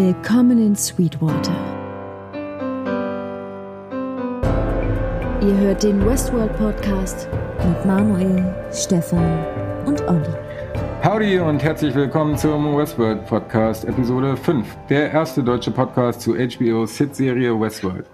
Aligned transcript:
Willkommen 0.00 0.64
in 0.64 0.76
Sweetwater. 0.76 1.50
Ihr 5.42 5.56
hört 5.56 5.82
den 5.82 6.06
Westworld 6.06 6.56
Podcast 6.56 7.28
mit 7.66 7.84
Manuel, 7.84 8.54
Stefan 8.72 9.44
und 9.86 10.00
Olli. 10.06 10.32
Howdy 11.02 11.40
und 11.40 11.64
herzlich 11.64 11.96
willkommen 11.96 12.38
zum 12.38 12.76
Westworld 12.76 13.26
Podcast, 13.26 13.86
Episode 13.86 14.36
5, 14.36 14.68
der 14.88 15.10
erste 15.10 15.42
deutsche 15.42 15.72
Podcast 15.72 16.20
zu 16.20 16.36
HBO's 16.36 16.96
Hitserie 16.96 17.60
Westworld. 17.60 18.06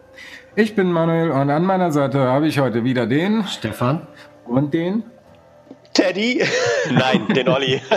Ich 0.56 0.74
bin 0.74 0.90
Manuel 0.90 1.32
und 1.32 1.50
an 1.50 1.66
meiner 1.66 1.92
Seite 1.92 2.18
habe 2.18 2.46
ich 2.46 2.60
heute 2.60 2.84
wieder 2.84 3.06
den 3.06 3.46
Stefan 3.46 4.06
und 4.46 4.72
den 4.72 5.02
Teddy. 5.92 6.42
Nein, 6.90 7.28
den 7.28 7.46
Olli. 7.46 7.82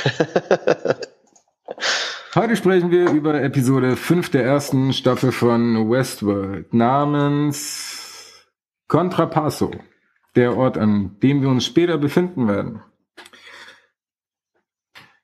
Heute 2.34 2.56
sprechen 2.56 2.90
wir 2.90 3.10
über 3.10 3.42
Episode 3.42 3.96
5 3.96 4.30
der 4.30 4.44
ersten 4.44 4.92
Staffel 4.92 5.32
von 5.32 5.90
Westworld 5.90 6.72
namens 6.72 8.46
Contrapasso, 8.88 9.72
der 10.36 10.56
Ort, 10.56 10.78
an 10.78 11.16
dem 11.22 11.42
wir 11.42 11.48
uns 11.48 11.66
später 11.66 11.98
befinden 11.98 12.48
werden. 12.48 12.82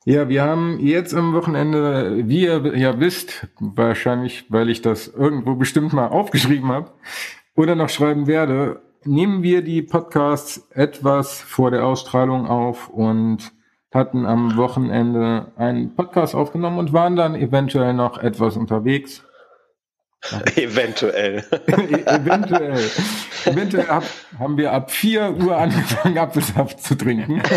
Ja, 0.04 0.28
wir 0.28 0.42
haben 0.42 0.78
jetzt 0.78 1.14
am 1.14 1.32
Wochenende, 1.32 2.28
wie 2.28 2.44
ihr 2.44 2.76
ja 2.76 3.00
wisst, 3.00 3.48
wahrscheinlich, 3.58 4.44
weil 4.50 4.70
ich 4.70 4.82
das 4.82 5.08
irgendwo 5.08 5.56
bestimmt 5.56 5.92
mal 5.92 6.06
aufgeschrieben 6.08 6.70
habe 6.70 6.92
oder 7.56 7.74
noch 7.74 7.88
schreiben 7.88 8.28
werde, 8.28 8.82
nehmen 9.04 9.42
wir 9.42 9.62
die 9.62 9.82
Podcasts 9.82 10.68
etwas 10.70 11.40
vor 11.40 11.72
der 11.72 11.84
Ausstrahlung 11.84 12.46
auf 12.46 12.88
und 12.88 13.55
hatten 13.92 14.26
am 14.26 14.56
Wochenende 14.56 15.52
einen 15.56 15.94
Podcast 15.94 16.34
aufgenommen 16.34 16.78
und 16.78 16.92
waren 16.92 17.16
dann 17.16 17.34
eventuell 17.34 17.94
noch 17.94 18.18
etwas 18.18 18.56
unterwegs. 18.56 19.22
eventuell. 20.56 21.44
eventuell. 21.66 22.90
Eventuell 23.44 23.86
hab, 23.88 24.04
haben 24.38 24.56
wir 24.56 24.72
ab 24.72 24.90
4 24.90 25.36
Uhr 25.36 25.56
angefangen, 25.56 26.18
Apfelsaft 26.18 26.82
zu 26.82 26.94
trinken. 26.96 27.42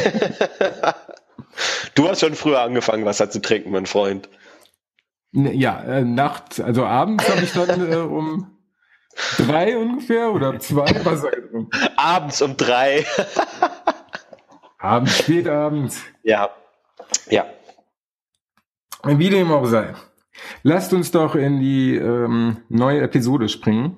Du 1.95 2.07
hast 2.07 2.21
schon 2.21 2.35
früher 2.35 2.61
angefangen, 2.61 3.03
Wasser 3.03 3.29
zu 3.29 3.41
trinken, 3.41 3.71
mein 3.71 3.85
Freund. 3.85 4.29
Ja, 5.33 5.81
äh, 5.81 6.03
nachts, 6.05 6.61
also 6.61 6.85
abends 6.85 7.27
habe 7.29 7.41
ich 7.41 7.51
dann 7.51 7.91
äh, 7.91 7.95
um 7.95 8.57
drei 9.37 9.77
ungefähr 9.77 10.31
oder 10.31 10.57
zwei 10.59 10.85
Wasser 11.03 11.31
getrunken. 11.31 11.69
Abends 11.97 12.41
um 12.41 12.55
drei. 12.55 13.05
Abends, 14.77 15.17
spätabends. 15.17 16.01
Ja. 16.29 16.51
Ja. 17.31 17.45
Wie 19.03 19.29
dem 19.31 19.51
auch 19.51 19.65
sei. 19.65 19.95
Lasst 20.61 20.93
uns 20.93 21.09
doch 21.09 21.33
in 21.33 21.59
die 21.59 21.95
ähm, 21.95 22.57
neue 22.69 23.01
Episode 23.01 23.49
springen. 23.49 23.97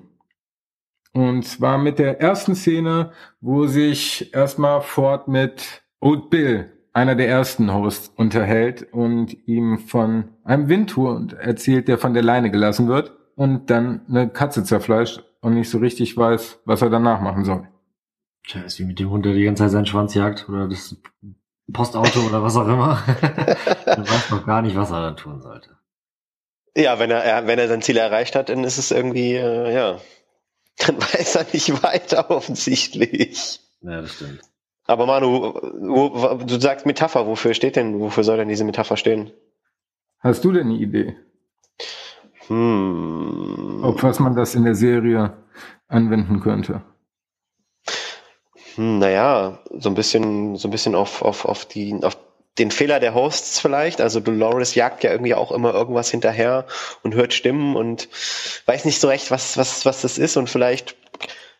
Und 1.12 1.42
zwar 1.42 1.76
mit 1.76 1.98
der 1.98 2.22
ersten 2.22 2.54
Szene, 2.54 3.12
wo 3.42 3.66
sich 3.66 4.32
erstmal 4.34 4.80
Ford 4.80 5.28
mit 5.28 5.82
Old 6.00 6.30
Bill, 6.30 6.72
einer 6.94 7.16
der 7.16 7.28
ersten 7.28 7.70
Hosts, 7.70 8.10
unterhält 8.16 8.90
und 8.94 9.36
ihm 9.46 9.78
von 9.78 10.30
einem 10.42 10.70
Windhund 10.70 11.34
erzählt, 11.34 11.86
der 11.86 11.98
von 11.98 12.14
der 12.14 12.22
Leine 12.22 12.50
gelassen 12.50 12.88
wird 12.88 13.12
und 13.36 13.68
dann 13.68 14.06
eine 14.08 14.30
Katze 14.30 14.64
zerfleischt 14.64 15.22
und 15.42 15.52
nicht 15.52 15.68
so 15.68 15.76
richtig 15.76 16.16
weiß, 16.16 16.60
was 16.64 16.80
er 16.80 16.88
danach 16.88 17.20
machen 17.20 17.44
soll. 17.44 17.68
Tja, 18.46 18.62
ist 18.62 18.78
wie 18.78 18.84
mit 18.84 18.98
dem 18.98 19.10
Hund, 19.10 19.26
der 19.26 19.34
die 19.34 19.44
ganze 19.44 19.64
Zeit 19.64 19.72
seinen 19.72 19.86
Schwanz 19.86 20.14
jagt 20.14 20.48
oder 20.48 20.66
das 20.66 20.96
Postauto 21.72 22.20
oder 22.20 22.42
was 22.42 22.56
auch 22.56 22.66
immer. 22.66 23.02
er 23.86 23.98
weiß 23.98 24.30
noch 24.30 24.46
gar 24.46 24.62
nicht, 24.62 24.76
was 24.76 24.90
er 24.90 25.00
dann 25.02 25.16
tun 25.16 25.40
sollte. 25.40 25.70
Ja, 26.74 26.98
wenn 26.98 27.10
er, 27.10 27.46
wenn 27.46 27.58
er 27.58 27.68
sein 27.68 27.82
Ziel 27.82 27.98
erreicht 27.98 28.34
hat, 28.34 28.48
dann 28.48 28.64
ist 28.64 28.78
es 28.78 28.90
irgendwie, 28.90 29.34
äh, 29.34 29.74
ja, 29.74 30.00
dann 30.78 30.98
weiß 31.00 31.36
er 31.36 31.46
nicht 31.52 31.82
weiter 31.82 32.30
offensichtlich. 32.30 33.60
Ja, 33.82 34.00
das 34.00 34.14
stimmt. 34.14 34.40
Aber 34.84 35.06
Manu, 35.06 35.54
wo, 35.54 36.44
du 36.44 36.60
sagst 36.60 36.86
Metapher, 36.86 37.26
wofür 37.26 37.54
steht 37.54 37.76
denn, 37.76 38.00
wofür 38.00 38.24
soll 38.24 38.38
denn 38.38 38.48
diese 38.48 38.64
Metapher 38.64 38.96
stehen? 38.96 39.30
Hast 40.18 40.44
du 40.44 40.52
denn 40.52 40.66
eine 40.66 40.76
Idee? 40.76 41.16
Hm. 42.48 43.80
Auf 43.84 44.02
was 44.02 44.18
man 44.18 44.34
das 44.34 44.54
in 44.54 44.64
der 44.64 44.74
Serie 44.74 45.36
anwenden 45.88 46.40
könnte? 46.40 46.82
Hm, 48.76 48.98
naja, 48.98 49.58
so 49.78 49.88
ein 49.88 49.94
bisschen, 49.94 50.56
so 50.56 50.68
ein 50.68 50.70
bisschen 50.70 50.94
auf, 50.94 51.22
auf, 51.22 51.44
auf 51.44 51.64
die, 51.64 51.98
auf 52.02 52.16
den 52.58 52.70
Fehler 52.70 53.00
der 53.00 53.14
Hosts 53.14 53.60
vielleicht. 53.60 54.00
Also 54.00 54.20
Dolores 54.20 54.74
jagt 54.74 55.04
ja 55.04 55.10
irgendwie 55.10 55.34
auch 55.34 55.52
immer 55.52 55.72
irgendwas 55.72 56.10
hinterher 56.10 56.66
und 57.02 57.14
hört 57.14 57.32
Stimmen 57.32 57.76
und 57.76 58.08
weiß 58.66 58.84
nicht 58.84 59.00
so 59.00 59.08
recht, 59.08 59.30
was, 59.30 59.56
was, 59.56 59.86
was 59.86 60.02
das 60.02 60.18
ist. 60.18 60.36
Und 60.36 60.50
vielleicht 60.50 60.96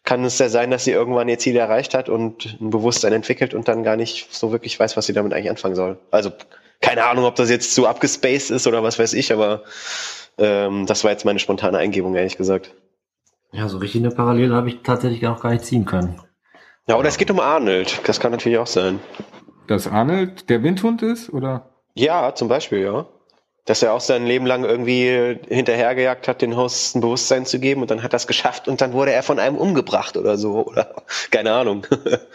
kann 0.04 0.24
es 0.24 0.38
ja 0.38 0.48
sein, 0.48 0.70
dass 0.70 0.84
sie 0.84 0.90
irgendwann 0.90 1.28
ihr 1.28 1.38
Ziel 1.38 1.56
erreicht 1.56 1.94
hat 1.94 2.08
und 2.08 2.60
ein 2.60 2.70
Bewusstsein 2.70 3.12
entwickelt 3.12 3.54
und 3.54 3.68
dann 3.68 3.84
gar 3.84 3.96
nicht 3.96 4.34
so 4.34 4.50
wirklich 4.52 4.78
weiß, 4.78 4.96
was 4.96 5.06
sie 5.06 5.12
damit 5.12 5.32
eigentlich 5.32 5.50
anfangen 5.50 5.76
soll. 5.76 5.98
Also 6.10 6.32
keine 6.80 7.04
Ahnung, 7.04 7.24
ob 7.24 7.36
das 7.36 7.48
jetzt 7.48 7.74
zu 7.74 7.86
abgespaced 7.86 8.50
ist 8.50 8.66
oder 8.66 8.82
was 8.82 8.98
weiß 8.98 9.14
ich, 9.14 9.32
aber 9.32 9.62
ähm, 10.38 10.86
das 10.86 11.04
war 11.04 11.12
jetzt 11.12 11.24
meine 11.24 11.38
spontane 11.38 11.78
Eingebung, 11.78 12.16
ehrlich 12.16 12.36
gesagt. 12.36 12.74
Ja, 13.52 13.68
so 13.68 13.78
richtig 13.78 14.00
eine 14.00 14.10
Parallele 14.10 14.54
habe 14.54 14.70
ich 14.70 14.78
tatsächlich 14.82 15.26
auch 15.26 15.40
gar 15.40 15.52
nicht 15.52 15.64
ziehen 15.64 15.84
können. 15.84 16.20
Ja, 16.88 16.96
oder 16.96 17.08
es 17.08 17.16
geht 17.16 17.30
um 17.30 17.40
Arnold. 17.40 18.00
Das 18.06 18.18
kann 18.18 18.32
natürlich 18.32 18.58
auch 18.58 18.66
sein. 18.66 19.00
Dass 19.66 19.86
Arnold 19.86 20.50
der 20.50 20.62
Windhund 20.62 21.02
ist, 21.02 21.32
oder? 21.32 21.70
Ja, 21.94 22.34
zum 22.34 22.48
Beispiel, 22.48 22.80
ja. 22.80 23.06
Dass 23.64 23.82
er 23.82 23.92
auch 23.92 24.00
sein 24.00 24.26
Leben 24.26 24.46
lang 24.46 24.64
irgendwie 24.64 25.38
hinterhergejagt 25.48 26.26
hat, 26.26 26.42
den 26.42 26.56
Hosts 26.56 26.96
ein 26.96 27.00
Bewusstsein 27.00 27.46
zu 27.46 27.60
geben 27.60 27.82
und 27.82 27.90
dann 27.90 28.02
hat 28.02 28.12
er 28.12 28.16
es 28.16 28.26
geschafft 28.26 28.66
und 28.66 28.80
dann 28.80 28.92
wurde 28.92 29.12
er 29.12 29.22
von 29.22 29.38
einem 29.38 29.56
umgebracht 29.56 30.16
oder 30.16 30.36
so, 30.36 30.66
oder 30.66 30.94
keine 31.30 31.52
Ahnung. 31.52 31.86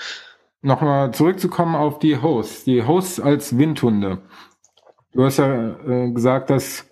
Nochmal 0.62 1.12
zurückzukommen 1.12 1.76
auf 1.76 2.00
die 2.00 2.22
Hosts. 2.22 2.64
Die 2.64 2.86
Hosts 2.86 3.20
als 3.20 3.58
Windhunde. 3.58 4.20
Du 5.12 5.26
hast 5.26 5.38
ja 5.38 5.76
äh, 5.88 6.12
gesagt, 6.12 6.50
dass 6.50 6.86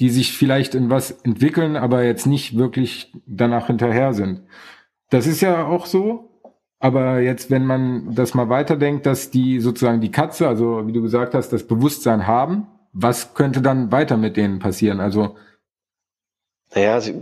die 0.00 0.10
sich 0.10 0.36
vielleicht 0.36 0.74
in 0.74 0.90
was 0.90 1.10
entwickeln, 1.10 1.76
aber 1.76 2.04
jetzt 2.04 2.26
nicht 2.26 2.58
wirklich 2.58 3.12
danach 3.26 3.68
hinterher 3.68 4.12
sind. 4.12 4.42
Das 5.10 5.26
ist 5.26 5.40
ja 5.40 5.66
auch 5.66 5.86
so. 5.86 6.35
Aber 6.78 7.20
jetzt, 7.20 7.50
wenn 7.50 7.64
man 7.64 8.14
das 8.14 8.34
mal 8.34 8.48
weiterdenkt, 8.48 9.06
dass 9.06 9.30
die 9.30 9.60
sozusagen 9.60 10.00
die 10.00 10.10
Katze, 10.10 10.46
also 10.46 10.86
wie 10.86 10.92
du 10.92 11.02
gesagt 11.02 11.34
hast, 11.34 11.50
das 11.50 11.66
Bewusstsein 11.66 12.26
haben, 12.26 12.66
was 12.92 13.34
könnte 13.34 13.62
dann 13.62 13.92
weiter 13.92 14.16
mit 14.16 14.36
denen 14.36 14.58
passieren? 14.58 15.00
Also 15.00 15.36
naja, 16.74 17.00
sie, 17.00 17.14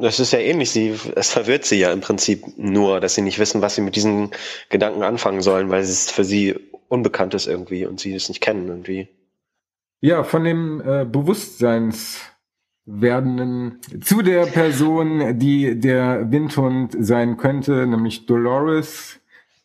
das 0.00 0.20
ist 0.20 0.32
ja 0.32 0.38
ähnlich. 0.38 0.70
Sie, 0.70 0.94
es 1.16 1.32
verwirrt 1.32 1.64
sie 1.64 1.78
ja 1.78 1.92
im 1.92 2.00
Prinzip 2.00 2.44
nur, 2.56 3.00
dass 3.00 3.14
sie 3.14 3.22
nicht 3.22 3.38
wissen, 3.38 3.62
was 3.62 3.74
sie 3.74 3.80
mit 3.80 3.96
diesen 3.96 4.30
Gedanken 4.68 5.02
anfangen 5.02 5.40
sollen, 5.40 5.70
weil 5.70 5.80
es 5.80 6.10
für 6.10 6.24
sie 6.24 6.54
unbekannt 6.88 7.34
ist 7.34 7.46
irgendwie 7.46 7.86
und 7.86 8.00
sie 8.00 8.14
es 8.14 8.28
nicht 8.28 8.40
kennen 8.40 8.68
irgendwie. 8.68 9.08
Ja, 10.00 10.24
von 10.24 10.44
dem 10.44 10.80
äh, 10.80 11.04
Bewusstseinswerdenden 12.84 13.80
zu 14.02 14.22
der 14.22 14.46
Person, 14.46 15.38
die 15.38 15.78
der 15.78 16.30
Windhund 16.30 16.96
sein 16.98 17.36
könnte, 17.36 17.86
nämlich 17.86 18.26
Dolores, 18.26 19.20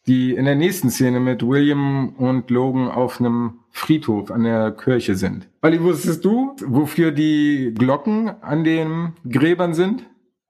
die 0.05 0.35
in 0.35 0.45
der 0.45 0.55
nächsten 0.55 0.89
Szene 0.89 1.19
mit 1.19 1.45
William 1.45 2.15
und 2.17 2.49
Logan 2.49 2.89
auf 2.89 3.19
einem 3.19 3.59
Friedhof 3.71 4.31
an 4.31 4.43
der 4.43 4.71
Kirche 4.71 5.15
sind. 5.15 5.47
Olli, 5.61 5.81
wusstest 5.81 6.23
du, 6.23 6.55
wofür 6.65 7.11
die 7.11 7.73
Glocken 7.77 8.29
an 8.41 8.63
den 8.63 9.13
Gräbern 9.29 9.73
sind? 9.73 10.03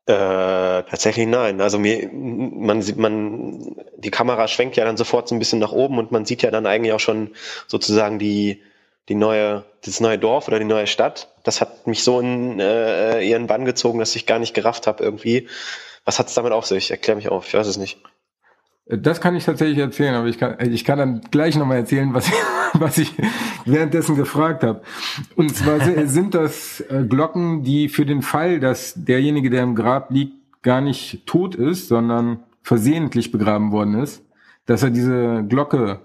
Äh, 0.06 0.83
tatsächlich 0.83 1.27
nein. 1.27 1.59
Also 1.59 1.80
mir, 1.80 2.09
man 2.13 2.81
sieht, 2.81 2.97
man, 2.97 3.75
die 3.97 4.12
Kamera 4.12 4.47
schwenkt 4.47 4.77
ja 4.77 4.86
dann 4.86 4.95
sofort 4.95 5.27
so 5.27 5.36
ein 5.36 5.39
bisschen 5.39 5.59
nach 5.59 5.74
oben 5.74 5.97
und 5.97 6.12
man 6.12 6.25
sieht 6.25 6.44
ja 6.44 6.51
dann 6.51 6.65
eigentlich 6.65 6.94
auch 6.94 7.00
schon 7.00 7.31
sozusagen 7.68 8.19
die, 8.19 8.62
die 9.09 9.15
neue, 9.15 9.65
das 9.83 10.00
neue 10.00 10.18
Dorf 10.18 10.47
oder 10.47 10.59
die 10.59 10.65
neue 10.65 10.88
Stadt. 10.88 11.33
Das 11.47 11.61
hat 11.61 11.88
mich 11.88 12.03
so 12.03 12.19
in 12.19 12.59
äh, 12.59 13.21
ihren 13.21 13.47
Bann 13.47 13.63
gezogen, 13.63 13.99
dass 13.99 14.13
ich 14.17 14.25
gar 14.25 14.38
nicht 14.38 14.53
gerafft 14.53 14.85
habe 14.85 15.01
irgendwie. 15.01 15.47
Was 16.03 16.19
hat 16.19 16.27
es 16.27 16.33
damit 16.33 16.51
auf 16.51 16.65
sich? 16.65 16.91
Erklär 16.91 17.15
mich 17.15 17.29
auf, 17.29 17.47
ich 17.47 17.53
weiß 17.53 17.67
es 17.67 17.77
nicht. 17.77 17.99
Das 18.85 19.21
kann 19.21 19.33
ich 19.33 19.45
tatsächlich 19.45 19.77
erzählen, 19.77 20.15
aber 20.15 20.27
ich 20.27 20.38
kann, 20.38 20.57
ich 20.59 20.83
kann 20.83 20.99
dann 20.99 21.21
gleich 21.31 21.55
nochmal 21.55 21.77
erzählen, 21.77 22.13
was, 22.13 22.29
was 22.73 22.97
ich 22.97 23.13
währenddessen 23.63 24.17
gefragt 24.17 24.61
habe. 24.63 24.81
Und 25.38 25.55
zwar 25.55 25.79
sind 26.07 26.35
das 26.35 26.81
äh, 26.81 27.05
Glocken, 27.07 27.63
die 27.63 27.88
für 27.88 28.05
den 28.05 28.21
Fall, 28.21 28.59
dass 28.59 28.93
derjenige, 28.97 29.50
der 29.50 29.63
im 29.63 29.73
Grab 29.73 30.11
liegt, 30.11 30.33
gar 30.63 30.81
nicht 30.81 31.25
tot 31.25 31.55
ist, 31.55 31.88
sondern 31.88 32.43
versehentlich 32.61 33.31
begraben 33.31 33.71
worden 33.71 34.01
ist, 34.01 34.21
dass 34.65 34.83
er 34.83 34.89
diese 34.89 35.45
Glocke 35.47 36.01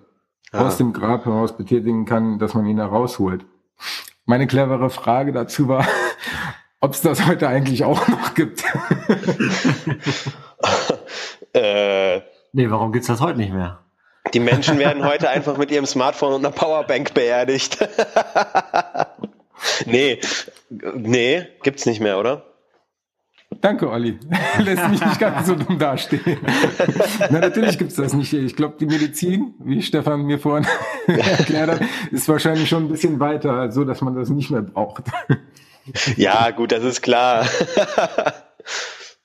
ah. 0.52 0.66
aus 0.68 0.76
dem 0.76 0.92
Grab 0.92 1.24
heraus 1.24 1.56
betätigen 1.56 2.04
kann, 2.04 2.38
dass 2.38 2.54
man 2.54 2.64
ihn 2.66 2.76
da 2.76 2.86
rausholt. 2.86 3.44
Meine 4.24 4.46
clevere 4.46 4.90
Frage 4.90 5.32
dazu 5.32 5.68
war, 5.68 5.86
ob 6.80 6.92
es 6.92 7.00
das 7.00 7.26
heute 7.26 7.48
eigentlich 7.48 7.84
auch 7.84 8.06
noch 8.08 8.34
gibt. 8.34 8.62
äh, 11.54 12.20
nee, 12.52 12.70
warum 12.70 12.92
gibt's 12.92 13.08
das 13.08 13.20
heute 13.20 13.38
nicht 13.38 13.52
mehr? 13.52 13.80
Die 14.32 14.40
Menschen 14.40 14.78
werden 14.78 15.04
heute 15.04 15.28
einfach 15.28 15.58
mit 15.58 15.70
ihrem 15.70 15.86
Smartphone 15.86 16.34
und 16.34 16.46
einer 16.46 16.54
Powerbank 16.54 17.12
beerdigt. 17.12 17.78
nee, 19.86 20.20
nee, 20.70 21.46
gibt's 21.62 21.86
nicht 21.86 22.00
mehr, 22.00 22.18
oder? 22.18 22.51
Danke, 23.60 23.90
Olli. 23.90 24.18
Lässt 24.58 24.88
mich 24.88 25.04
nicht 25.04 25.18
ganz 25.18 25.46
so 25.46 25.54
dumm 25.54 25.78
dastehen. 25.78 26.38
Na, 27.30 27.40
natürlich 27.40 27.78
gibt's 27.78 27.96
das 27.96 28.14
nicht. 28.14 28.32
Ich 28.32 28.56
glaube, 28.56 28.76
die 28.78 28.86
Medizin, 28.86 29.54
wie 29.58 29.82
Stefan 29.82 30.22
mir 30.22 30.38
vorhin 30.38 30.66
erklärt 31.06 31.70
hat, 31.70 31.80
ist 32.10 32.28
wahrscheinlich 32.28 32.68
schon 32.68 32.84
ein 32.84 32.88
bisschen 32.88 33.20
weiter, 33.20 33.70
so 33.70 33.84
dass 33.84 34.00
man 34.00 34.14
das 34.14 34.30
nicht 34.30 34.50
mehr 34.50 34.62
braucht. 34.62 35.04
Ja, 36.16 36.50
gut, 36.50 36.72
das 36.72 36.84
ist 36.84 37.02
klar. 37.02 37.46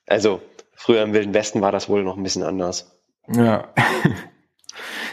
also, 0.07 0.41
früher 0.73 1.03
im 1.03 1.13
Wilden 1.13 1.33
Westen 1.33 1.62
war 1.62 1.71
das 1.71 1.88
wohl 1.88 2.03
noch 2.03 2.18
ein 2.18 2.23
bisschen 2.23 2.44
anders. 2.44 2.91
Ja. 3.27 3.68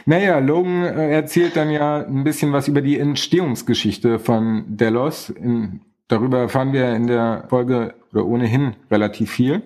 Naja, 0.06 0.38
Logan 0.38 0.84
äh, 0.84 1.12
erzählt 1.12 1.56
dann 1.56 1.70
ja 1.70 2.04
ein 2.04 2.24
bisschen 2.24 2.52
was 2.52 2.68
über 2.68 2.82
die 2.82 2.98
Entstehungsgeschichte 2.98 4.18
von 4.18 4.64
Delos. 4.76 5.30
In, 5.30 5.80
darüber 6.08 6.38
erfahren 6.38 6.72
wir 6.72 6.94
in 6.94 7.06
der 7.06 7.46
Folge 7.48 7.94
oder 8.12 8.24
ohnehin 8.26 8.76
relativ 8.90 9.30
viel. 9.30 9.62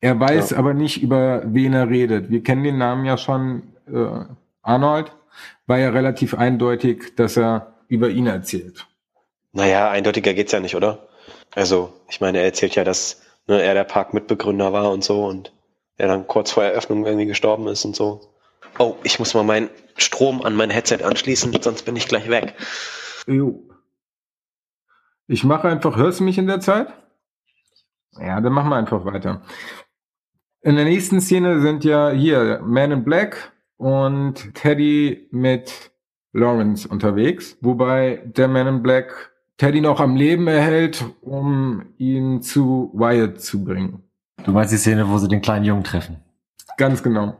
Er 0.00 0.18
weiß 0.20 0.50
ja. 0.50 0.58
aber 0.58 0.74
nicht, 0.74 1.02
über 1.02 1.42
wen 1.46 1.72
er 1.72 1.88
redet. 1.88 2.30
Wir 2.30 2.42
kennen 2.42 2.64
den 2.64 2.78
Namen 2.78 3.04
ja 3.04 3.16
schon. 3.16 3.74
Äh, 3.92 4.24
Arnold 4.62 5.12
war 5.66 5.78
ja 5.78 5.90
relativ 5.90 6.34
eindeutig, 6.34 7.14
dass 7.16 7.36
er 7.36 7.74
über 7.88 8.10
ihn 8.10 8.26
erzählt. 8.26 8.86
Naja, 9.52 9.90
eindeutiger 9.90 10.34
geht's 10.34 10.52
ja 10.52 10.60
nicht, 10.60 10.76
oder? 10.76 11.08
Also, 11.54 11.92
ich 12.08 12.20
meine, 12.20 12.38
er 12.38 12.44
erzählt 12.44 12.74
ja, 12.74 12.84
dass 12.84 13.22
ne, 13.46 13.62
er 13.62 13.74
der 13.74 13.84
Parkmitbegründer 13.84 14.72
war 14.72 14.90
und 14.90 15.02
so 15.02 15.24
und 15.24 15.52
er 15.96 16.08
dann 16.08 16.26
kurz 16.26 16.50
vor 16.50 16.64
Eröffnung 16.64 17.06
irgendwie 17.06 17.26
gestorben 17.26 17.66
ist 17.68 17.84
und 17.84 17.96
so. 17.96 18.20
Oh, 18.78 18.96
ich 19.02 19.18
muss 19.18 19.34
mal 19.34 19.44
meinen 19.44 19.70
Strom 19.96 20.42
an 20.42 20.54
mein 20.54 20.70
Headset 20.70 21.02
anschließen, 21.02 21.56
sonst 21.62 21.84
bin 21.84 21.96
ich 21.96 22.08
gleich 22.08 22.28
weg. 22.28 22.54
Jo. 23.26 23.62
Ich 25.28 25.44
mache 25.44 25.68
einfach, 25.68 25.96
hörst 25.96 26.20
du 26.20 26.24
mich 26.24 26.38
in 26.38 26.46
der 26.46 26.60
Zeit? 26.60 26.92
Ja, 28.18 28.40
dann 28.40 28.52
machen 28.52 28.70
wir 28.70 28.76
einfach 28.76 29.04
weiter. 29.04 29.42
In 30.62 30.76
der 30.76 30.84
nächsten 30.84 31.20
Szene 31.20 31.60
sind 31.60 31.84
ja 31.84 32.10
hier 32.10 32.60
Man 32.64 32.92
in 32.92 33.04
Black 33.04 33.52
und 33.76 34.54
Teddy 34.54 35.28
mit 35.30 35.90
Lawrence 36.32 36.88
unterwegs, 36.88 37.56
wobei 37.60 38.22
der 38.24 38.48
Man 38.48 38.66
in 38.66 38.82
Black 38.82 39.32
Teddy 39.58 39.80
noch 39.80 40.00
am 40.00 40.16
Leben 40.16 40.46
erhält, 40.48 41.04
um 41.22 41.94
ihn 41.98 42.42
zu 42.42 42.90
Wyatt 42.94 43.40
zu 43.40 43.64
bringen. 43.64 44.02
Du 44.44 44.52
meinst 44.52 44.72
die 44.72 44.76
Szene, 44.76 45.08
wo 45.08 45.18
sie 45.18 45.28
den 45.28 45.40
kleinen 45.40 45.64
Jungen 45.64 45.84
treffen? 45.84 46.22
Ganz 46.76 47.02
genau. 47.02 47.36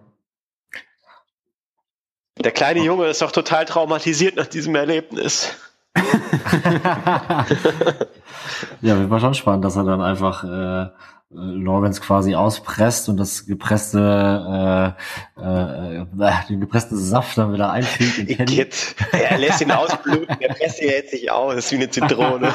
Der 2.38 2.52
kleine 2.52 2.82
Junge 2.82 3.06
ist 3.06 3.22
doch 3.22 3.32
total 3.32 3.64
traumatisiert 3.64 4.36
nach 4.36 4.46
diesem 4.46 4.74
Erlebnis. 4.74 5.54
ja, 8.80 9.10
war 9.10 9.20
schon 9.20 9.34
spannend, 9.34 9.64
dass 9.64 9.76
er 9.76 9.84
dann 9.84 10.02
einfach 10.02 10.42
äh, 10.44 10.88
Lawrence 11.30 12.00
quasi 12.00 12.36
auspresst 12.36 13.08
und 13.08 13.16
das 13.16 13.46
gepresste 13.46 14.94
äh, 15.36 15.40
äh, 15.40 16.02
äh, 16.02 16.06
den 16.48 16.60
gepressten 16.60 16.96
Saft 16.96 17.36
dann 17.36 17.52
wieder 17.52 17.72
einfügt 17.72 18.18
in 18.18 18.28
Kenny. 18.28 18.66
Er 19.12 19.38
lässt 19.38 19.60
ihn 19.60 19.72
ausbluten, 19.72 20.36
der 20.40 20.48
presst 20.54 20.80
ihn 20.80 20.88
jetzt 20.88 21.12
nicht 21.12 21.30
aus, 21.30 21.70
wie 21.72 21.76
eine 21.76 21.90
Zitrone. 21.90 22.54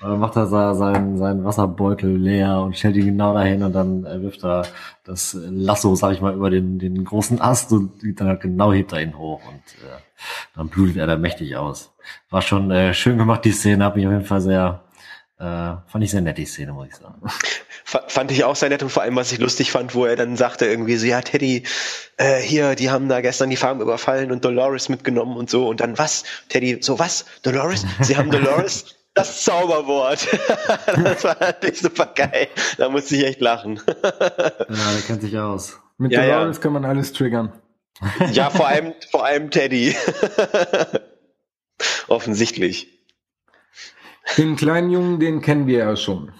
dann 0.00 0.18
macht 0.18 0.34
er 0.36 0.74
seinen, 0.74 1.18
seinen 1.18 1.44
Wasserbeutel 1.44 2.16
leer 2.16 2.60
und 2.60 2.76
stellt 2.76 2.96
ihn 2.96 3.06
genau 3.06 3.34
dahin 3.34 3.62
und 3.62 3.72
dann 3.72 4.02
wirft 4.02 4.42
er 4.44 4.66
das 5.04 5.36
Lasso, 5.40 5.94
sag 5.94 6.14
ich 6.14 6.20
mal, 6.20 6.34
über 6.34 6.50
den, 6.50 6.80
den 6.80 7.04
großen 7.04 7.40
Ast 7.40 7.70
und 7.72 7.92
dann 8.16 8.26
halt 8.26 8.40
genau 8.40 8.72
hebt 8.72 8.92
er 8.92 9.02
ihn 9.02 9.16
hoch 9.16 9.40
und 9.46 9.62
äh, 9.84 10.00
dann 10.56 10.68
blutet 10.68 10.96
er 10.96 11.06
da 11.06 11.16
mächtig 11.16 11.56
aus. 11.56 11.92
War 12.30 12.42
schon 12.42 12.72
äh, 12.72 12.92
schön 12.92 13.18
gemacht, 13.18 13.44
die 13.44 13.52
Szene, 13.52 13.84
hat 13.84 13.94
mich 13.94 14.06
auf 14.06 14.12
jeden 14.12 14.24
Fall 14.24 14.40
sehr, 14.40 14.82
äh, 15.42 15.76
fand 15.88 16.04
ich 16.04 16.12
sehr 16.12 16.20
nett, 16.20 16.38
die 16.38 16.44
Szene, 16.44 16.72
muss 16.72 16.86
ich 16.88 16.94
sagen. 16.94 17.20
Fand 17.84 18.30
ich 18.30 18.44
auch 18.44 18.54
sehr 18.54 18.68
nett 18.68 18.82
und 18.84 18.90
vor 18.90 19.02
allem, 19.02 19.16
was 19.16 19.32
ich 19.32 19.40
lustig 19.40 19.72
fand, 19.72 19.94
wo 19.94 20.06
er 20.06 20.14
dann 20.14 20.36
sagte 20.36 20.66
irgendwie 20.66 20.96
so, 20.96 21.06
ja, 21.06 21.20
Teddy, 21.20 21.64
äh, 22.16 22.40
hier, 22.40 22.76
die 22.76 22.90
haben 22.90 23.08
da 23.08 23.20
gestern 23.20 23.50
die 23.50 23.56
Farm 23.56 23.80
überfallen 23.80 24.30
und 24.30 24.44
Dolores 24.44 24.88
mitgenommen 24.88 25.36
und 25.36 25.50
so 25.50 25.68
und 25.68 25.80
dann 25.80 25.98
was? 25.98 26.22
Teddy, 26.48 26.78
so 26.80 27.00
was? 27.00 27.24
Dolores? 27.42 27.84
Sie 28.00 28.16
haben 28.16 28.30
Dolores? 28.30 28.96
Das 29.14 29.44
Zauberwort. 29.44 30.26
das 30.86 31.24
war 31.24 31.36
natürlich 31.38 31.82
super 31.82 32.06
geil. 32.06 32.48
Da 32.78 32.88
musste 32.88 33.14
ich 33.14 33.26
echt 33.26 33.42
lachen. 33.42 33.78
ja, 33.86 34.10
der 34.10 35.02
kennt 35.06 35.20
sich 35.20 35.36
aus. 35.36 35.78
Mit 35.98 36.12
ja, 36.12 36.24
Dolores 36.24 36.56
ja. 36.56 36.62
kann 36.62 36.72
man 36.72 36.86
alles 36.86 37.12
triggern. 37.12 37.52
Ja, 38.32 38.48
vor 38.48 38.66
allem, 38.68 38.94
vor 39.10 39.26
allem 39.26 39.50
Teddy. 39.50 39.94
Offensichtlich. 42.08 43.01
Den 44.38 44.56
kleinen 44.56 44.90
Jungen, 44.90 45.20
den 45.20 45.40
kennen 45.40 45.66
wir 45.66 45.78
ja 45.78 45.96
schon. 45.96 46.32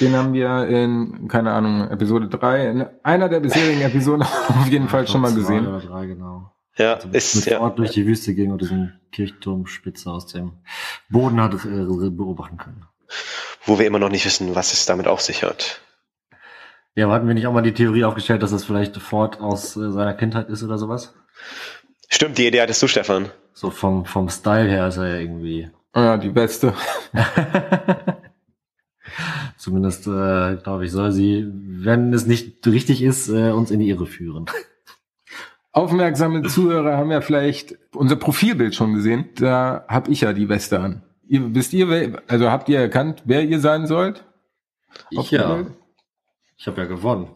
Den 0.00 0.14
haben 0.14 0.32
wir 0.32 0.66
in, 0.68 1.28
keine 1.28 1.52
Ahnung, 1.52 1.90
Episode 1.90 2.28
3, 2.28 2.70
in 2.70 2.86
einer 3.02 3.28
der 3.28 3.40
bisherigen 3.40 3.82
Episoden 3.82 4.22
auf 4.48 4.66
jeden 4.68 4.88
Fall 4.88 5.06
schon 5.06 5.20
mal 5.20 5.34
gesehen. 5.34 5.66
Oder 5.66 5.80
drei, 5.80 6.06
genau. 6.06 6.50
Ja, 6.76 6.94
also 6.94 7.08
ist 7.08 7.36
mit 7.36 7.46
ja. 7.46 7.60
Ort 7.60 7.78
durch 7.78 7.92
die 7.92 8.06
Wüste 8.06 8.34
ging 8.34 8.52
und 8.52 8.60
diesen 8.60 9.00
Kirchturmspitze 9.12 10.10
aus 10.10 10.26
dem 10.26 10.52
Boden 11.08 11.40
hat 11.40 11.54
äh, 11.54 12.10
beobachten 12.10 12.58
können. 12.58 12.86
Wo 13.64 13.78
wir 13.78 13.86
immer 13.86 13.98
noch 13.98 14.10
nicht 14.10 14.26
wissen, 14.26 14.54
was 14.54 14.72
es 14.72 14.86
damit 14.86 15.06
auf 15.06 15.20
sich 15.20 15.42
hat. 15.42 15.80
Ja, 16.94 17.10
hatten 17.10 17.26
wir 17.26 17.34
nicht 17.34 17.46
auch 17.46 17.52
mal 17.52 17.62
die 17.62 17.74
Theorie 17.74 18.04
aufgestellt, 18.04 18.42
dass 18.42 18.50
das 18.50 18.64
vielleicht 18.64 18.96
Ford 18.96 19.40
aus 19.40 19.76
äh, 19.76 19.90
seiner 19.90 20.14
Kindheit 20.14 20.48
ist 20.48 20.62
oder 20.62 20.78
sowas? 20.78 21.14
Stimmt, 22.08 22.38
die 22.38 22.46
Idee 22.46 22.62
hattest 22.62 22.82
du, 22.82 22.88
Stefan. 22.88 23.30
So 23.52 23.70
vom, 23.70 24.04
vom 24.04 24.28
Style 24.28 24.68
her 24.68 24.88
ist 24.88 24.96
er 24.96 25.08
ja 25.08 25.16
irgendwie. 25.16 25.70
Ja, 25.96 26.18
die 26.18 26.28
beste. 26.28 26.74
Zumindest, 29.56 30.06
äh, 30.06 30.56
glaube 30.62 30.84
ich, 30.84 30.92
soll 30.92 31.10
sie, 31.10 31.50
wenn 31.50 32.12
es 32.12 32.26
nicht 32.26 32.66
richtig 32.66 33.02
ist, 33.02 33.30
äh, 33.30 33.50
uns 33.50 33.70
in 33.70 33.80
die 33.80 33.88
Irre 33.88 34.04
führen. 34.04 34.44
Aufmerksame 35.72 36.42
Zuhörer 36.42 36.98
haben 36.98 37.10
ja 37.10 37.22
vielleicht 37.22 37.76
unser 37.94 38.16
Profilbild 38.16 38.74
schon 38.74 38.94
gesehen. 38.94 39.30
Da 39.36 39.86
habe 39.88 40.10
ich 40.10 40.20
ja 40.20 40.34
die 40.34 40.50
Weste 40.50 40.80
an. 40.80 41.02
Ihr, 41.26 41.54
wisst 41.54 41.72
ihr, 41.72 42.22
also 42.28 42.50
habt 42.50 42.68
ihr 42.68 42.78
erkannt, 42.78 43.22
wer 43.24 43.42
ihr 43.42 43.60
sein 43.60 43.86
sollt? 43.86 44.24
Ich 45.10 45.30
ja. 45.30 45.64
Ich 46.58 46.66
habe 46.66 46.82
ja 46.82 46.86
gewonnen. 46.86 47.28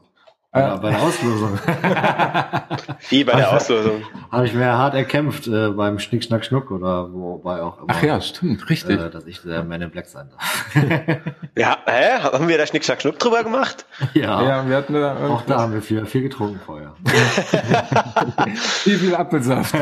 Ja, 0.53 0.77
bei 0.77 0.91
der 0.91 1.01
Auslosung. 1.01 1.61
Wie 3.09 3.23
bei 3.23 3.37
der 3.37 3.53
Auslosung? 3.53 4.03
Habe 4.33 4.47
ich 4.47 4.53
mir 4.53 4.67
hart 4.67 4.95
erkämpft 4.95 5.47
äh, 5.47 5.69
beim 5.69 6.01
Schnick, 6.01 6.25
Schnack, 6.25 6.45
Schnuck 6.45 6.73
oder 6.73 7.13
wobei 7.13 7.63
auch 7.63 7.79
immer. 7.79 7.87
Ach 7.89 8.03
ja, 8.03 8.21
stimmt, 8.21 8.69
richtig. 8.69 8.99
Äh, 8.99 9.11
dass 9.11 9.27
ich 9.27 9.43
der 9.43 9.63
Man 9.63 9.81
in 9.81 9.91
Black 9.91 10.07
sein 10.07 10.29
darf. 10.29 10.75
ja, 11.57 11.79
hä? 11.87 12.19
Haben 12.23 12.49
wir 12.49 12.59
da 12.59 12.67
Schnick, 12.67 12.85
Schnack, 12.85 13.01
Schnuck 13.01 13.21
drüber 13.21 13.45
gemacht? 13.45 13.87
Ja. 14.15 14.43
Ja, 14.43 14.69
wir 14.69 14.77
hatten 14.77 14.95
da 14.95 15.29
Auch 15.29 15.43
da 15.43 15.61
haben 15.61 15.73
wir 15.73 15.83
viel, 15.83 16.05
viel 16.07 16.23
getrunken 16.23 16.61
vorher. 16.67 16.97
Wie 18.85 18.97
viel 18.97 19.15
Apfelsaft. 19.15 19.73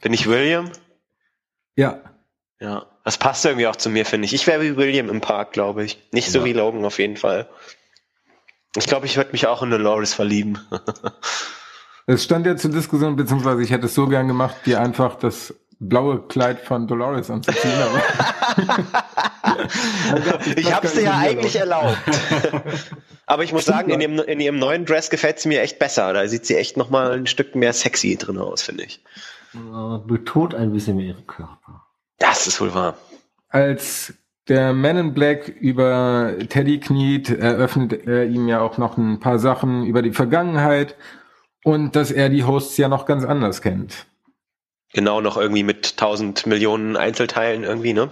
Bin 0.00 0.12
ich 0.12 0.28
William? 0.28 0.70
Ja. 1.76 2.00
Ja. 2.60 2.86
Das 3.04 3.16
passt 3.16 3.44
irgendwie 3.44 3.68
auch 3.68 3.76
zu 3.76 3.90
mir, 3.90 4.04
finde 4.04 4.26
ich. 4.26 4.34
Ich 4.34 4.46
wäre 4.48 4.60
wie 4.60 4.76
William 4.76 5.08
im 5.08 5.20
Park, 5.20 5.52
glaube 5.52 5.84
ich. 5.84 5.98
Nicht 6.12 6.30
so 6.30 6.40
ja. 6.40 6.44
wie 6.44 6.52
Logan 6.52 6.84
auf 6.84 6.98
jeden 6.98 7.16
Fall. 7.16 7.48
Ich 8.76 8.86
glaube, 8.86 9.06
ich 9.06 9.16
würde 9.16 9.32
mich 9.32 9.46
auch 9.46 9.62
in 9.62 9.70
Dolores 9.70 10.14
verlieben. 10.14 10.58
Es 12.10 12.24
stand 12.24 12.46
ja 12.46 12.56
zur 12.56 12.70
Diskussion, 12.70 13.16
beziehungsweise 13.16 13.62
ich 13.62 13.70
hätte 13.70 13.84
es 13.84 13.94
so 13.94 14.06
gern 14.06 14.28
gemacht, 14.28 14.56
dir 14.64 14.80
einfach 14.80 15.16
das 15.16 15.52
blaue 15.78 16.26
Kleid 16.26 16.60
von 16.60 16.86
Dolores 16.86 17.30
anzuziehen. 17.30 17.70
ich 20.56 20.74
habe 20.74 20.86
es 20.86 20.94
dir 20.94 21.02
ja 21.02 21.18
eigentlich 21.18 21.56
erlaubt. 21.56 21.98
Aber 23.26 23.44
ich 23.44 23.52
muss 23.52 23.66
sagen, 23.66 23.90
in, 23.90 24.00
dem, 24.00 24.18
in 24.20 24.40
ihrem 24.40 24.58
neuen 24.58 24.86
Dress 24.86 25.10
gefällt 25.10 25.38
sie 25.38 25.48
mir 25.48 25.60
echt 25.60 25.78
besser. 25.78 26.14
Da 26.14 26.26
sieht 26.28 26.46
sie 26.46 26.56
echt 26.56 26.78
noch 26.78 26.88
mal 26.88 27.12
ein 27.12 27.26
Stück 27.26 27.54
mehr 27.54 27.74
sexy 27.74 28.16
drin 28.16 28.38
aus, 28.38 28.62
finde 28.62 28.84
ich. 28.84 29.04
Betont 30.06 30.54
ein 30.54 30.72
bisschen 30.72 30.96
mehr 30.96 31.08
ihren 31.08 31.26
Körper. 31.26 31.84
Das 32.18 32.46
ist 32.46 32.58
wohl 32.58 32.72
wahr. 32.72 32.96
Als 33.50 34.14
der 34.48 34.72
Man 34.72 34.96
in 34.96 35.14
Black 35.14 35.48
über 35.48 36.34
Teddy 36.48 36.80
kniet, 36.80 37.30
eröffnet 37.30 38.06
er 38.06 38.24
ihm 38.26 38.48
ja 38.48 38.60
auch 38.60 38.78
noch 38.78 38.96
ein 38.96 39.20
paar 39.20 39.38
Sachen 39.38 39.84
über 39.84 40.02
die 40.02 40.12
Vergangenheit 40.12 40.96
und 41.64 41.96
dass 41.96 42.10
er 42.10 42.28
die 42.28 42.44
Hosts 42.44 42.76
ja 42.78 42.88
noch 42.88 43.06
ganz 43.06 43.24
anders 43.24 43.62
kennt. 43.62 44.06
Genau, 44.94 45.20
noch 45.20 45.36
irgendwie 45.36 45.64
mit 45.64 45.98
tausend 45.98 46.46
Millionen 46.46 46.96
Einzelteilen 46.96 47.64
irgendwie, 47.64 47.92
ne? 47.92 48.10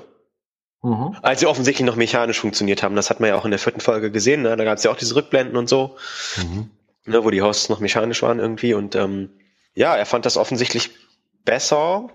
Mhm. 0.82 1.16
Als 1.22 1.40
sie 1.40 1.46
offensichtlich 1.46 1.86
noch 1.86 1.96
mechanisch 1.96 2.38
funktioniert 2.38 2.82
haben. 2.82 2.96
Das 2.96 3.08
hat 3.08 3.18
man 3.18 3.30
ja 3.30 3.36
auch 3.36 3.46
in 3.46 3.50
der 3.50 3.58
vierten 3.58 3.80
Folge 3.80 4.10
gesehen, 4.10 4.42
ne? 4.42 4.56
Da 4.56 4.64
gab 4.64 4.76
es 4.76 4.84
ja 4.84 4.90
auch 4.90 4.96
diese 4.96 5.16
Rückblenden 5.16 5.56
und 5.56 5.68
so, 5.68 5.96
mhm. 6.36 6.70
ne, 7.06 7.24
wo 7.24 7.30
die 7.30 7.40
Hosts 7.40 7.70
noch 7.70 7.80
mechanisch 7.80 8.22
waren 8.22 8.38
irgendwie. 8.38 8.74
Und 8.74 8.94
ähm, 8.94 9.30
ja, 9.74 9.96
er 9.96 10.06
fand 10.06 10.26
das 10.26 10.36
offensichtlich 10.36 10.90
besser 11.44 12.10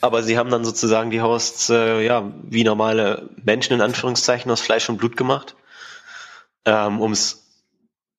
aber 0.00 0.22
sie 0.22 0.38
haben 0.38 0.50
dann 0.50 0.64
sozusagen 0.64 1.10
die 1.10 1.20
Hosts 1.20 1.70
äh, 1.70 2.04
ja 2.04 2.32
wie 2.42 2.64
normale 2.64 3.30
Menschen 3.42 3.74
in 3.74 3.80
Anführungszeichen 3.80 4.50
aus 4.50 4.60
Fleisch 4.60 4.88
und 4.88 4.98
Blut 4.98 5.16
gemacht, 5.16 5.56
ähm, 6.64 7.00
um 7.00 7.12
es 7.12 7.40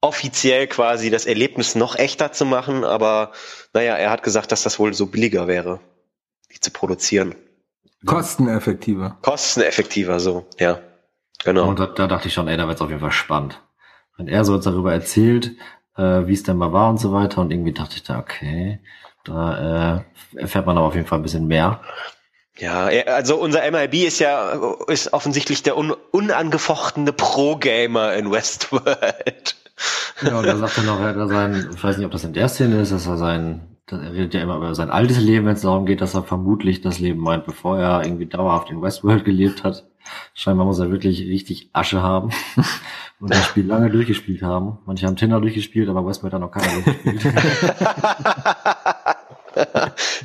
offiziell 0.02 0.68
quasi 0.68 1.10
das 1.10 1.26
Erlebnis 1.26 1.76
noch 1.76 1.96
echter 1.96 2.32
zu 2.32 2.46
machen, 2.46 2.84
aber 2.84 3.32
naja, 3.74 3.96
er 3.96 4.10
hat 4.10 4.24
gesagt, 4.24 4.52
dass 4.52 4.64
das 4.64 4.80
wohl 4.80 4.94
so 4.94 5.06
billiger 5.06 5.48
wäre, 5.48 5.80
die 6.52 6.60
zu 6.60 6.72
produzieren. 6.72 7.36
Kosteneffektiver. 8.06 9.18
Kosteneffektiver, 9.22 10.20
so, 10.20 10.48
ja. 10.60 10.80
Genau. 11.44 11.68
Und 11.68 11.80
da, 11.80 11.88
da 11.88 12.08
dachte 12.08 12.28
ich 12.28 12.34
schon, 12.34 12.48
ey, 12.48 12.58
da 12.58 12.68
wird's 12.68 12.82
auf 12.82 12.90
jeden 12.90 13.02
Fall 13.02 13.12
spannend. 13.12 13.62
Wenn 14.18 14.28
er 14.28 14.44
so 14.44 14.56
jetzt 14.56 14.66
darüber 14.66 14.94
erzählt, 14.94 15.52
äh, 15.96 16.26
wie 16.26 16.34
es 16.34 16.44
denn 16.44 16.58
mal 16.58 16.74
war 16.74 16.90
und 16.90 17.00
so 17.00 17.14
weiter, 17.14 17.42
und 17.42 17.52
irgendwie 17.52 17.74
dachte 17.74 17.96
ich 17.96 18.04
da, 18.04 18.20
okay, 18.20 18.80
da 19.24 20.04
äh, 20.34 20.40
erfährt 20.40 20.66
man 20.66 20.78
aber 20.78 20.88
auf 20.88 20.96
jeden 20.96 21.08
Fall 21.08 21.20
ein 21.20 21.24
bisschen 21.24 21.48
mehr. 21.48 21.80
Ja, 22.58 22.90
er- 22.90 23.16
also 23.16 23.36
unser 23.38 23.62
MIB 23.70 24.06
ist 24.06 24.20
ja 24.20 24.60
ist 24.88 25.14
offensichtlich 25.14 25.64
der 25.64 25.78
un 25.78 25.94
unangefochtene 26.12 27.14
Pro-Gamer 27.14 28.14
in 28.14 28.32
Westworld. 28.32 29.56
Ja, 30.22 30.38
und 30.38 30.46
da 30.46 30.56
sagt 30.58 30.78
er 30.78 30.84
noch, 30.84 31.00
er 31.00 31.16
hat 31.16 31.30
sein, 31.30 31.70
ich 31.74 31.84
weiß 31.84 31.98
nicht, 31.98 32.06
ob 32.06 32.12
das 32.12 32.24
in 32.24 32.34
der 32.34 32.50
Szene 32.50 32.82
ist, 32.82 32.92
dass 32.92 33.08
er 33.08 33.18
sein, 33.18 33.78
er 33.90 34.14
redet 34.14 34.34
ja 34.36 34.42
immer 34.42 34.58
über 34.58 34.76
sein 34.76 34.92
altes 34.92 35.20
Leben, 35.20 35.46
wenn 35.48 35.54
es 35.56 35.62
darum 35.62 35.86
geht, 35.88 36.02
dass 36.02 36.14
er 36.14 36.24
vermutlich 36.24 36.82
das 36.82 37.00
Leben 37.00 37.20
meint, 37.22 37.46
bevor 37.46 37.80
er 37.80 38.04
irgendwie 38.06 38.28
dauerhaft 38.28 38.70
in 38.70 38.82
Westworld 38.82 39.26
gelebt 39.26 39.64
hat. 39.64 39.86
Scheinbar 40.34 40.66
muss 40.66 40.80
er 40.80 40.92
wirklich 40.92 41.22
richtig 41.22 41.70
Asche 41.74 42.02
haben 42.02 42.30
und 43.20 43.32
das 43.34 43.46
Spiel 43.46 43.66
lange 43.66 43.90
durchgespielt 43.90 44.42
haben. 44.44 44.78
Manche 44.86 45.08
haben 45.08 45.16
Tinder 45.16 45.40
durchgespielt, 45.40 45.90
aber 45.90 46.06
Westworld 46.06 46.34
hat 46.34 46.42
noch 46.42 46.52
keiner 46.52 46.82
durchgespielt. 46.82 47.34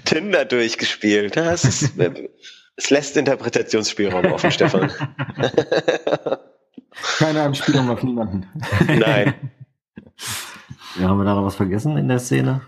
Tinder 0.04 0.44
durchgespielt. 0.44 1.36
Das 1.36 1.64
ist, 1.64 1.92
es 2.76 2.90
lässt 2.90 3.16
Interpretationsspielraum 3.16 4.26
offen, 4.32 4.50
Stefan. 4.50 4.90
Keine 7.18 7.42
Anspielung 7.42 7.90
auf 7.90 8.02
niemanden. 8.02 8.46
Nein. 8.86 9.34
Ja, 10.98 11.08
haben 11.08 11.18
wir 11.18 11.24
da 11.24 11.34
noch 11.34 11.44
was 11.44 11.56
vergessen 11.56 11.96
in 11.96 12.08
der 12.08 12.18
Szene? 12.18 12.62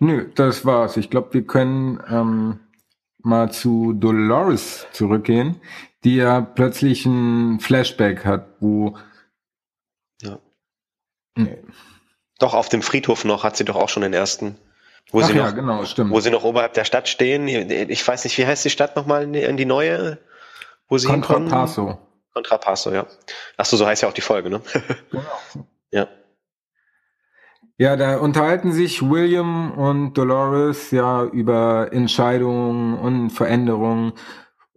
Nö, 0.00 0.28
das 0.34 0.64
war's. 0.64 0.96
Ich 0.96 1.10
glaube, 1.10 1.32
wir 1.34 1.46
können 1.46 2.02
ähm, 2.08 2.60
mal 3.18 3.52
zu 3.52 3.92
Dolores 3.92 4.88
zurückgehen, 4.92 5.60
die 6.02 6.16
ja 6.16 6.40
plötzlich 6.40 7.06
ein 7.06 7.60
Flashback 7.60 8.24
hat, 8.24 8.48
wo. 8.60 8.98
Ja. 10.20 10.40
Nee. 11.36 11.58
Doch, 12.40 12.54
auf 12.54 12.68
dem 12.68 12.82
Friedhof 12.82 13.24
noch 13.24 13.44
hat 13.44 13.56
sie 13.56 13.64
doch 13.64 13.76
auch 13.76 13.88
schon 13.88 14.02
den 14.02 14.12
ersten. 14.12 14.58
Wo 15.10 15.20
Ach 15.20 15.26
sie 15.26 15.34
ja, 15.34 15.46
noch, 15.48 15.54
genau, 15.54 15.84
stimmt. 15.84 16.10
wo 16.10 16.20
sie 16.20 16.30
noch 16.30 16.44
oberhalb 16.44 16.72
der 16.74 16.84
Stadt 16.84 17.08
stehen. 17.08 17.46
Ich 17.48 18.06
weiß 18.06 18.24
nicht, 18.24 18.38
wie 18.38 18.46
heißt 18.46 18.64
die 18.64 18.70
Stadt 18.70 18.96
nochmal 18.96 19.24
in 19.24 19.32
die- 19.32 19.42
in 19.42 19.56
die 19.56 19.66
neue? 19.66 20.18
Wo 20.88 20.96
sie 20.98 21.10
hinkommen? 21.10 21.48
Contrapasso. 21.48 21.98
Contrapasso, 22.34 22.92
ja. 22.92 23.06
Ach 23.58 23.64
so, 23.66 23.76
so 23.76 23.86
heißt 23.86 24.02
ja 24.02 24.08
auch 24.08 24.14
die 24.14 24.20
Folge, 24.22 24.48
ne? 24.48 24.62
Genau. 25.10 25.22
ja. 25.90 26.08
Ja, 27.78 27.96
da 27.96 28.16
unterhalten 28.18 28.72
sich 28.72 29.02
William 29.02 29.72
und 29.72 30.14
Dolores 30.14 30.90
ja 30.92 31.24
über 31.24 31.88
Entscheidungen 31.92 32.96
und 32.98 33.30
Veränderungen. 33.30 34.12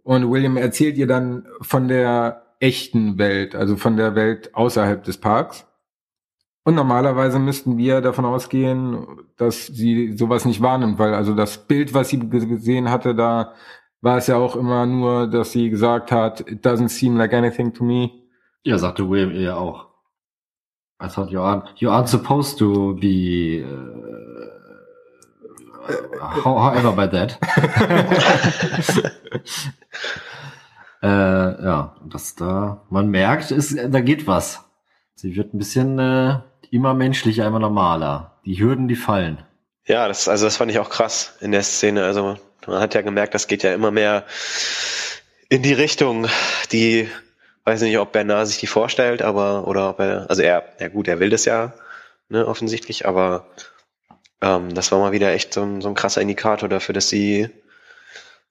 Und 0.02 0.30
William 0.30 0.56
erzählt 0.56 0.96
ihr 0.96 1.06
dann 1.06 1.46
von 1.60 1.88
der 1.88 2.42
echten 2.58 3.18
Welt, 3.18 3.54
also 3.54 3.76
von 3.76 3.96
der 3.96 4.14
Welt 4.14 4.54
außerhalb 4.54 5.04
des 5.04 5.18
Parks. 5.18 5.65
Und 6.66 6.74
normalerweise 6.74 7.38
müssten 7.38 7.76
wir 7.78 8.00
davon 8.00 8.24
ausgehen, 8.24 9.06
dass 9.36 9.66
sie 9.68 10.16
sowas 10.16 10.44
nicht 10.44 10.60
wahrnimmt, 10.60 10.98
weil 10.98 11.14
also 11.14 11.32
das 11.32 11.58
Bild, 11.58 11.94
was 11.94 12.08
sie 12.08 12.18
ge- 12.18 12.44
gesehen 12.44 12.90
hatte, 12.90 13.14
da 13.14 13.52
war 14.00 14.16
es 14.18 14.26
ja 14.26 14.34
auch 14.36 14.56
immer 14.56 14.84
nur, 14.84 15.28
dass 15.28 15.52
sie 15.52 15.70
gesagt 15.70 16.10
hat, 16.10 16.40
it 16.40 16.66
doesn't 16.66 16.88
seem 16.88 17.16
like 17.16 17.32
anything 17.32 17.72
to 17.72 17.84
me. 17.84 18.10
Ja, 18.64 18.78
sagte 18.78 19.08
William 19.08 19.30
ihr 19.30 19.42
ja 19.42 19.54
auch. 19.54 19.86
I 21.00 21.06
thought 21.06 21.30
you 21.30 21.38
aren't, 21.38 21.66
you 21.76 21.88
aren't 21.88 22.08
supposed 22.08 22.58
to 22.58 22.94
be, 22.94 23.64
uh, 23.64 24.40
how, 26.42 26.58
however 26.58 26.90
by 26.90 27.06
that. 27.08 27.38
äh, 31.02 31.64
ja, 31.64 31.94
das 32.04 32.34
da, 32.34 32.82
man 32.90 33.08
merkt, 33.08 33.52
ist, 33.52 33.78
da 33.88 34.00
geht 34.00 34.26
was. 34.26 34.65
Sie 35.16 35.34
wird 35.34 35.54
ein 35.54 35.58
bisschen 35.58 35.98
äh, 35.98 36.40
immer 36.70 36.92
menschlicher, 36.92 37.46
immer 37.46 37.58
normaler. 37.58 38.38
Die 38.44 38.60
Hürden, 38.60 38.86
die 38.86 38.96
fallen. 38.96 39.38
Ja, 39.86 40.08
das, 40.08 40.28
also 40.28 40.44
das 40.44 40.58
fand 40.58 40.70
ich 40.70 40.78
auch 40.78 40.90
krass 40.90 41.36
in 41.40 41.52
der 41.52 41.62
Szene. 41.62 42.04
Also 42.04 42.36
man 42.66 42.80
hat 42.80 42.94
ja 42.94 43.00
gemerkt, 43.00 43.32
das 43.32 43.46
geht 43.46 43.62
ja 43.62 43.72
immer 43.72 43.90
mehr 43.90 44.24
in 45.48 45.62
die 45.62 45.72
Richtung, 45.72 46.26
die, 46.70 47.08
weiß 47.64 47.80
nicht, 47.80 47.98
ob 47.98 48.12
Bernard 48.12 48.46
sich 48.46 48.58
die 48.58 48.66
vorstellt, 48.66 49.22
aber, 49.22 49.66
oder 49.66 49.88
ob 49.88 50.00
er, 50.00 50.28
also 50.28 50.42
er, 50.42 50.64
ja 50.80 50.88
gut, 50.88 51.08
er 51.08 51.18
will 51.18 51.30
das 51.30 51.46
ja, 51.46 51.72
ne, 52.28 52.46
offensichtlich, 52.46 53.06
aber 53.06 53.46
ähm, 54.42 54.74
das 54.74 54.92
war 54.92 54.98
mal 54.98 55.12
wieder 55.12 55.32
echt 55.32 55.54
so 55.54 55.62
ein, 55.62 55.80
so 55.80 55.88
ein 55.88 55.94
krasser 55.94 56.20
Indikator 56.20 56.68
dafür, 56.68 56.92
dass 56.92 57.08
sie 57.08 57.48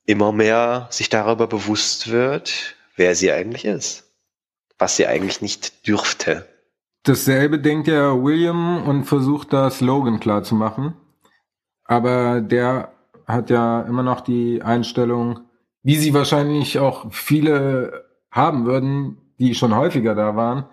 immer 0.05 0.31
mehr 0.31 0.87
sich 0.89 1.09
darüber 1.09 1.45
bewusst 1.45 2.09
wird, 2.09 2.75
wer 2.95 3.13
sie 3.13 3.31
eigentlich 3.31 3.65
ist. 3.65 4.03
Was 4.79 4.95
sie 4.95 5.05
eigentlich 5.05 5.41
nicht 5.41 5.87
dürfte. 5.87 6.47
Dasselbe 7.05 7.59
denkt 7.59 7.87
ja 7.87 8.21
William 8.21 8.83
und 8.87 9.05
versucht 9.05 9.53
das 9.53 9.79
Logan 9.79 10.19
klar 10.19 10.43
zu 10.43 10.55
machen. 10.55 10.95
Aber 11.83 12.41
der 12.41 12.93
hat 13.27 13.49
ja 13.51 13.81
immer 13.81 14.03
noch 14.03 14.21
die 14.21 14.61
Einstellung, 14.63 15.41
wie 15.83 15.97
sie 15.97 16.15
wahrscheinlich 16.15 16.79
auch 16.79 17.11
viele 17.11 18.05
haben 18.31 18.65
würden, 18.65 19.17
die 19.39 19.53
schon 19.53 19.75
häufiger 19.75 20.15
da 20.15 20.35
waren, 20.35 20.65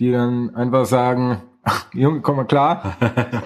die 0.00 0.10
dann 0.10 0.54
einfach 0.56 0.86
sagen, 0.86 1.42
ach, 1.62 1.86
Junge, 1.92 2.20
komm 2.20 2.36
mal 2.36 2.44
klar, 2.44 2.96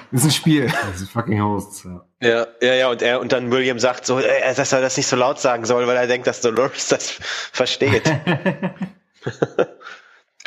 ist 0.11 0.25
ein 0.25 0.31
Spiel. 0.31 0.73
Das 0.91 1.03
ist 1.03 1.11
fucking 1.11 1.43
Hosts, 1.43 1.85
ja. 1.85 2.05
Ja, 2.23 2.47
ja, 2.61 2.75
ja, 2.75 2.91
und 2.91 3.03
er 3.03 3.21
und 3.21 3.33
dann 3.33 3.51
William 3.51 3.79
sagt 3.79 4.07
so, 4.07 4.19
äh, 4.19 4.55
dass 4.55 4.73
er 4.73 4.81
das 4.81 4.97
nicht 4.97 5.07
so 5.07 5.17
laut 5.17 5.39
sagen 5.39 5.65
soll, 5.65 5.87
weil 5.87 5.97
er 5.97 6.07
denkt, 6.07 6.27
dass 6.27 6.41
Dolores 6.41 6.89
das 6.89 7.11
versteht. 7.53 8.11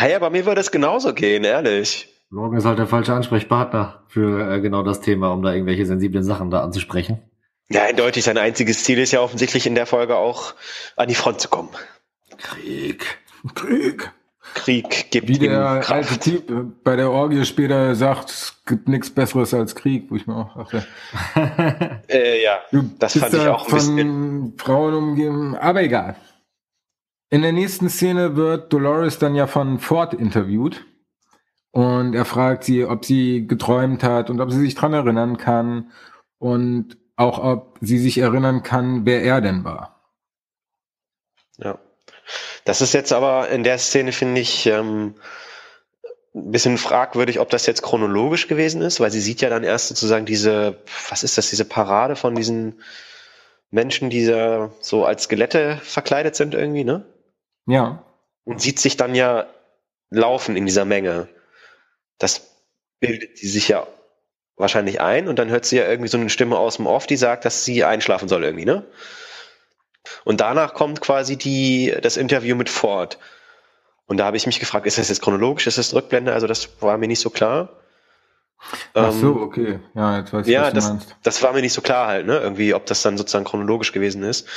Hey, 0.04 0.16
aber 0.16 0.30
mir 0.30 0.46
würde 0.46 0.62
es 0.62 0.72
genauso 0.72 1.14
gehen, 1.14 1.44
ehrlich. 1.44 2.10
Logan 2.30 2.58
ist 2.58 2.66
halt 2.66 2.80
der 2.80 2.88
falsche 2.88 3.14
Ansprechpartner 3.14 4.04
für 4.08 4.56
äh, 4.56 4.60
genau 4.60 4.84
das 4.84 5.02
Thema, 5.02 5.32
um 5.32 5.44
da 5.44 5.54
irgendwelche 5.54 5.86
sensiblen 5.86 6.24
Sachen 6.24 6.52
da 6.52 6.62
anzusprechen. 6.64 7.22
Ja, 7.70 7.84
eindeutig, 7.84 8.24
sein 8.24 8.38
einziges 8.38 8.84
Ziel 8.84 9.00
ist 9.00 9.12
ja 9.12 9.22
offensichtlich 9.22 9.66
in 9.66 9.76
der 9.76 9.86
Folge 9.86 10.18
auch 10.18 10.54
an 10.96 11.08
die 11.08 11.16
Front 11.16 11.40
zu 11.42 11.48
kommen. 11.48 11.70
Krieg. 12.38 13.18
Krieg. 13.56 14.12
Krieg 14.56 15.10
gibt 15.12 15.30
Wie 15.30 15.34
ihm 15.34 15.52
der 15.52 15.66
alte 15.66 15.86
Kraft. 15.86 16.22
Typ 16.22 16.50
äh, 16.50 16.54
bei 16.84 16.96
der 16.96 17.10
Orgie 17.10 17.46
später 17.46 17.96
sagt, 17.96 18.30
es 18.30 18.62
gibt 18.66 18.88
nichts 18.88 19.10
Besseres 19.10 19.54
als 19.54 19.74
Krieg, 19.74 20.12
wo 20.12 20.16
ich 20.16 20.28
mir 20.28 20.36
auch 20.36 20.56
dachte, 20.56 20.86
Äh, 22.10 22.44
ja, 22.44 22.60
Du 22.72 22.84
das 23.00 23.18
fand 23.18 23.34
ich 23.34 23.48
auch 23.48 23.64
ein 23.64 23.70
von 23.70 23.80
bisschen. 23.80 24.54
Frauen 24.58 24.94
umgeben, 24.94 25.56
aber 25.56 25.82
egal. 25.82 26.18
In 27.34 27.42
der 27.42 27.52
nächsten 27.52 27.90
Szene 27.90 28.36
wird 28.36 28.72
Dolores 28.72 29.18
dann 29.18 29.34
ja 29.34 29.48
von 29.48 29.80
Ford 29.80 30.14
interviewt 30.14 30.86
und 31.72 32.14
er 32.14 32.26
fragt 32.26 32.64
sie, 32.64 32.86
ob 32.86 33.06
sie 33.06 33.48
geträumt 33.48 34.04
hat 34.04 34.30
und 34.30 34.40
ob 34.40 34.52
sie 34.52 34.60
sich 34.60 34.76
dran 34.76 34.94
erinnern 34.94 35.38
kann 35.38 35.92
und 36.38 36.96
auch 37.16 37.40
ob 37.40 37.80
sie 37.82 37.98
sich 37.98 38.20
erinnern 38.20 38.62
kann, 38.62 39.08
wer 39.08 39.24
er 39.24 39.42
denn 39.42 39.64
war. 39.64 40.00
Ja. 41.58 41.80
Das 42.66 42.82
ist 42.82 42.94
jetzt 42.94 43.12
aber 43.12 43.50
in 43.50 43.64
der 43.64 43.80
Szene, 43.80 44.12
finde 44.12 44.40
ich, 44.40 44.68
ähm, 44.68 45.16
ein 46.36 46.52
bisschen 46.52 46.78
fragwürdig, 46.78 47.40
ob 47.40 47.50
das 47.50 47.66
jetzt 47.66 47.82
chronologisch 47.82 48.48
gewesen 48.48 48.84
ist, 48.84 49.00
weil 49.00 49.10
sie 49.10 49.22
sieht 49.22 49.42
ja 49.42 49.50
dann 49.50 49.64
erst 49.64 49.88
sozusagen 49.88 50.28
diese, 50.28 50.84
was 51.10 51.24
ist 51.24 51.36
das, 51.40 51.50
diese 51.50 51.66
Parade 51.66 52.16
von 52.16 52.36
diesen 52.36 52.80
Menschen, 53.72 54.12
die 54.12 54.24
so 54.82 55.04
als 55.04 55.24
Skelette 55.24 55.80
verkleidet 55.82 56.36
sind 56.36 56.54
irgendwie, 56.54 56.84
ne? 56.84 57.08
Ja, 57.66 58.04
Und 58.46 58.62
sieht 58.62 58.80
sich 58.80 58.98
dann 58.98 59.16
ja 59.16 59.48
laufen 60.10 60.56
in 60.58 60.66
dieser 60.66 60.86
Menge. 60.86 61.30
Das 62.20 62.58
bildet 63.00 63.38
sie 63.38 63.48
sich 63.48 63.70
ja 63.70 63.88
wahrscheinlich 64.56 65.02
ein 65.02 65.28
und 65.28 65.40
dann 65.40 65.50
hört 65.50 65.66
sie 65.66 65.78
ja 65.78 65.88
irgendwie 65.90 66.10
so 66.10 66.18
eine 66.18 66.30
Stimme 66.30 66.58
aus 66.58 66.78
dem 66.78 66.88
Off, 66.88 67.08
die 67.08 67.18
sagt, 67.18 67.46
dass 67.46 67.66
sie 67.66 67.84
einschlafen 67.84 68.28
soll 68.30 68.44
irgendwie, 68.44 68.66
ne? 68.66 68.86
Und 70.26 70.42
danach 70.42 70.74
kommt 70.74 71.02
quasi 71.02 71.38
die, 71.38 71.96
das 72.02 72.18
Interview 72.18 72.56
mit 72.56 72.70
Ford. 72.70 73.18
Und 74.06 74.18
da 74.18 74.26
habe 74.26 74.38
ich 74.38 74.46
mich 74.46 74.60
gefragt, 74.60 74.86
ist 74.88 74.98
das 74.98 75.10
jetzt 75.10 75.22
chronologisch, 75.22 75.68
ist 75.68 75.78
das 75.78 75.94
Rückblende? 75.94 76.34
Also 76.34 76.48
das 76.48 76.82
war 76.82 76.98
mir 76.98 77.08
nicht 77.08 77.22
so 77.22 77.30
klar. 77.30 77.83
Ach 78.94 79.12
so, 79.12 79.32
Ähm, 79.36 79.42
okay. 79.42 79.80
Ja, 79.94 80.18
jetzt 80.20 80.34
weiß 80.34 80.48
ich, 80.48 80.54
ja, 80.54 80.62
was 80.64 80.70
du 80.70 80.76
das, 80.76 80.90
meinst. 80.90 81.16
das 81.24 81.44
war 81.44 81.54
mir 81.54 81.62
nicht 81.62 81.74
so 81.74 81.82
klar 81.82 82.08
halt, 82.08 82.26
ne? 82.26 82.38
Irgendwie, 82.40 82.74
ob 82.74 82.86
das 82.86 83.02
dann 83.02 83.18
sozusagen 83.18 83.46
chronologisch 83.46 83.92
gewesen 83.92 84.24
ist. 84.24 84.48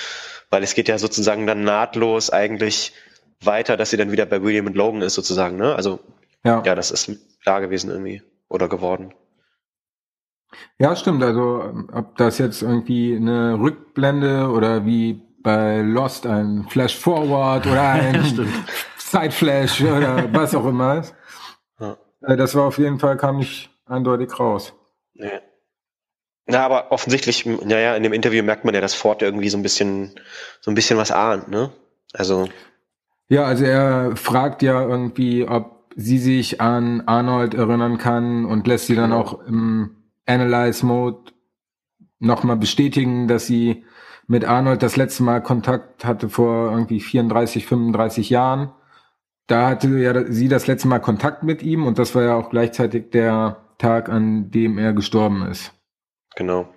Weil 0.51 0.63
es 0.63 0.75
geht 0.75 0.89
ja 0.89 0.99
sozusagen 0.99 1.47
dann 1.47 1.65
nahtlos 1.65 2.31
eigentlich 2.31 2.93
weiter, 3.43 3.77
dass 3.77 3.91
sie 3.91 3.97
dann 3.97 4.13
wieder 4.13 4.27
bei 4.27 4.43
William 4.43 4.67
und 4.67 4.77
Logan 4.77 5.03
ist 5.03 5.15
sozusagen, 5.15 5.57
ne? 5.57 5.75
Also, 5.75 6.01
Ja. 6.45 6.63
ja, 6.65 6.75
das 6.75 6.91
ist 6.91 7.11
klar 7.43 7.61
gewesen 7.61 7.91
irgendwie. 7.91 8.23
Oder 8.49 8.69
geworden. 8.69 9.13
Ja, 10.79 10.95
stimmt. 10.95 11.23
Also, 11.23 11.73
ob 11.93 12.17
das 12.17 12.39
jetzt 12.39 12.63
irgendwie 12.63 13.17
eine 13.17 13.59
Rückblende 13.59 14.49
oder 14.51 14.87
wie 14.87 15.21
bei 15.43 15.81
Lost 15.81 16.27
ein 16.27 16.67
Flash 16.71 16.97
Forward 16.97 17.67
oder 17.67 17.83
ein 17.91 18.49
Side 18.97 19.31
Flash 19.33 19.81
oder 19.83 20.33
was 20.33 20.55
auch 20.55 20.67
immer 20.67 21.01
ist. 21.01 21.15
Ja. 21.81 21.97
Äh, 22.23 22.37
Das 22.37 22.55
war 22.55 22.65
auf 22.65 22.79
jeden 22.79 22.99
Fall, 22.99 23.17
kam 23.17 23.39
nicht 23.39 23.71
eindeutig 23.87 24.39
raus. 24.39 24.75
Ja. 25.15 25.41
Na, 26.47 26.65
aber 26.65 26.93
offensichtlich, 26.93 27.45
naja, 27.47 27.97
in 27.97 28.03
dem 28.05 28.13
Interview 28.13 28.43
merkt 28.45 28.65
man 28.65 28.75
ja, 28.75 28.81
dass 28.81 28.95
Ford 28.95 29.23
irgendwie 29.23 29.49
so 29.49 29.57
ein 29.59 29.63
bisschen, 29.63 30.13
so 30.61 30.71
ein 30.71 30.75
bisschen 30.75 30.97
was 30.99 31.11
ahnt, 31.11 31.49
ne? 31.49 31.71
Also, 32.13 32.49
Ja, 33.29 33.45
also 33.45 33.65
er 33.65 34.15
fragt 34.17 34.63
ja 34.63 34.81
irgendwie, 34.83 35.49
ob 35.49 35.93
sie 35.97 36.19
sich 36.19 36.61
an 36.61 37.03
Arnold 37.07 37.55
erinnern 37.55 37.99
kann 37.99 38.45
und 38.45 38.67
lässt 38.69 38.87
sie 38.87 38.95
dann 38.95 39.11
Genau. 39.11 39.23
auch 39.23 39.45
im 39.47 39.97
Analyze-Mode 40.27 41.33
nochmal 42.21 42.57
bestätigen, 42.57 43.27
dass 43.27 43.47
sie 43.47 43.85
mit 44.29 44.45
Arnold 44.45 44.83
das 44.83 44.97
letzte 44.97 45.23
Mal 45.25 45.43
Kontakt 45.43 46.05
hatte 46.05 46.29
vor 46.29 46.71
irgendwie 46.71 47.01
34, 47.01 47.67
35 47.67 48.31
Jahren. 48.31 48.73
Da 49.49 49.69
hatte 49.71 49.89
ja 49.99 50.25
sie 50.31 50.49
das 50.49 50.67
letzte 50.67 50.89
Mal 50.89 50.99
Kontakt 51.01 51.43
mit 51.43 51.63
ihm 51.63 51.87
und 51.87 51.99
das 51.99 52.15
war 52.15 52.23
ja 52.23 52.35
auch 52.37 52.51
gleichzeitig 52.51 53.11
der 53.11 53.66
Tag, 53.79 54.09
an 54.09 54.51
dem 54.51 54.79
er 54.79 54.93
gestorben 54.93 55.47
ist. 55.47 55.73
genau. 56.35 56.69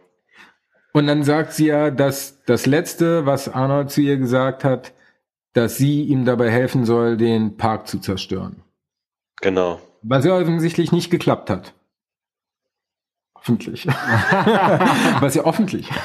Und 0.91 1.06
dann 1.06 1.24
sagt 1.24 1.53
sie 1.53 1.68
ja, 1.68 1.91
dass 1.91 2.44
das 2.46 2.65
Letzte, 2.65 3.27
was 3.27 3.48
Arnold 3.48 3.91
zu 3.91 4.01
ihr 4.01 4.18
gesagt 4.18 4.63
hat, 4.63 4.91
dass 5.53 5.77
sie 5.77 6.03
ihm 6.03 6.25
dabei 6.25 6.50
helfen 6.50 6.84
soll, 6.84 7.15
den 7.15 7.58
Park 7.58 7.88
zu 7.88 8.00
zerstören. 8.00 8.63
Genau. 9.41 9.79
Was 10.01 10.25
ja 10.25 10.36
offensichtlich 10.36 10.91
nicht 10.91 11.12
geklappt 11.12 11.51
hat. 11.51 11.74
Hoffentlich. 13.36 13.86
was 15.20 15.36
ja 15.36 15.46
offentlich. 15.46 15.89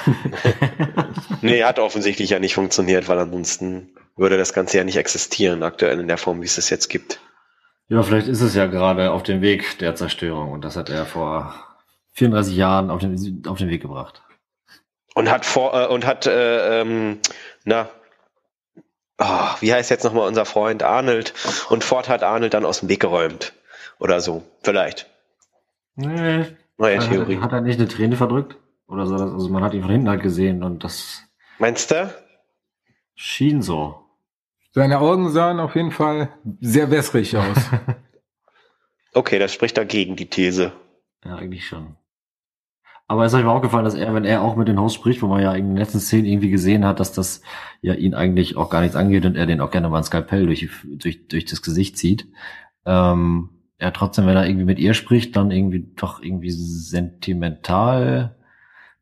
Nee, 1.42 1.62
hat 1.62 1.78
offensichtlich 1.78 2.30
ja 2.30 2.38
nicht 2.38 2.54
funktioniert, 2.54 3.06
weil 3.06 3.18
ansonsten 3.18 3.90
würde 4.16 4.38
das 4.38 4.54
Ganze 4.54 4.78
ja 4.78 4.84
nicht 4.84 4.96
existieren, 4.96 5.62
aktuell 5.62 6.00
in 6.00 6.08
der 6.08 6.16
Form, 6.16 6.40
wie 6.40 6.46
es 6.46 6.56
es 6.56 6.70
jetzt 6.70 6.88
gibt. 6.88 7.20
Ja, 7.88 8.02
vielleicht 8.02 8.28
ist 8.28 8.40
es 8.40 8.54
ja 8.54 8.66
gerade 8.66 9.10
auf 9.10 9.22
dem 9.22 9.40
Weg 9.40 9.78
der 9.78 9.94
Zerstörung 9.94 10.52
und 10.52 10.64
das 10.64 10.76
hat 10.76 10.88
er 10.88 11.04
vor 11.04 11.54
34 12.12 12.56
Jahren 12.56 12.90
auf 12.90 13.00
den, 13.00 13.42
auf 13.46 13.58
den 13.58 13.68
Weg 13.68 13.82
gebracht. 13.82 14.22
Und 15.14 15.30
hat 15.30 15.44
vor, 15.44 15.74
äh, 15.74 15.86
und 15.86 16.06
hat, 16.06 16.26
äh, 16.26 16.80
ähm, 16.80 17.20
na, 17.64 17.88
oh, 19.18 19.48
wie 19.60 19.72
heißt 19.72 19.90
jetzt 19.90 20.04
nochmal 20.04 20.26
unser 20.26 20.44
Freund 20.44 20.82
Arnold? 20.82 21.34
Und 21.68 21.84
Ford 21.84 22.08
hat 22.08 22.22
Arnold 22.22 22.54
dann 22.54 22.64
aus 22.64 22.80
dem 22.80 22.88
Weg 22.88 23.00
geräumt. 23.00 23.52
Oder 23.98 24.20
so. 24.20 24.42
Vielleicht. 24.62 25.08
Nee. 25.94 26.46
Neue 26.76 26.98
Hat, 26.98 27.08
Theorie. 27.08 27.38
hat 27.38 27.52
er 27.52 27.60
nicht 27.60 27.78
eine 27.78 27.88
Träne 27.88 28.16
verdrückt? 28.16 28.56
Oder 28.88 29.06
so? 29.06 29.14
Also 29.14 29.48
man 29.48 29.62
hat 29.62 29.74
ihn 29.74 29.82
von 29.82 29.90
hinten 29.90 30.08
halt 30.08 30.22
gesehen 30.22 30.62
und 30.64 30.82
das 30.82 31.22
Meinst 31.58 31.90
du? 31.92 32.12
schien 33.14 33.62
so. 33.62 34.03
Seine 34.74 34.98
Augen 34.98 35.30
sahen 35.30 35.60
auf 35.60 35.76
jeden 35.76 35.92
Fall 35.92 36.30
sehr 36.60 36.90
wässrig 36.90 37.36
aus. 37.36 37.58
Okay, 39.16 39.38
das 39.38 39.52
spricht 39.52 39.76
dagegen, 39.78 40.16
die 40.16 40.28
These. 40.28 40.72
Ja, 41.24 41.36
eigentlich 41.36 41.68
schon. 41.68 41.94
Aber 43.06 43.24
es 43.24 43.32
ist 43.32 43.38
euch 43.38 43.44
mal 43.44 43.52
aufgefallen, 43.52 43.84
dass 43.84 43.94
er, 43.94 44.12
wenn 44.12 44.24
er 44.24 44.42
auch 44.42 44.56
mit 44.56 44.66
den 44.66 44.80
Hosts 44.80 44.98
spricht, 44.98 45.22
wo 45.22 45.28
man 45.28 45.40
ja 45.40 45.54
in 45.54 45.68
den 45.68 45.76
letzten 45.76 46.00
Szenen 46.00 46.24
irgendwie 46.24 46.50
gesehen 46.50 46.84
hat, 46.84 46.98
dass 46.98 47.12
das 47.12 47.40
ja 47.80 47.94
ihn 47.94 48.14
eigentlich 48.14 48.56
auch 48.56 48.70
gar 48.70 48.80
nichts 48.80 48.96
angeht 48.96 49.24
und 49.24 49.36
er 49.36 49.46
den 49.46 49.60
auch 49.60 49.70
gerne 49.70 49.88
mal 49.88 49.98
ein 49.98 50.02
Skalpell 50.02 50.46
durch, 50.46 50.68
durch, 50.84 51.28
durch 51.28 51.44
das 51.44 51.62
Gesicht 51.62 51.96
zieht. 51.96 52.26
Ähm, 52.84 53.50
er 53.78 53.92
trotzdem, 53.92 54.26
wenn 54.26 54.36
er 54.36 54.48
irgendwie 54.48 54.64
mit 54.64 54.80
ihr 54.80 54.94
spricht, 54.94 55.36
dann 55.36 55.52
irgendwie 55.52 55.92
doch 55.94 56.20
irgendwie 56.20 56.50
sentimental 56.50 58.34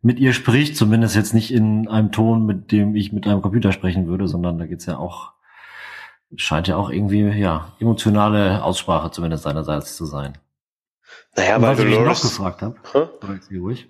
mit 0.02 0.21
ihr 0.21 0.35
spricht, 0.35 0.76
zumindest 0.76 1.17
jetzt 1.17 1.33
nicht 1.33 1.50
in 1.50 1.88
einem 1.88 2.12
Ton, 2.12 2.45
mit 2.45 2.71
dem 2.71 2.95
ich 2.95 3.14
mit 3.14 3.26
einem 3.26 3.41
Computer 3.41 3.73
sprechen 3.73 4.09
würde, 4.09 4.29
sondern 4.29 4.59
da 4.59 4.67
geht's 4.67 4.85
ja 4.85 4.99
auch, 4.99 5.33
scheint 6.37 6.69
ja 6.69 6.77
auch 6.77 6.91
irgendwie, 6.91 7.23
ja, 7.39 7.73
emotionale 7.81 8.62
Aussprache 8.65 9.11
zumindest 9.11 9.45
seinerseits 9.45 9.97
zu 9.97 10.07
sein. 10.07 10.39
Naja, 11.37 11.57
Und 11.57 11.62
weil 11.62 11.71
was 11.73 11.79
ich 11.79 11.85
mich 11.87 12.03
noch 12.05 12.21
Dolores, 12.21 12.23
gefragt 12.23 12.62
habe, 12.62 12.76
ruhig. 13.61 13.89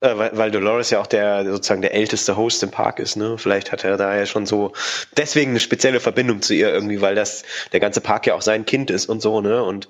äh, 0.00 0.16
weil, 0.18 0.36
weil 0.36 0.50
Dolores 0.50 0.90
ja 0.90 1.00
auch 1.00 1.06
der 1.06 1.44
sozusagen 1.50 1.82
der 1.82 1.94
älteste 1.94 2.36
Host 2.36 2.62
im 2.62 2.70
Park 2.70 2.98
ist, 2.98 3.16
ne? 3.16 3.38
Vielleicht 3.38 3.72
hat 3.72 3.84
er 3.84 3.96
da 3.96 4.16
ja 4.16 4.26
schon 4.26 4.46
so 4.46 4.72
deswegen 5.16 5.50
eine 5.52 5.60
spezielle 5.60 6.00
Verbindung 6.00 6.42
zu 6.42 6.54
ihr 6.54 6.72
irgendwie, 6.72 7.00
weil 7.00 7.14
das 7.14 7.44
der 7.72 7.80
ganze 7.80 8.00
Park 8.00 8.26
ja 8.26 8.34
auch 8.34 8.42
sein 8.42 8.64
Kind 8.66 8.90
ist 8.90 9.06
und 9.06 9.20
so, 9.22 9.40
ne? 9.40 9.62
Und 9.62 9.88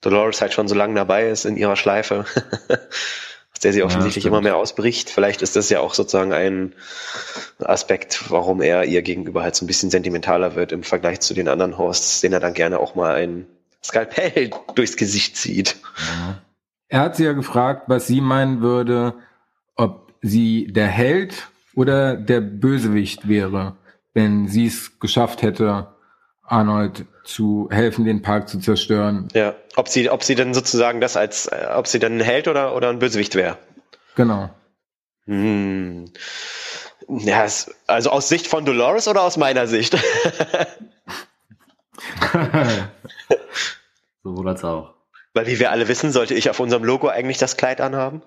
Dolores 0.00 0.40
halt 0.40 0.52
schon 0.52 0.68
so 0.68 0.74
lange 0.74 0.94
dabei 0.94 1.28
ist 1.28 1.44
in 1.44 1.56
ihrer 1.56 1.76
Schleife, 1.76 2.24
der 3.64 3.72
sie 3.72 3.80
Ja, 3.80 3.84
offensichtlich 3.86 4.22
stimmt. 4.22 4.34
immer 4.34 4.42
mehr 4.42 4.56
ausbricht. 4.56 5.10
Vielleicht 5.10 5.42
ist 5.42 5.56
das 5.56 5.70
ja 5.70 5.80
auch 5.80 5.94
sozusagen 5.94 6.32
ein 6.32 6.74
Aspekt, 7.58 8.30
warum 8.30 8.60
er 8.62 8.84
ihr 8.84 9.02
gegenüber 9.02 9.42
halt 9.42 9.54
so 9.56 9.64
ein 9.64 9.66
bisschen 9.66 9.90
sentimentaler 9.90 10.54
wird 10.54 10.72
im 10.72 10.82
Vergleich 10.82 11.20
zu 11.20 11.34
den 11.34 11.48
anderen 11.48 11.78
Hosts, 11.78 12.20
denen 12.20 12.34
er 12.34 12.40
dann 12.40 12.54
gerne 12.54 12.78
auch 12.78 12.94
mal 12.94 13.14
ein 13.14 13.46
Skalpell 13.84 14.50
durchs 14.74 14.96
Gesicht 14.96 15.36
zieht. 15.36 15.76
Ja. 15.98 16.42
er 16.88 17.00
hat 17.00 17.16
sie 17.16 17.24
ja 17.24 17.32
gefragt, 17.32 17.84
was 17.86 18.06
sie 18.06 18.20
meinen 18.20 18.60
würde, 18.60 19.14
ob 19.76 20.12
sie 20.22 20.66
der 20.70 20.88
Held 20.88 21.48
oder 21.74 22.16
der 22.16 22.40
Bösewicht 22.40 23.28
wäre, 23.28 23.76
wenn 24.14 24.48
sie 24.48 24.66
es 24.66 24.98
geschafft 24.98 25.42
hätte, 25.42 25.88
Arnold 26.48 27.04
zu 27.24 27.68
helfen, 27.70 28.04
den 28.04 28.22
Park 28.22 28.48
zu 28.48 28.58
zerstören. 28.58 29.28
Ja, 29.34 29.54
ob 29.76 29.88
sie, 29.88 30.10
ob 30.10 30.24
sie 30.24 30.34
denn 30.34 30.54
sozusagen 30.54 31.00
das 31.00 31.16
als, 31.16 31.46
äh, 31.46 31.68
ob 31.74 31.86
sie 31.86 31.98
dann 31.98 32.18
ein 32.18 32.20
Held 32.20 32.48
oder, 32.48 32.74
oder 32.74 32.88
ein 32.88 32.98
Bösewicht 32.98 33.34
wäre. 33.34 33.58
Genau. 34.16 34.50
Hm. 35.26 36.10
Ja, 37.08 37.44
es, 37.44 37.70
also 37.86 38.10
aus 38.10 38.28
Sicht 38.28 38.46
von 38.46 38.64
Dolores 38.64 39.08
oder 39.08 39.22
aus 39.22 39.36
meiner 39.36 39.66
Sicht? 39.66 39.96
Sowohl 44.22 44.48
als 44.48 44.64
auch. 44.64 44.94
Weil 45.34 45.46
wie 45.46 45.58
wir 45.58 45.70
alle 45.70 45.88
wissen, 45.88 46.10
sollte 46.10 46.34
ich 46.34 46.50
auf 46.50 46.58
unserem 46.58 46.84
Logo 46.84 47.08
eigentlich 47.08 47.38
das 47.38 47.56
Kleid 47.56 47.80
anhaben. 47.80 48.22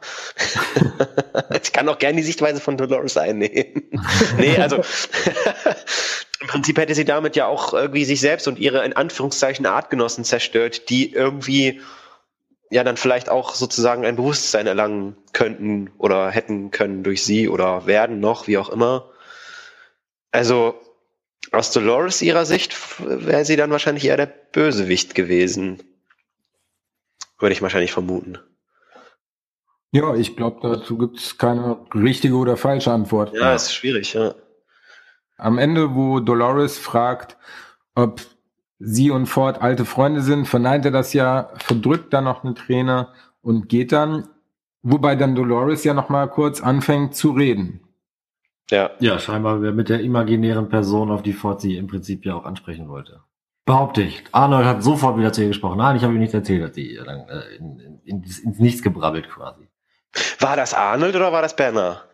ich 1.61 1.73
kann 1.73 1.89
auch 1.89 1.97
gerne 1.97 2.17
die 2.17 2.23
Sichtweise 2.23 2.61
von 2.61 2.77
Dolores 2.77 3.17
einnehmen. 3.17 3.89
nee, 4.37 4.57
also 4.57 4.77
im 6.41 6.47
Prinzip 6.47 6.77
hätte 6.77 6.95
sie 6.95 7.05
damit 7.05 7.35
ja 7.35 7.45
auch 7.45 7.73
irgendwie 7.73 8.03
sich 8.03 8.19
selbst 8.19 8.47
und 8.47 8.57
ihre 8.57 8.83
in 8.83 8.93
Anführungszeichen 8.93 9.65
Artgenossen 9.65 10.23
zerstört, 10.23 10.89
die 10.89 11.13
irgendwie 11.13 11.81
ja 12.71 12.83
dann 12.83 12.97
vielleicht 12.97 13.29
auch 13.29 13.53
sozusagen 13.53 14.05
ein 14.05 14.15
Bewusstsein 14.15 14.65
erlangen 14.65 15.15
könnten 15.33 15.91
oder 15.97 16.31
hätten 16.31 16.71
können 16.71 17.03
durch 17.03 17.23
sie 17.23 17.47
oder 17.47 17.85
werden 17.85 18.19
noch, 18.19 18.47
wie 18.47 18.57
auch 18.57 18.69
immer. 18.69 19.11
Also 20.31 20.79
aus 21.51 21.71
Dolores 21.71 22.21
ihrer 22.21 22.45
Sicht 22.45 22.75
wäre 22.99 23.45
sie 23.45 23.55
dann 23.55 23.71
wahrscheinlich 23.71 24.05
eher 24.05 24.17
der 24.17 24.25
Bösewicht 24.25 25.13
gewesen. 25.13 25.83
Würde 27.37 27.53
ich 27.53 27.61
wahrscheinlich 27.61 27.91
vermuten. 27.91 28.39
Ja, 29.91 30.15
ich 30.15 30.37
glaube, 30.37 30.59
dazu 30.61 30.97
gibt's 30.97 31.37
keine 31.37 31.85
richtige 31.93 32.35
oder 32.35 32.55
falsche 32.57 32.91
Antwort. 32.91 33.33
Ja, 33.33 33.53
ist 33.53 33.75
schwierig, 33.75 34.13
ja. 34.13 34.33
Am 35.41 35.57
Ende, 35.57 35.95
wo 35.95 36.19
Dolores 36.19 36.77
fragt, 36.77 37.35
ob 37.95 38.21
sie 38.77 39.09
und 39.09 39.25
Ford 39.25 39.61
alte 39.61 39.85
Freunde 39.85 40.21
sind, 40.21 40.47
verneint 40.47 40.85
er 40.85 40.91
das 40.91 41.13
ja, 41.13 41.49
verdrückt 41.57 42.13
dann 42.13 42.25
noch 42.25 42.43
eine 42.43 42.53
Träne 42.53 43.07
und 43.41 43.67
geht 43.67 43.91
dann, 43.91 44.27
wobei 44.83 45.15
dann 45.15 45.33
Dolores 45.33 45.83
ja 45.83 45.95
noch 45.95 46.09
mal 46.09 46.27
kurz 46.27 46.61
anfängt 46.61 47.15
zu 47.15 47.31
reden. 47.31 47.81
Ja, 48.69 48.91
Ja, 48.99 49.17
scheinbar 49.17 49.57
mit 49.57 49.89
der 49.89 50.01
imaginären 50.01 50.69
Person, 50.69 51.09
auf 51.09 51.23
die 51.23 51.33
Ford 51.33 51.59
sie 51.59 51.75
im 51.75 51.87
Prinzip 51.87 52.23
ja 52.23 52.35
auch 52.35 52.45
ansprechen 52.45 52.87
wollte. 52.87 53.21
Behaupte 53.65 54.03
ich. 54.03 54.23
Arnold 54.31 54.65
hat 54.65 54.83
sofort 54.83 55.17
wieder 55.17 55.33
zu 55.33 55.41
ihr 55.41 55.47
gesprochen. 55.47 55.79
Nein, 55.79 55.95
ich 55.95 56.03
habe 56.03 56.13
ihm 56.13 56.19
nicht 56.19 56.35
erzählt, 56.35 56.63
hat 56.63 56.75
sie 56.75 56.93
ihr 56.93 57.03
dann 57.03 57.27
äh, 57.27 57.55
in, 57.57 57.79
in, 57.79 57.99
in, 58.03 58.23
ins 58.23 58.59
Nichts 58.59 58.83
gebrabbelt 58.83 59.27
quasi. 59.27 59.67
War 60.39 60.55
das 60.55 60.75
Arnold 60.75 61.15
oder 61.15 61.31
war 61.31 61.41
das 61.41 61.55
Bernard? 61.55 62.07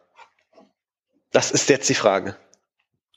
Das 1.31 1.51
ist 1.51 1.69
jetzt 1.69 1.89
die 1.89 1.93
Frage. 1.93 2.35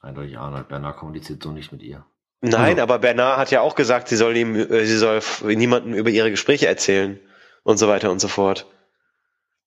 Eindeutig 0.00 0.38
Arnold. 0.38 0.68
Bernard 0.68 0.96
kommuniziert 0.96 1.42
so 1.42 1.52
nicht 1.52 1.72
mit 1.72 1.82
ihr. 1.82 2.04
Nein, 2.42 2.54
Also- 2.54 2.82
aber 2.82 2.98
Bernard 2.98 3.36
hat 3.38 3.50
ja 3.50 3.60
auch 3.60 3.74
gesagt, 3.74 4.08
sie 4.08 4.16
soll 4.16 4.36
ihm, 4.36 4.54
äh, 4.56 4.84
sie 4.86 4.96
soll 4.96 5.20
niemandem 5.42 5.92
über 5.94 6.08
ihre 6.10 6.30
Gespräche 6.30 6.66
erzählen 6.68 7.20
und 7.64 7.76
so 7.78 7.86
weiter 7.88 8.10
und 8.10 8.18
so 8.20 8.28
fort. 8.28 8.66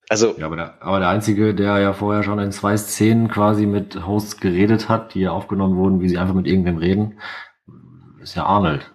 Also, 0.09 0.35
Ja, 0.37 0.47
aber 0.47 0.55
der, 0.57 0.81
aber 0.81 0.99
der 0.99 1.09
Einzige, 1.09 1.53
der 1.55 1.77
ja 1.79 1.93
vorher 1.93 2.23
schon 2.23 2.39
in 2.39 2.51
zwei 2.51 2.75
Szenen 2.77 3.29
quasi 3.29 3.65
mit 3.65 4.05
Hosts 4.05 4.37
geredet 4.39 4.89
hat, 4.89 5.13
die 5.13 5.21
ja 5.21 5.31
aufgenommen 5.31 5.77
wurden, 5.77 6.01
wie 6.01 6.09
sie 6.09 6.17
einfach 6.17 6.33
mit 6.33 6.47
irgendwem 6.47 6.77
reden, 6.77 7.19
ist 8.21 8.35
ja 8.35 8.45
Arnold. 8.45 8.91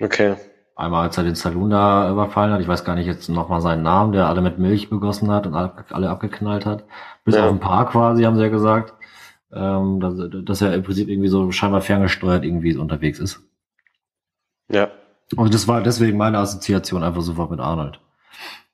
okay. 0.00 0.36
Einmal, 0.76 1.04
als 1.06 1.16
er 1.16 1.24
den 1.24 1.34
Saloon 1.34 1.70
da 1.70 2.10
überfallen 2.10 2.52
hat, 2.52 2.60
ich 2.60 2.68
weiß 2.68 2.84
gar 2.84 2.94
nicht 2.96 3.06
jetzt 3.06 3.30
nochmal 3.30 3.62
seinen 3.62 3.82
Namen, 3.82 4.12
der 4.12 4.26
alle 4.28 4.42
mit 4.42 4.58
Milch 4.58 4.90
begossen 4.90 5.30
hat 5.30 5.46
und 5.46 5.54
alle, 5.54 6.10
abgeknallt 6.10 6.66
hat. 6.66 6.84
Bis 7.24 7.34
Ja. 7.34 7.46
auf 7.46 7.50
ein 7.50 7.60
paar 7.60 7.88
quasi, 7.90 8.24
haben 8.24 8.36
sie 8.36 8.42
ja 8.42 8.48
gesagt. 8.50 8.92
Ähm, 9.52 10.00
dass, 10.00 10.14
dass 10.44 10.60
er 10.60 10.74
im 10.74 10.82
Prinzip 10.82 11.08
irgendwie 11.08 11.28
so 11.28 11.50
scheinbar 11.50 11.80
ferngesteuert 11.80 12.44
irgendwie 12.44 12.76
unterwegs 12.76 13.18
ist. 13.18 13.40
Ja. 14.68 14.90
Und 15.34 15.54
das 15.54 15.66
war 15.66 15.80
deswegen 15.82 16.18
meine 16.18 16.38
Assoziation 16.38 17.02
einfach 17.02 17.22
sofort 17.22 17.50
mit 17.50 17.60
Arnold. 17.60 17.98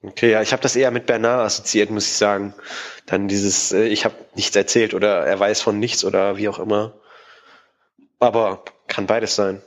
Okay, 0.03 0.33
ja, 0.33 0.43
ich 0.43 0.53
habe 0.53 0.62
das 0.62 0.75
eher 0.75 0.91
mit 0.91 1.07
Bernard 1.07 1.47
assoziiert, 1.47 1.91
muss 1.91 2.07
ich 2.07 2.17
sagen. 2.17 2.55
Dann 3.07 3.29
dieses, 3.29 3.71
äh, 3.71 3.85
ich 3.85 4.05
habe 4.05 4.15
nichts 4.35 4.57
erzählt 4.57 4.95
oder 4.95 5.25
er 5.25 5.38
weiß 5.38 5.61
von 5.61 5.79
nichts 5.79 6.05
oder 6.05 6.37
wie 6.37 6.49
auch 6.49 6.59
immer. 6.59 6.95
Aber 8.19 8.65
kann 8.88 9.07
beides 9.07 9.37
sein. 9.37 9.62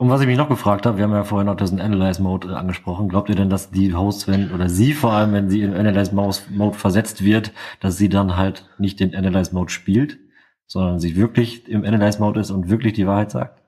Und 0.00 0.08
was 0.08 0.22
ich 0.22 0.26
mich 0.26 0.38
noch 0.38 0.48
gefragt 0.48 0.86
habe, 0.86 0.96
wir 0.96 1.04
haben 1.04 1.12
ja 1.12 1.24
vorhin 1.24 1.44
noch 1.44 1.56
diesen 1.56 1.78
Analyze 1.78 2.22
Mode 2.22 2.48
äh, 2.48 2.54
angesprochen. 2.54 3.10
Glaubt 3.10 3.28
ihr 3.28 3.34
denn, 3.34 3.50
dass 3.50 3.70
die 3.70 3.92
Hosts, 3.94 4.28
wenn, 4.28 4.50
oder 4.50 4.70
sie 4.70 4.94
vor 4.94 5.12
allem, 5.12 5.34
wenn 5.34 5.50
sie 5.50 5.60
in 5.60 5.74
Analyze 5.74 6.14
Mode 6.14 6.72
versetzt 6.72 7.22
wird, 7.22 7.52
dass 7.80 7.98
sie 7.98 8.08
dann 8.08 8.38
halt 8.38 8.66
nicht 8.78 8.98
den 8.98 9.14
Analyze 9.14 9.54
Mode 9.54 9.70
spielt, 9.70 10.18
sondern 10.66 11.00
sie 11.00 11.16
wirklich 11.16 11.68
im 11.68 11.84
Analyze 11.84 12.18
Mode 12.18 12.40
ist 12.40 12.50
und 12.50 12.70
wirklich 12.70 12.94
die 12.94 13.06
Wahrheit 13.06 13.30
sagt? 13.30 13.60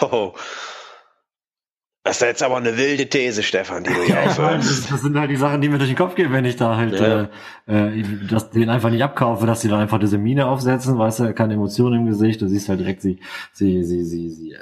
Oh. 0.00 0.32
Das 2.02 2.16
ist 2.16 2.22
jetzt 2.22 2.42
aber 2.42 2.56
eine 2.56 2.78
wilde 2.78 3.06
These, 3.10 3.42
Stefan, 3.42 3.84
die 3.84 3.92
du 3.92 4.02
hier 4.02 4.20
aufhörst. 4.24 4.70
das, 4.70 4.88
das 4.88 5.02
sind 5.02 5.18
halt 5.18 5.30
die 5.30 5.36
Sachen, 5.36 5.60
die 5.60 5.68
mir 5.68 5.76
durch 5.76 5.90
den 5.90 5.98
Kopf 5.98 6.14
gehen, 6.14 6.32
wenn 6.32 6.46
ich 6.46 6.56
da 6.56 6.76
halt 6.76 6.98
Ja. 6.98 7.28
äh, 7.68 8.00
äh, 8.00 8.04
das, 8.30 8.50
den 8.50 8.70
einfach 8.70 8.88
nicht 8.88 9.04
abkaufe, 9.04 9.46
dass 9.46 9.60
sie 9.60 9.68
dann 9.68 9.80
einfach 9.80 9.98
diese 9.98 10.16
Mine 10.16 10.46
aufsetzen, 10.46 10.98
weißt 10.98 11.20
du, 11.20 11.34
keine 11.34 11.54
Emotionen 11.54 12.00
im 12.00 12.06
Gesicht, 12.06 12.40
du 12.40 12.48
siehst 12.48 12.70
halt 12.70 12.80
direkt, 12.80 13.02
sie, 13.02 13.20
sie, 13.52 13.84
sie, 13.84 14.02
sie, 14.04 14.30
sie 14.30 14.52
äh, 14.52 14.56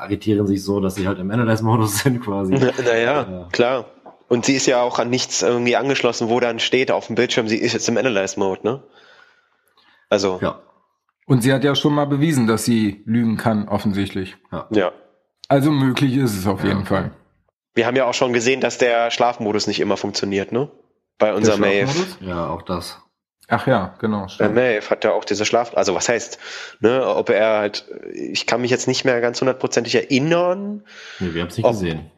agitieren 0.00 0.46
sich 0.48 0.64
so, 0.64 0.80
dass 0.80 0.96
sie 0.96 1.06
halt 1.06 1.20
im 1.20 1.30
Analyze-Modus 1.30 1.98
sind 2.02 2.20
quasi. 2.20 2.54
Naja, 2.54 3.26
Ja. 3.30 3.48
klar. 3.52 3.84
Und 4.28 4.44
sie 4.46 4.54
ist 4.54 4.66
ja 4.66 4.80
auch 4.82 4.98
an 4.98 5.08
nichts 5.10 5.42
irgendwie 5.42 5.76
angeschlossen, 5.76 6.30
wo 6.30 6.40
dann 6.40 6.58
steht 6.58 6.90
auf 6.90 7.06
dem 7.06 7.14
Bildschirm, 7.14 7.46
sie 7.48 7.58
ist 7.58 7.74
jetzt 7.74 7.88
im 7.88 7.96
Analyze-Mode, 7.96 8.60
ne? 8.64 8.82
Also, 10.08 10.40
Ja, 10.42 10.60
Und 11.26 11.42
sie 11.42 11.52
hat 11.52 11.62
ja 11.64 11.74
schon 11.76 11.94
mal 11.94 12.06
bewiesen, 12.06 12.46
dass 12.48 12.64
sie 12.64 13.02
lügen 13.04 13.36
kann, 13.36 13.68
offensichtlich. 13.68 14.36
ja. 14.70 14.90
Also 15.52 15.70
möglich 15.70 16.16
ist 16.16 16.36
es 16.36 16.46
auf 16.46 16.62
Ja, 16.62 16.70
jeden. 16.70 16.86
Fall. 16.86 17.10
Wir 17.74 17.86
haben 17.86 17.96
ja 17.96 18.06
auch 18.06 18.14
schon 18.14 18.32
gesehen, 18.32 18.60
dass 18.60 18.78
der 18.78 19.10
Schlafmodus 19.10 19.66
nicht 19.66 19.80
immer 19.80 19.96
funktioniert, 19.96 20.52
ne? 20.52 20.68
Bei 21.18 21.34
unserem 21.34 21.60
Maeve. 21.60 21.88
Schlafmodus? 21.90 22.18
ja, 22.20 22.46
auch 22.48 22.62
das. 22.62 22.98
Ach 23.48 23.66
ja, 23.66 23.94
genau. 24.00 24.22
Bei 24.22 24.28
Stimmt. 24.28 24.54
Maeve 24.54 24.90
hat 24.90 25.04
er 25.04 25.14
auch 25.14 25.24
diese 25.24 25.44
Schlaf, 25.44 25.76
also 25.76 25.94
was 25.94 26.08
heißt, 26.08 26.38
ne, 26.80 27.06
ob 27.06 27.28
er 27.28 27.58
halt, 27.58 27.84
ich 28.14 28.46
kann 28.46 28.60
mich 28.62 28.70
jetzt 28.70 28.88
nicht 28.88 29.04
mehr 29.04 29.20
ganz 29.20 29.40
hundertprozentig 29.40 29.94
erinnern. 29.94 30.84
Nee, 31.20 31.34
wir 31.34 31.42
haben 31.42 31.48
es 31.48 31.56
nicht 31.56 31.66
Ob- 31.66 31.72
gesehen. 31.72 32.10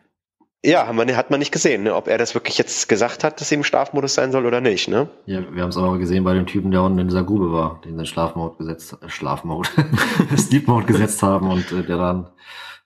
Ja, 0.66 0.86
hat 0.86 0.94
man, 0.94 1.14
hat 1.14 1.30
man 1.30 1.40
nicht 1.40 1.52
gesehen, 1.52 1.82
ne, 1.82 1.94
ob 1.94 2.08
er 2.08 2.16
das 2.18 2.34
wirklich 2.34 2.56
jetzt 2.56 2.88
gesagt 2.88 3.22
hat, 3.22 3.38
dass 3.40 3.50
sie 3.50 3.54
im 3.56 3.64
Schlafmodus 3.64 4.14
sein 4.14 4.32
soll 4.32 4.46
oder 4.46 4.62
nicht, 4.62 4.88
ne? 4.88 5.08
Ja, 5.26 5.40
wir 5.52 5.62
haben 5.62 5.68
es 5.68 5.76
aber 5.76 5.98
gesehen 5.98 6.24
bei 6.24 6.32
dem 6.32 6.46
Typen, 6.46 6.70
der 6.70 6.82
unten 6.82 6.98
in 7.00 7.08
dieser 7.08 7.22
Grube 7.24 7.52
war, 7.52 7.80
den 7.84 7.98
sie 7.98 8.06
Schlafmode 8.06 8.56
gesetzt, 8.56 8.96
äh, 9.02 9.08
Schlafmode, 9.10 9.68
Sleep 10.38 10.66
Mode 10.68 10.86
gesetzt 10.86 11.22
haben 11.22 11.50
und 11.50 11.70
äh, 11.72 11.82
der 11.82 11.98
dann 11.98 12.30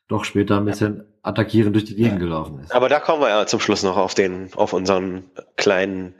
doch 0.08 0.24
später 0.24 0.56
ein 0.56 0.64
bisschen 0.64 1.04
attackierend 1.22 1.74
durch 1.74 1.84
die 1.84 1.94
Gegend 1.94 2.18
gelaufen 2.18 2.60
ist. 2.60 2.74
Aber 2.74 2.88
da 2.88 2.98
kommen 2.98 3.22
wir 3.22 3.28
ja 3.28 3.46
zum 3.46 3.60
Schluss 3.60 3.82
noch 3.82 3.96
auf 3.96 4.14
den, 4.14 4.50
auf 4.54 4.72
unseren 4.72 5.24
kleinen 5.56 6.14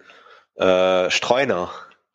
äh, 0.57 1.11
Streuner. 1.11 1.71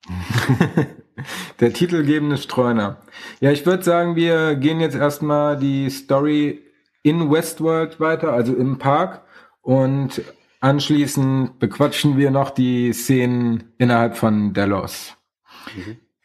Der 1.60 1.74
titelgebende 1.74 2.38
Streuner. 2.38 2.98
Ja, 3.40 3.52
ich 3.52 3.66
würde 3.66 3.84
sagen, 3.84 4.16
wir 4.16 4.56
gehen 4.56 4.80
jetzt 4.80 4.96
erstmal 4.96 5.58
die 5.58 5.90
Story 5.90 6.62
in 7.04 7.32
Westworld 7.32 8.00
weiter, 8.00 8.34
also 8.34 8.54
im 8.56 8.78
Park. 8.80 9.22
Und 9.62 10.22
anschließend 10.60 11.60
bequatschen 11.60 12.18
wir 12.18 12.32
noch 12.32 12.50
die 12.50 12.94
Szenen 12.94 13.74
innerhalb 13.78 14.18
von 14.18 14.54
Delos. 14.54 15.16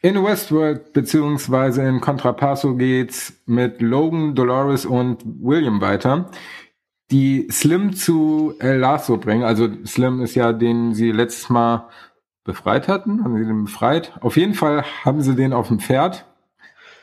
In 0.01 0.23
Westworld 0.23 0.93
beziehungsweise 0.93 1.81
in 1.83 1.99
Contrapasso 1.99 2.75
geht's 2.75 3.33
mit 3.45 3.81
Logan, 3.81 4.33
Dolores 4.33 4.85
und 4.85 5.21
William 5.25 5.81
weiter, 5.81 6.31
die 7.11 7.49
Slim 7.51 7.93
zu 7.93 8.55
El 8.59 8.77
Lasso 8.77 9.17
bringen. 9.17 9.43
Also 9.43 9.67
Slim 9.85 10.21
ist 10.21 10.35
ja 10.35 10.53
den 10.53 10.93
sie 10.93 11.11
letztes 11.11 11.49
Mal 11.49 11.89
befreit 12.45 12.87
hatten. 12.87 13.25
Haben 13.25 13.37
sie 13.37 13.45
den 13.45 13.65
befreit? 13.65 14.13
Auf 14.21 14.37
jeden 14.37 14.53
Fall 14.53 14.85
haben 15.03 15.21
sie 15.21 15.35
den 15.35 15.51
auf 15.51 15.67
dem 15.67 15.81
Pferd 15.81 16.25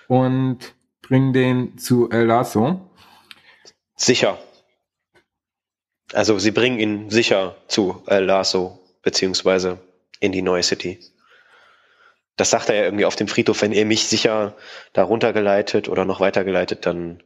und 0.09 0.59
bringen 1.03 1.35
den 1.35 1.77
zu 1.77 2.09
El 2.09 2.25
Lasso. 2.25 2.81
Sicher. 3.95 4.39
Also 6.15 6.39
sie 6.39 6.51
bringen 6.51 6.79
ihn 6.79 7.11
sicher 7.11 7.57
zu 7.69 8.03
El 8.07 8.25
Lasso, 8.25 8.79
beziehungsweise 9.03 9.79
in 10.21 10.33
die 10.33 10.43
neue 10.43 10.63
City. 10.63 10.99
Das 12.37 12.51
sagt 12.51 12.69
er 12.69 12.75
ja 12.77 12.83
irgendwie 12.85 13.07
auf 13.07 13.17
dem 13.17 13.29
Friedhof, 13.29 13.63
wenn 13.63 13.73
ihr 13.73 13.87
mich 13.87 14.07
sicher 14.07 14.55
da 14.93 15.03
runtergeleitet 15.03 15.89
oder 15.89 16.05
noch 16.05 16.21
weitergeleitet, 16.21 16.85
dann 16.87 17.23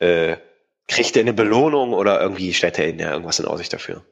äh, 0.00 0.36
kriegt 0.88 1.14
ihr 1.16 1.22
eine 1.22 1.32
Belohnung 1.32 1.92
oder 1.92 2.20
irgendwie 2.20 2.52
stellt 2.52 2.78
er 2.78 2.88
ihnen 2.88 2.98
ja 2.98 3.12
irgendwas 3.12 3.38
in 3.38 3.46
Aussicht 3.46 3.72
dafür. 3.72 4.04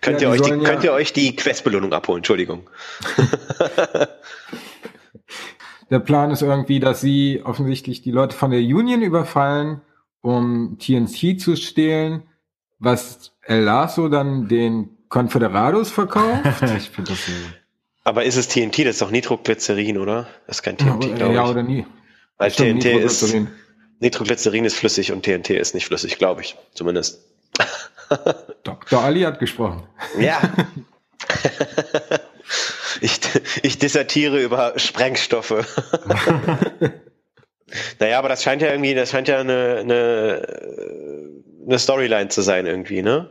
Könnt, 0.00 0.20
Ja, 0.20 0.28
ihr 0.28 0.32
euch 0.34 0.42
die, 0.42 0.50
ja- 0.50 0.58
könnt 0.62 0.84
ihr 0.84 0.92
euch 0.92 1.12
die 1.12 1.34
Questbelohnung 1.34 1.92
abholen, 1.92 2.18
Entschuldigung. 2.20 2.70
Der 5.90 6.00
Plan 6.00 6.30
ist 6.30 6.42
irgendwie, 6.42 6.80
dass 6.80 7.00
sie 7.00 7.40
offensichtlich 7.44 8.02
die 8.02 8.10
Leute 8.10 8.36
von 8.36 8.50
der 8.50 8.60
Union 8.60 9.00
überfallen, 9.02 9.80
um 10.20 10.78
TNT 10.78 11.40
zu 11.40 11.56
stehlen, 11.56 12.24
was 12.78 13.32
El 13.42 13.62
Lasso 13.62 14.08
dann 14.08 14.48
den 14.48 14.98
Confederados 15.08 15.90
verkauft. 15.90 16.44
ich 16.76 16.90
finde 16.90 17.12
das 17.12 17.24
so. 17.26 17.32
Aber 18.08 18.24
ist 18.24 18.36
es 18.36 18.48
TNT? 18.48 18.86
Das 18.86 18.94
ist 18.94 19.02
doch 19.02 19.10
Nitroglycerin, 19.10 19.98
oder? 19.98 20.26
Das 20.46 20.56
ist 20.56 20.62
kein 20.62 20.78
TNT, 20.78 21.04
ja, 21.04 21.14
glaube 21.14 21.34
ja 21.34 21.44
ich. 21.44 21.50
oder 21.50 21.62
nie. 21.62 21.86
Weil 22.38 22.50
Stimmt, 22.50 22.82
TNT 22.82 22.86
ist, 22.86 23.20
Nitroglycerin. 23.20 23.48
Nitroglycerin 24.00 24.64
ist 24.64 24.76
flüssig 24.76 25.12
und 25.12 25.24
TNT 25.24 25.50
ist 25.50 25.74
nicht 25.74 25.84
flüssig, 25.84 26.16
glaube 26.16 26.40
ich. 26.40 26.56
Zumindest. 26.72 27.22
Dr. 28.64 29.02
Ali 29.02 29.24
hat 29.24 29.40
gesprochen. 29.40 29.82
Ja. 30.18 30.40
ich, 33.02 33.20
ich 33.60 33.78
dissertiere 33.78 34.42
über 34.42 34.78
Sprengstoffe. 34.78 35.50
naja, 38.00 38.18
aber 38.18 38.30
das 38.30 38.42
scheint 38.42 38.62
ja 38.62 38.70
irgendwie, 38.70 38.94
das 38.94 39.10
scheint 39.10 39.28
ja 39.28 39.38
eine, 39.38 39.80
eine, 39.80 40.48
eine 41.66 41.78
Storyline 41.78 42.30
zu 42.30 42.40
sein 42.40 42.64
irgendwie, 42.64 43.02
ne? 43.02 43.30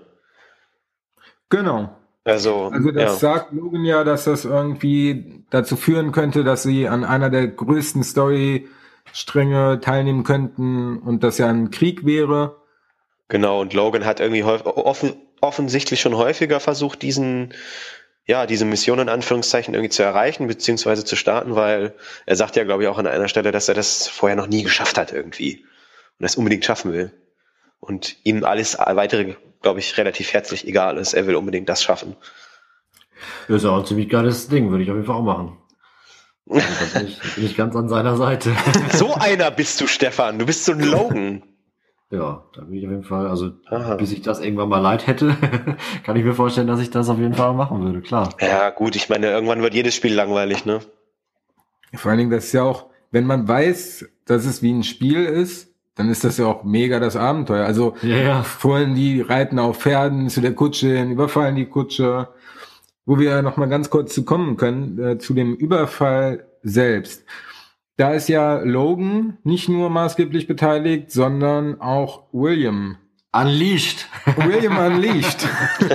Genau. 1.50 1.98
Also, 2.28 2.70
Also 2.74 2.92
das 2.92 3.04
ja. 3.04 3.14
sagt 3.14 3.54
Logan 3.54 3.86
ja, 3.86 4.04
dass 4.04 4.26
das 4.26 4.44
irgendwie 4.44 5.46
dazu 5.50 5.78
führen 5.78 6.12
könnte, 6.12 6.44
dass 6.44 6.62
sie 6.62 6.90
an 6.90 7.06
einer 7.06 7.30
der 7.30 7.48
größten 7.48 8.04
Storystränge 8.04 9.80
teilnehmen 9.80 10.26
könnten 10.26 10.98
und 10.98 11.24
das 11.24 11.38
ja 11.38 11.48
ein 11.48 11.72
Krieg 11.72 12.06
wäre. 12.06 12.58
Genau, 13.30 13.62
und 13.62 13.74
Logan 13.74 14.04
hat 14.04 14.20
irgendwie 14.20 14.44
offen, 14.44 15.14
offensichtlich 15.40 16.02
schon 16.02 16.18
häufiger 16.18 16.60
versucht, 16.60 17.02
diesen, 17.02 17.54
ja, 18.26 18.46
diese 18.46 18.66
Mission 18.66 19.00
in 19.00 19.10
Anführungszeichen 19.10 19.74
irgendwie 19.74 19.92
zu 19.92 20.04
erreichen, 20.04 20.48
beziehungsweise 20.48 21.06
zu 21.06 21.16
starten, 21.16 21.56
weil 21.56 21.96
er 22.26 22.36
sagt 22.36 22.58
ja, 22.58 22.66
glaube 22.66 22.84
ich, 22.84 22.90
auch 22.90 22.98
an 22.98 23.08
einer 23.08 23.30
Stelle, 23.30 23.54
dass 23.54 23.70
er 23.70 23.76
das 23.76 24.10
vorher 24.10 24.36
noch 24.36 24.48
nie 24.48 24.64
geschafft 24.64 24.98
hat 24.98 25.14
irgendwie 25.14 25.64
und 26.20 26.24
das 26.24 26.36
unbedingt 26.36 26.66
schaffen 26.66 26.92
will. 26.92 27.14
Und 27.80 28.18
ihm 28.24 28.44
alles 28.44 28.78
weitere, 28.78 29.36
glaube 29.62 29.80
ich, 29.80 29.98
relativ 29.98 30.34
herzlich 30.34 30.68
egal 30.68 30.98
ist. 30.98 31.14
Er 31.14 31.28
will 31.28 31.36
unbedingt 31.36 31.70
das 31.70 31.84
schaffen. 31.84 32.16
Das 33.48 33.58
ist 33.58 33.64
ja 33.64 33.72
auch 33.72 33.80
ein 33.80 33.86
ziemlich 33.86 34.10
geiles 34.10 34.48
Ding, 34.48 34.70
würde 34.70 34.84
ich 34.84 34.90
auf 34.90 34.96
jeden 34.96 35.08
Fall 35.08 35.16
auch 35.16 35.24
machen. 35.24 35.58
Also, 36.50 36.68
bin 37.00 37.08
ich, 37.08 37.36
bin 37.36 37.46
ich 37.46 37.58
ganz 37.58 37.76
an 37.76 37.90
seiner 37.90 38.16
Seite. 38.18 38.56
So 38.94 39.16
einer 39.16 39.52
bist 39.52 39.82
du, 39.82 39.88
Stefan. 39.88 40.40
Du 40.40 40.46
bist 40.46 40.66
so 40.66 40.72
ein 40.72 40.80
Logan. 40.80 41.44
Ja, 42.10 42.46
da 42.54 42.62
bin 42.62 42.76
ich 42.76 42.86
auf 42.86 42.92
jeden 42.92 43.04
Fall, 43.04 43.28
also 43.28 43.52
Aha. 43.70 43.96
bis 43.96 44.14
ich 44.14 44.22
das 44.22 44.40
irgendwann 44.40 44.70
mal 44.70 44.80
leid 44.80 45.08
hätte, 45.08 45.36
kann 46.06 46.16
ich 46.16 46.24
mir 46.24 46.34
vorstellen, 46.34 46.68
dass 46.68 46.80
ich 46.80 46.90
das 46.90 47.10
auf 47.10 47.18
jeden 47.18 47.34
Fall 47.34 47.54
machen 47.54 47.84
würde, 47.84 48.02
klar. 48.02 48.34
Ja, 48.40 48.70
gut, 48.70 48.96
ich 48.96 49.10
meine, 49.10 49.28
irgendwann 49.28 49.62
wird 49.62 49.74
jedes 49.74 49.94
Spiel 49.94 50.14
langweilig, 50.14 50.64
ne? 50.64 50.80
Vor 51.94 52.12
allen 52.12 52.20
Dingen, 52.20 52.32
das 52.32 52.46
ist 52.46 52.54
ja 52.54 52.64
auch, 52.64 52.90
wenn 53.12 53.26
man 53.26 53.46
weiß, 53.46 54.08
dass 54.24 54.46
es 54.46 54.62
wie 54.62 54.72
ein 54.72 54.84
Spiel 54.84 55.26
ist, 55.26 55.74
dann 55.98 56.10
ist 56.10 56.24
das 56.24 56.38
ja 56.38 56.46
auch 56.46 56.64
mega 56.64 57.00
das 57.00 57.16
Abenteuer. 57.16 57.66
Also 57.66 57.96
Ja, 58.02 58.18
ja. 58.18 58.44
vorhin 58.44 58.96
die 58.96 59.22
reiten 59.22 59.60
auf 59.60 59.80
Pferden 59.80 60.30
zu 60.30 60.42
der 60.42 60.54
Kutsche 60.54 60.98
hin, 60.98 61.12
überfallen 61.12 61.56
die 61.56 61.66
Kutsche, 61.66 62.30
wo 63.06 63.20
wir 63.20 63.32
ja 63.32 63.42
noch 63.42 63.58
mal 63.58 63.68
ganz 63.68 63.90
kurz 63.90 64.14
zu 64.14 64.24
kommen 64.24 64.58
können, 64.58 65.00
äh, 65.00 65.18
zu 65.18 65.34
dem 65.34 65.56
Überfall 65.56 66.46
selbst. 66.64 67.24
Da 67.98 68.14
ist 68.14 68.30
ja 68.30 68.60
Logan 68.60 69.38
nicht 69.44 69.70
nur 69.70 69.90
maßgeblich 69.90 70.48
beteiligt, 70.48 71.12
sondern 71.12 71.82
auch 71.82 72.24
William. 72.32 72.98
Unleashed. 73.34 74.08
William 74.38 74.78
Unleashed. 74.78 75.48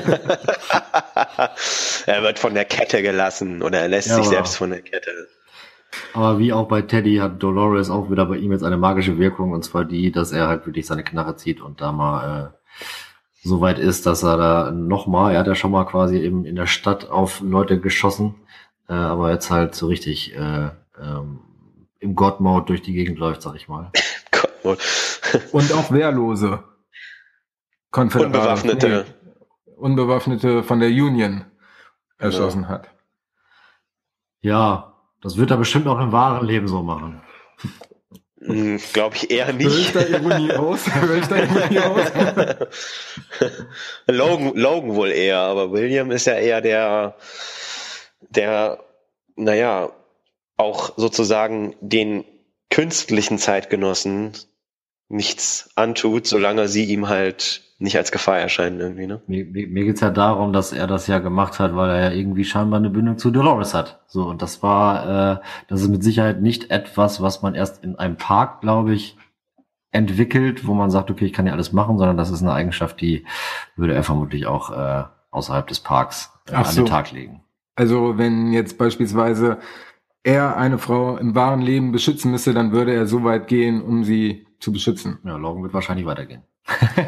er 2.06 2.22
wird 2.22 2.38
von 2.38 2.54
der 2.54 2.64
Kette 2.64 3.02
gelassen 3.02 3.62
oder 3.62 3.80
er 3.80 3.88
lässt 3.88 4.08
Ja, 4.08 4.16
sich 4.16 4.26
selbst 4.26 4.56
von 4.56 4.70
der 4.70 4.82
Kette. 4.82 5.10
Aber 6.14 6.38
wie 6.38 6.52
auch 6.52 6.68
bei 6.68 6.82
Teddy 6.82 7.16
hat 7.16 7.42
Dolores 7.42 7.90
auch 7.90 8.10
wieder 8.10 8.26
bei 8.26 8.36
ihm 8.36 8.52
jetzt 8.52 8.64
eine 8.64 8.76
magische 8.76 9.18
Wirkung 9.18 9.52
und 9.52 9.64
zwar 9.64 9.84
die, 9.84 10.10
dass 10.12 10.32
er 10.32 10.48
halt 10.48 10.66
wirklich 10.66 10.86
seine 10.86 11.04
Knarre 11.04 11.36
zieht 11.36 11.60
und 11.60 11.80
da 11.80 11.92
mal 11.92 12.52
äh, 12.54 12.84
so 13.42 13.60
weit 13.60 13.78
ist, 13.78 14.06
dass 14.06 14.22
er 14.22 14.36
da 14.36 14.70
nochmal, 14.70 15.32
er 15.32 15.40
hat 15.40 15.46
ja 15.46 15.54
schon 15.54 15.72
mal 15.72 15.84
quasi 15.84 16.18
eben 16.18 16.44
in 16.44 16.56
der 16.56 16.66
Stadt 16.66 17.10
auf 17.10 17.40
Leute 17.40 17.80
geschossen, 17.80 18.34
äh, 18.88 18.92
aber 18.94 19.32
jetzt 19.32 19.50
halt 19.50 19.74
so 19.74 19.86
richtig 19.88 20.34
äh, 20.34 20.70
ähm, 21.00 21.40
im 21.98 22.14
God-Mode 22.14 22.66
durch 22.66 22.82
die 22.82 22.92
Gegend 22.92 23.18
läuft, 23.18 23.42
sag 23.42 23.54
ich 23.56 23.68
mal. 23.68 23.90
Gott, 24.62 24.78
Und 25.52 25.72
auch 25.72 25.90
Wehrlose. 25.90 26.62
Konföderaten. 27.90 28.36
Unbewaffnete. 28.70 29.06
Nee, 29.06 29.72
Unbewaffnete 29.76 30.62
von 30.62 30.80
der 30.80 30.88
Union 30.88 31.44
erschossen 32.18 32.68
hat. 32.68 32.88
Ja, 34.40 34.91
das 35.22 35.36
wird 35.36 35.50
er 35.50 35.56
bestimmt 35.56 35.86
auch 35.86 36.00
im 36.00 36.12
wahren 36.12 36.46
Leben 36.46 36.68
so 36.68 36.82
machen. 36.82 37.22
Hm, 38.40 38.80
Glaube 38.92 39.16
ich 39.16 39.30
eher 39.30 39.52
nicht. 39.52 39.94
da 39.94 40.00
Ironie 40.00 40.52
aus? 40.52 40.80
Ich 40.86 41.26
da 41.26 41.36
Ironie 41.36 41.78
aus? 41.78 42.12
Logan, 44.08 44.52
Logan 44.56 44.94
wohl 44.96 45.12
eher, 45.12 45.38
aber 45.38 45.70
William 45.70 46.10
ist 46.10 46.26
ja 46.26 46.34
eher 46.34 46.60
der, 46.60 47.16
der, 48.20 48.82
naja, 49.36 49.92
auch 50.56 50.92
sozusagen 50.96 51.76
den 51.80 52.24
künstlichen 52.70 53.38
Zeitgenossen 53.38 54.32
nichts 55.12 55.70
antut, 55.76 56.26
solange 56.26 56.68
sie 56.68 56.84
ihm 56.84 57.08
halt 57.08 57.62
nicht 57.78 57.96
als 57.96 58.12
Gefahr 58.12 58.38
erscheinen 58.38 58.80
irgendwie, 58.80 59.06
ne? 59.06 59.20
Mir, 59.26 59.44
mir, 59.44 59.66
mir 59.66 59.84
geht's 59.84 60.00
ja 60.00 60.10
darum, 60.10 60.52
dass 60.52 60.72
er 60.72 60.86
das 60.86 61.08
ja 61.08 61.18
gemacht 61.18 61.58
hat, 61.58 61.74
weil 61.74 61.90
er 61.90 62.10
ja 62.10 62.16
irgendwie 62.16 62.44
scheinbar 62.44 62.78
eine 62.78 62.90
Bindung 62.90 63.18
zu 63.18 63.30
Dolores 63.32 63.74
hat. 63.74 64.00
So, 64.06 64.24
und 64.24 64.40
das 64.40 64.62
war, 64.62 65.34
äh, 65.34 65.40
das 65.68 65.82
ist 65.82 65.88
mit 65.88 66.04
Sicherheit 66.04 66.40
nicht 66.40 66.70
etwas, 66.70 67.20
was 67.20 67.42
man 67.42 67.54
erst 67.54 67.82
in 67.82 67.96
einem 67.96 68.16
Park, 68.16 68.60
glaube 68.60 68.94
ich, 68.94 69.16
entwickelt, 69.90 70.66
wo 70.66 70.74
man 70.74 70.90
sagt, 70.90 71.10
okay, 71.10 71.26
ich 71.26 71.32
kann 71.32 71.46
ja 71.46 71.52
alles 71.52 71.72
machen, 71.72 71.98
sondern 71.98 72.16
das 72.16 72.30
ist 72.30 72.42
eine 72.42 72.52
Eigenschaft, 72.52 73.00
die 73.00 73.26
würde 73.76 73.94
er 73.94 74.04
vermutlich 74.04 74.46
auch 74.46 74.70
äh, 74.70 75.04
außerhalb 75.30 75.66
des 75.66 75.80
Parks 75.80 76.30
äh, 76.48 76.52
Ach 76.54 76.68
an 76.68 76.72
so. 76.72 76.82
den 76.82 76.86
Tag 76.88 77.10
legen. 77.10 77.42
Also 77.74 78.16
wenn 78.16 78.52
jetzt 78.52 78.78
beispielsweise 78.78 79.58
er 80.22 80.56
eine 80.56 80.78
Frau 80.78 81.16
im 81.16 81.34
wahren 81.34 81.60
Leben 81.60 81.90
beschützen 81.90 82.30
müsste, 82.30 82.54
dann 82.54 82.72
würde 82.72 82.94
er 82.94 83.06
so 83.06 83.24
weit 83.24 83.48
gehen, 83.48 83.82
um 83.82 84.04
sie 84.04 84.46
zu 84.62 84.72
beschützen. 84.72 85.18
Ja, 85.24 85.36
Logan 85.36 85.62
wird 85.62 85.74
wahrscheinlich 85.74 86.06
weitergehen. 86.06 86.44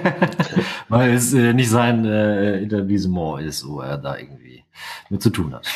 Weil 0.88 1.14
es 1.14 1.32
äh, 1.32 1.52
nicht 1.52 1.70
sein 1.70 2.04
äh, 2.04 2.62
Etablissement 2.62 3.42
ist, 3.42 3.66
wo 3.66 3.80
er 3.80 3.96
da 3.96 4.18
irgendwie 4.18 4.64
mit 5.08 5.22
zu 5.22 5.30
tun 5.30 5.54
hat. 5.54 5.66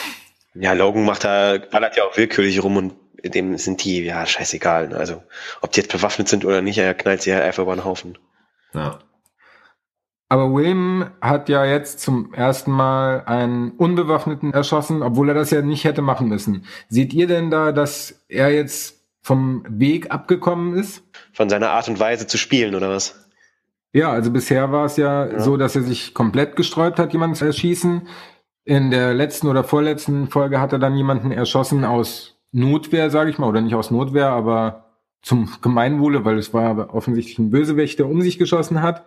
Ja, 0.54 0.72
Logan 0.72 1.04
macht 1.04 1.24
da, 1.24 1.58
ballert 1.58 1.96
ja 1.96 2.02
auch 2.02 2.16
willkürlich 2.16 2.62
rum 2.62 2.76
und 2.76 2.94
dem 3.24 3.56
sind 3.58 3.84
die, 3.84 4.04
ja, 4.04 4.26
scheißegal. 4.26 4.92
Also, 4.94 5.22
ob 5.60 5.70
die 5.70 5.80
jetzt 5.80 5.92
bewaffnet 5.92 6.28
sind 6.28 6.44
oder 6.44 6.62
nicht, 6.62 6.78
er 6.78 6.94
knallt 6.94 7.22
sie 7.22 7.32
halt 7.32 7.44
einfach 7.44 7.62
über 7.62 7.76
den 7.76 7.84
Haufen. 7.84 8.18
Ja. 8.74 8.98
Aber 10.28 10.52
William 10.52 11.10
hat 11.20 11.48
ja 11.48 11.64
jetzt 11.64 12.00
zum 12.00 12.34
ersten 12.34 12.70
Mal 12.72 13.24
einen 13.24 13.70
Unbewaffneten 13.70 14.52
erschossen, 14.52 15.02
obwohl 15.02 15.28
er 15.28 15.34
das 15.34 15.50
ja 15.50 15.62
nicht 15.62 15.84
hätte 15.84 16.02
machen 16.02 16.28
müssen. 16.28 16.66
Seht 16.88 17.14
ihr 17.14 17.28
denn 17.28 17.50
da, 17.50 17.72
dass 17.72 18.24
er 18.28 18.52
jetzt 18.52 18.97
vom 19.28 19.62
Weg 19.68 20.10
abgekommen 20.10 20.72
ist? 20.72 21.02
Von 21.34 21.50
seiner 21.50 21.68
Art 21.68 21.86
und 21.86 22.00
Weise 22.00 22.26
zu 22.26 22.38
spielen, 22.38 22.74
oder 22.74 22.88
was? 22.88 23.28
Ja, 23.92 24.10
also 24.10 24.30
bisher 24.30 24.72
war 24.72 24.86
es 24.86 24.96
ja, 24.96 25.26
Ja. 25.26 25.40
so, 25.40 25.58
dass 25.58 25.76
er 25.76 25.82
sich 25.82 26.14
komplett 26.14 26.56
gesträubt 26.56 26.98
hat, 26.98 27.12
jemanden 27.12 27.36
zu 27.36 27.44
erschießen. 27.44 28.08
In 28.64 28.90
der 28.90 29.12
letzten 29.12 29.46
oder 29.48 29.64
vorletzten 29.64 30.28
Folge 30.28 30.62
hat 30.62 30.72
er 30.72 30.78
dann 30.78 30.96
jemanden 30.96 31.30
erschossen 31.30 31.84
aus 31.84 32.38
Notwehr, 32.52 33.10
sage 33.10 33.28
ich 33.28 33.36
mal, 33.36 33.48
oder 33.50 33.60
nicht 33.60 33.74
aus 33.74 33.90
Notwehr, 33.90 34.30
aber 34.30 34.86
zum 35.20 35.50
Gemeinwohle, 35.60 36.24
weil 36.24 36.38
es 36.38 36.54
war 36.54 36.64
aber 36.70 36.94
offensichtlich 36.94 37.38
ein 37.38 37.50
Bösewicht, 37.50 37.98
der 37.98 38.08
um 38.08 38.22
sich 38.22 38.38
geschossen 38.38 38.80
hat. 38.80 39.04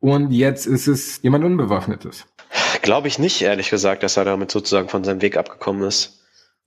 Und 0.00 0.32
jetzt 0.32 0.66
ist 0.66 0.86
es 0.86 1.22
jemand 1.22 1.46
Unbewaffnetes. 1.46 2.26
Glaube 2.82 3.08
ich 3.08 3.18
nicht, 3.18 3.40
ehrlich 3.40 3.70
gesagt, 3.70 4.02
dass 4.02 4.18
er 4.18 4.26
damit 4.26 4.50
sozusagen 4.50 4.90
von 4.90 5.02
seinem 5.02 5.22
Weg 5.22 5.38
abgekommen 5.38 5.82
ist. 5.82 6.15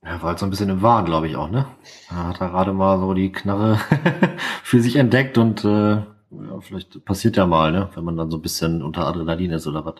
Er 0.02 0.22
war 0.22 0.30
halt 0.30 0.38
so 0.38 0.46
ein 0.46 0.50
bisschen 0.50 0.70
im 0.70 0.80
Wahn, 0.82 1.04
glaube 1.04 1.28
ich 1.28 1.36
auch, 1.36 1.50
ne? 1.50 1.66
Da 2.08 2.28
hat 2.28 2.40
er 2.40 2.48
gerade 2.48 2.72
mal 2.72 2.98
so 2.98 3.12
die 3.12 3.32
Knarre 3.32 3.78
für 4.62 4.80
sich 4.80 4.96
entdeckt 4.96 5.36
und 5.36 5.64
äh, 5.64 5.96
ja, 6.30 6.60
vielleicht 6.60 7.04
passiert 7.04 7.36
ja 7.36 7.46
mal, 7.46 7.70
ne? 7.70 7.90
Wenn 7.94 8.04
man 8.04 8.16
dann 8.16 8.30
so 8.30 8.38
ein 8.38 8.42
bisschen 8.42 8.82
unter 8.82 9.06
Adrenalin 9.06 9.50
ist 9.50 9.66
oder 9.66 9.84
was. 9.84 9.96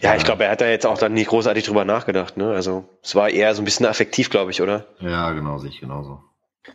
Ja, 0.00 0.16
ich 0.16 0.24
glaube, 0.24 0.44
er 0.44 0.52
hat 0.52 0.60
da 0.60 0.66
jetzt 0.66 0.86
auch 0.86 0.98
dann 0.98 1.12
nicht 1.12 1.28
großartig 1.28 1.64
drüber 1.64 1.84
nachgedacht, 1.84 2.36
ne? 2.36 2.50
Also, 2.50 2.88
es 3.02 3.14
war 3.14 3.28
eher 3.28 3.54
so 3.54 3.62
ein 3.62 3.64
bisschen 3.64 3.86
affektiv, 3.86 4.30
glaube 4.30 4.50
ich, 4.50 4.62
oder? 4.62 4.86
Ja, 5.00 5.32
genau, 5.32 5.58
sehe 5.58 5.70
ich 5.70 5.80
genauso. 5.80 6.20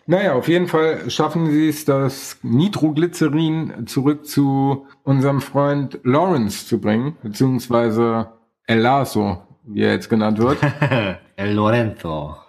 Naja, 0.05 0.33
auf 0.33 0.47
jeden 0.47 0.67
Fall 0.67 1.09
schaffen 1.09 1.51
sie 1.51 1.69
es, 1.69 1.85
das 1.85 2.37
Nitroglycerin 2.43 3.87
zurück 3.87 4.25
zu 4.25 4.87
unserem 5.03 5.41
Freund 5.41 5.99
Lawrence 6.03 6.67
zu 6.67 6.79
bringen, 6.79 7.17
beziehungsweise 7.21 8.31
El 8.65 8.79
Lazo, 8.79 9.43
wie 9.63 9.81
er 9.81 9.93
jetzt 9.93 10.09
genannt 10.09 10.39
wird. 10.39 10.59
El 11.35 11.53
Lorenzo. 11.53 12.42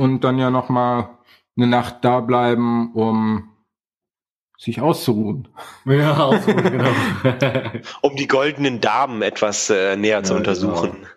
Und 0.00 0.20
dann 0.22 0.38
ja 0.38 0.50
noch 0.50 0.68
mal 0.68 1.18
eine 1.56 1.66
Nacht 1.66 2.04
da 2.04 2.20
bleiben, 2.20 2.92
um 2.94 3.50
sich 4.58 4.80
auszuruhen. 4.80 5.48
Ja, 5.84 6.30
so, 6.40 6.54
genau. 6.54 6.90
Um 8.02 8.16
die 8.16 8.26
goldenen 8.26 8.80
Damen 8.80 9.20
etwas 9.22 9.68
äh, 9.70 9.96
näher 9.96 10.22
zu 10.22 10.32
Ja, 10.32 10.38
untersuchen. 10.38 10.92
genau. 10.92 11.08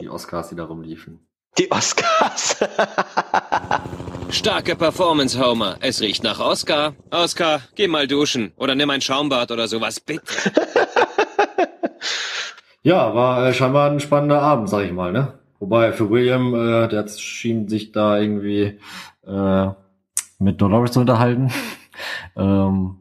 Die 0.00 0.08
Oscars, 0.08 0.48
die 0.48 0.56
da 0.56 0.64
rumliefen. 0.64 1.26
Die 1.58 1.70
Oscars. 1.70 2.56
Starke 4.30 4.74
Performance, 4.74 5.38
Homer. 5.38 5.76
Es 5.80 6.00
riecht 6.00 6.24
nach 6.24 6.40
Oscar. 6.40 6.94
Oscar, 7.10 7.60
geh 7.74 7.86
mal 7.86 8.06
duschen. 8.08 8.52
Oder 8.56 8.74
nimm 8.74 8.90
ein 8.90 9.00
Schaumbad 9.02 9.50
oder 9.50 9.68
sowas, 9.68 10.00
bitte. 10.00 10.22
Ja, 12.84 13.14
war 13.14 13.46
äh, 13.46 13.54
scheinbar 13.54 13.90
ein 13.92 14.00
spannender 14.00 14.42
Abend, 14.42 14.68
sag 14.68 14.84
ich 14.84 14.90
mal, 14.92 15.12
ne? 15.12 15.38
Wobei 15.62 15.92
für 15.92 16.10
William, 16.10 16.54
äh, 16.56 16.88
der 16.88 17.06
schien 17.06 17.68
sich 17.68 17.92
da 17.92 18.18
irgendwie 18.18 18.80
äh, 19.24 19.68
mit 20.40 20.60
Dolores 20.60 20.90
zu 20.90 20.98
unterhalten. 20.98 21.52
ähm, 22.36 22.96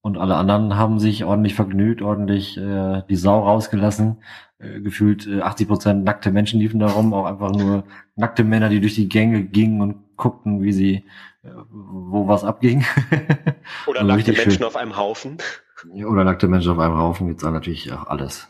und 0.00 0.16
alle 0.16 0.36
anderen 0.36 0.76
haben 0.76 1.00
sich 1.00 1.24
ordentlich 1.24 1.56
vergnügt, 1.56 2.02
ordentlich 2.02 2.56
äh, 2.56 3.02
die 3.10 3.16
Sau 3.16 3.40
rausgelassen. 3.40 4.22
Äh, 4.60 4.80
gefühlt 4.80 5.26
äh, 5.26 5.40
80 5.40 5.66
Prozent 5.66 6.04
nackte 6.04 6.30
Menschen 6.30 6.60
liefen 6.60 6.78
da 6.78 6.86
rum, 6.86 7.12
auch 7.12 7.24
einfach 7.24 7.50
nur 7.50 7.82
nackte 8.14 8.44
Männer, 8.44 8.68
die 8.68 8.80
durch 8.80 8.94
die 8.94 9.08
Gänge 9.08 9.42
gingen 9.42 9.80
und 9.80 10.16
guckten, 10.16 10.62
wie 10.62 10.72
sie, 10.72 11.04
äh, 11.42 11.50
wo 11.68 12.28
was 12.28 12.44
abging. 12.44 12.84
Oder 13.88 14.02
Also 14.02 14.12
nackte 14.12 14.32
Menschen 14.34 14.52
schön. 14.52 14.66
auf 14.66 14.76
einem 14.76 14.96
Haufen. 14.96 15.38
Oder 16.06 16.22
nackte 16.22 16.46
Menschen 16.46 16.70
auf 16.70 16.78
einem 16.78 16.96
Haufen 16.96 17.26
gibt's 17.26 17.42
da 17.42 17.50
natürlich 17.50 17.92
auch 17.92 18.06
alles. 18.06 18.46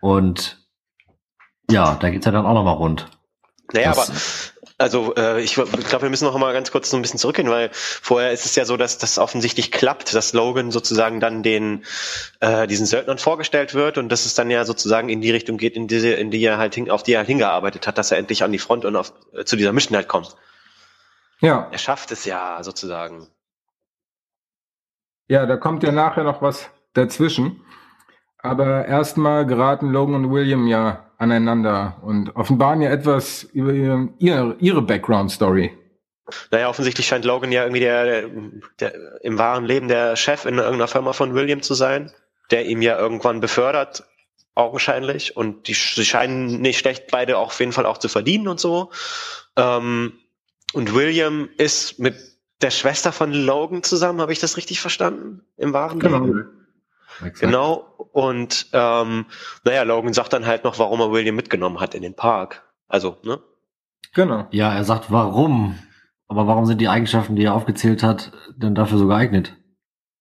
Und 0.00 0.67
ja, 1.70 1.94
da 1.96 2.10
geht's 2.10 2.26
ja 2.26 2.32
dann 2.32 2.46
auch 2.46 2.54
nochmal 2.54 2.74
rund. 2.74 3.08
Naja, 3.72 3.92
Das- 3.92 4.08
aber 4.10 4.18
also 4.80 5.14
äh, 5.16 5.40
ich, 5.42 5.58
ich 5.58 5.86
glaube, 5.88 6.02
wir 6.02 6.10
müssen 6.10 6.24
noch 6.24 6.38
mal 6.38 6.52
ganz 6.52 6.70
kurz 6.70 6.88
so 6.88 6.96
ein 6.96 7.02
bisschen 7.02 7.18
zurückgehen, 7.18 7.50
weil 7.50 7.68
vorher 7.72 8.30
ist 8.30 8.44
es 8.46 8.54
ja 8.54 8.64
so, 8.64 8.76
dass 8.76 8.96
das 8.96 9.18
offensichtlich 9.18 9.72
klappt, 9.72 10.14
dass 10.14 10.32
Logan 10.34 10.70
sozusagen 10.70 11.18
dann 11.18 11.42
den 11.42 11.84
äh, 12.38 12.68
diesen 12.68 12.86
Söldnern 12.86 13.18
vorgestellt 13.18 13.74
wird 13.74 13.98
und 13.98 14.08
dass 14.08 14.24
es 14.24 14.34
dann 14.34 14.50
ja 14.50 14.64
sozusagen 14.64 15.08
in 15.08 15.20
die 15.20 15.32
Richtung 15.32 15.58
geht, 15.58 15.74
in 15.74 15.88
diese, 15.88 16.10
in 16.10 16.30
die 16.30 16.40
er 16.44 16.58
halt 16.58 16.76
hin, 16.76 16.92
auf 16.92 17.02
die 17.02 17.12
er 17.14 17.24
hingearbeitet 17.24 17.88
hat, 17.88 17.98
dass 17.98 18.12
er 18.12 18.18
endlich 18.18 18.44
an 18.44 18.52
die 18.52 18.60
Front 18.60 18.84
und 18.84 18.94
auf, 18.94 19.12
äh, 19.32 19.44
zu 19.44 19.56
dieser 19.56 19.72
Mission 19.72 19.96
halt 19.96 20.06
kommt. 20.06 20.36
Ja, 21.40 21.68
Er 21.72 21.78
schafft 21.78 22.12
es 22.12 22.24
ja 22.24 22.62
sozusagen. 22.62 23.26
ja, 25.26 25.44
da 25.44 25.56
kommt 25.56 25.82
ja 25.82 25.90
nachher 25.92 26.22
noch 26.24 26.40
was 26.40 26.70
dazwischen. 26.94 27.64
Aber 28.38 28.86
erstmal 28.86 29.46
geraten 29.46 29.90
Logan 29.90 30.14
und 30.14 30.30
William 30.30 30.66
ja 30.66 31.04
aneinander 31.18 31.96
und 32.02 32.34
offenbaren 32.36 32.80
ja 32.80 32.90
etwas 32.90 33.42
über 33.42 33.72
ihre, 33.72 34.08
ihre, 34.18 34.82
Background-Story. 34.82 35.76
Naja, 36.50 36.68
offensichtlich 36.68 37.06
scheint 37.06 37.24
Logan 37.24 37.50
ja 37.50 37.62
irgendwie 37.62 37.80
der, 37.80 38.04
der, 38.04 38.30
der 38.78 39.24
im 39.24 39.38
wahren 39.38 39.64
Leben 39.64 39.88
der 39.88 40.14
Chef 40.14 40.44
in 40.44 40.58
irgendeiner 40.58 40.86
Firma 40.86 41.12
von 41.12 41.34
William 41.34 41.62
zu 41.62 41.74
sein, 41.74 42.12
der 42.50 42.66
ihm 42.66 42.82
ja 42.82 42.98
irgendwann 42.98 43.40
befördert, 43.40 44.04
augenscheinlich. 44.54 45.36
Und 45.36 45.66
die, 45.66 45.74
sie 45.74 46.04
scheinen 46.04 46.60
nicht 46.60 46.78
schlecht 46.78 47.10
beide 47.10 47.38
auch 47.38 47.48
auf 47.48 47.60
jeden 47.60 47.72
Fall 47.72 47.86
auch 47.86 47.98
zu 47.98 48.08
verdienen 48.08 48.46
und 48.46 48.60
so. 48.60 48.90
Ähm, 49.56 50.12
und 50.74 50.94
William 50.94 51.48
ist 51.56 51.98
mit 51.98 52.14
der 52.60 52.70
Schwester 52.70 53.10
von 53.10 53.32
Logan 53.32 53.82
zusammen, 53.82 54.20
habe 54.20 54.32
ich 54.32 54.40
das 54.40 54.56
richtig 54.56 54.80
verstanden? 54.80 55.42
Im 55.56 55.72
wahren 55.72 55.98
Genau. 55.98 56.24
Leben? 56.24 56.57
Exakt. 57.20 57.40
Genau. 57.40 58.08
Und 58.12 58.68
ähm, 58.72 59.26
naja, 59.64 59.82
Logan 59.82 60.12
sagt 60.12 60.32
dann 60.32 60.46
halt 60.46 60.64
noch, 60.64 60.78
warum 60.78 61.00
er 61.00 61.12
William 61.12 61.36
mitgenommen 61.36 61.80
hat 61.80 61.94
in 61.94 62.02
den 62.02 62.14
Park. 62.14 62.64
Also, 62.88 63.18
ne? 63.22 63.40
Genau. 64.14 64.46
Ja, 64.50 64.74
er 64.74 64.84
sagt, 64.84 65.10
warum? 65.10 65.78
Aber 66.26 66.46
warum 66.46 66.66
sind 66.66 66.80
die 66.80 66.88
Eigenschaften, 66.88 67.36
die 67.36 67.44
er 67.44 67.54
aufgezählt 67.54 68.02
hat, 68.02 68.32
denn 68.56 68.74
dafür 68.74 68.98
so 68.98 69.06
geeignet? 69.06 69.56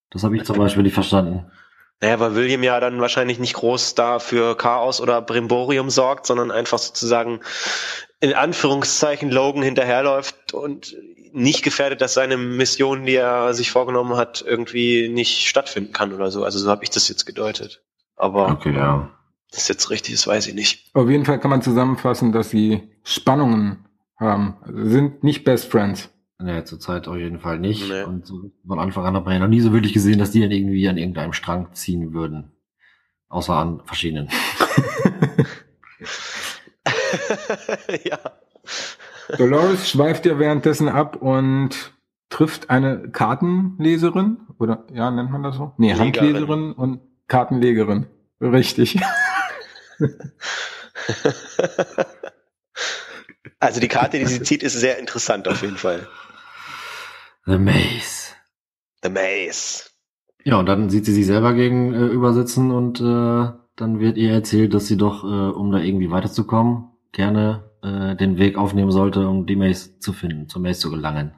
Das 0.09 0.23
habe 0.23 0.37
ich 0.37 0.43
zum 0.43 0.57
Beispiel 0.57 0.83
nicht 0.83 0.93
verstanden. 0.93 1.51
Naja, 1.99 2.19
weil 2.19 2.35
William 2.35 2.63
ja 2.63 2.79
dann 2.79 3.01
wahrscheinlich 3.01 3.39
nicht 3.39 3.55
groß 3.55 3.95
da 3.95 4.19
für 4.19 4.55
Chaos 4.55 5.01
oder 5.01 5.21
Brimborium 5.21 5.89
sorgt, 5.89 6.27
sondern 6.27 6.51
einfach 6.51 6.77
sozusagen 6.77 7.41
in 8.19 8.33
Anführungszeichen 8.33 9.31
Logan 9.31 9.63
hinterherläuft 9.63 10.53
und 10.53 10.95
nicht 11.37 11.63
gefährdet, 11.63 12.01
dass 12.01 12.13
seine 12.13 12.35
Mission, 12.37 13.05
die 13.05 13.15
er 13.15 13.53
sich 13.53 13.71
vorgenommen 13.71 14.17
hat, 14.17 14.43
irgendwie 14.45 15.07
nicht 15.07 15.47
stattfinden 15.47 15.93
kann 15.93 16.13
oder 16.13 16.31
so. 16.31 16.43
Also 16.43 16.59
so 16.59 16.69
habe 16.69 16.83
ich 16.83 16.89
das 16.89 17.07
jetzt 17.07 17.25
gedeutet. 17.25 17.83
Aber 18.15 18.49
Okay, 18.49 18.75
ja. 18.75 19.09
das 19.51 19.67
jetzt 19.67 19.89
richtig 19.89 20.15
ist, 20.15 20.27
weiß 20.27 20.47
ich 20.47 20.55
nicht. 20.55 20.89
Auf 20.95 21.09
jeden 21.09 21.25
Fall 21.25 21.39
kann 21.39 21.51
man 21.51 21.61
zusammenfassen, 21.61 22.31
dass 22.31 22.49
sie 22.49 22.89
Spannungen 23.03 23.85
haben. 24.19 24.57
Also 24.61 24.83
sie 24.83 24.89
sind 24.89 25.23
nicht 25.23 25.43
Best 25.43 25.71
Friends. 25.71 26.09
Nee, 26.39 26.63
zurzeit 26.65 27.07
auf 27.07 27.17
jeden 27.17 27.39
Fall 27.39 27.59
nicht. 27.59 27.87
Nee. 27.87 28.03
Und 28.03 28.25
so 28.25 28.51
von 28.65 28.79
Anfang 28.79 29.05
an 29.05 29.15
hat 29.15 29.25
man 29.25 29.33
ja 29.33 29.39
noch 29.39 29.47
nie 29.47 29.61
so 29.61 29.73
wirklich 29.73 29.93
gesehen, 29.93 30.19
dass 30.19 30.31
die 30.31 30.41
dann 30.41 30.51
irgendwie 30.51 30.87
an 30.87 30.97
irgendeinem 30.97 31.33
Strang 31.33 31.73
ziehen 31.73 32.13
würden. 32.13 32.51
Außer 33.29 33.53
an 33.55 33.81
verschiedenen. 33.85 34.29
ja. 38.03 38.19
Dolores 39.37 39.89
schweift 39.89 40.25
ja 40.25 40.39
währenddessen 40.39 40.87
ab 40.89 41.17
und 41.17 41.93
trifft 42.29 42.69
eine 42.69 43.09
Kartenleserin 43.09 44.37
oder 44.59 44.85
ja, 44.93 45.09
nennt 45.11 45.31
man 45.31 45.43
das 45.43 45.55
so? 45.55 45.73
Nee, 45.77 45.93
Legerin. 45.93 46.13
Handleserin 46.13 46.73
und 46.73 47.01
Kartenlegerin. 47.27 48.07
Richtig. 48.41 48.99
also 53.59 53.79
die 53.79 53.87
Karte, 53.87 54.19
die 54.19 54.25
sie 54.25 54.41
zieht, 54.43 54.63
ist 54.63 54.73
sehr 54.73 54.99
interessant 54.99 55.47
auf 55.47 55.61
jeden 55.61 55.77
Fall. 55.77 56.07
The 57.45 57.57
Maze. 57.57 58.33
The 59.03 59.09
Maze. 59.09 59.85
Ja, 60.43 60.57
und 60.57 60.65
dann 60.67 60.89
sieht 60.89 61.05
sie 61.05 61.13
sich 61.13 61.25
selber 61.25 61.53
gegenüber 61.53 62.33
sitzen 62.33 62.71
und 62.71 62.99
äh, 63.01 63.51
dann 63.75 63.99
wird 63.99 64.17
ihr 64.17 64.31
erzählt, 64.31 64.73
dass 64.73 64.87
sie 64.87 64.97
doch, 64.97 65.23
äh, 65.23 65.27
um 65.27 65.71
da 65.71 65.79
irgendwie 65.79 66.11
weiterzukommen, 66.11 66.89
gerne 67.11 67.66
äh, 67.81 68.15
den 68.15 68.37
Weg 68.37 68.57
aufnehmen 68.57 68.91
sollte, 68.91 69.27
um 69.27 69.45
die 69.45 69.55
Maze 69.55 69.99
zu 69.99 70.13
finden, 70.13 70.47
zur 70.49 70.61
Maze 70.61 70.79
zu 70.79 70.91
gelangen. 70.91 71.33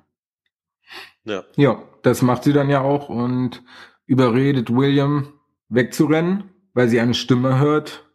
Ja. 1.23 1.43
Ja, 1.55 1.83
das 2.01 2.21
macht 2.21 2.43
sie 2.43 2.53
dann 2.53 2.69
ja 2.69 2.81
auch 2.81 3.09
und 3.09 3.63
überredet 4.05 4.73
William 4.73 5.33
wegzurennen, 5.69 6.45
weil 6.73 6.89
sie 6.89 6.99
eine 6.99 7.13
Stimme 7.13 7.59
hört 7.59 8.05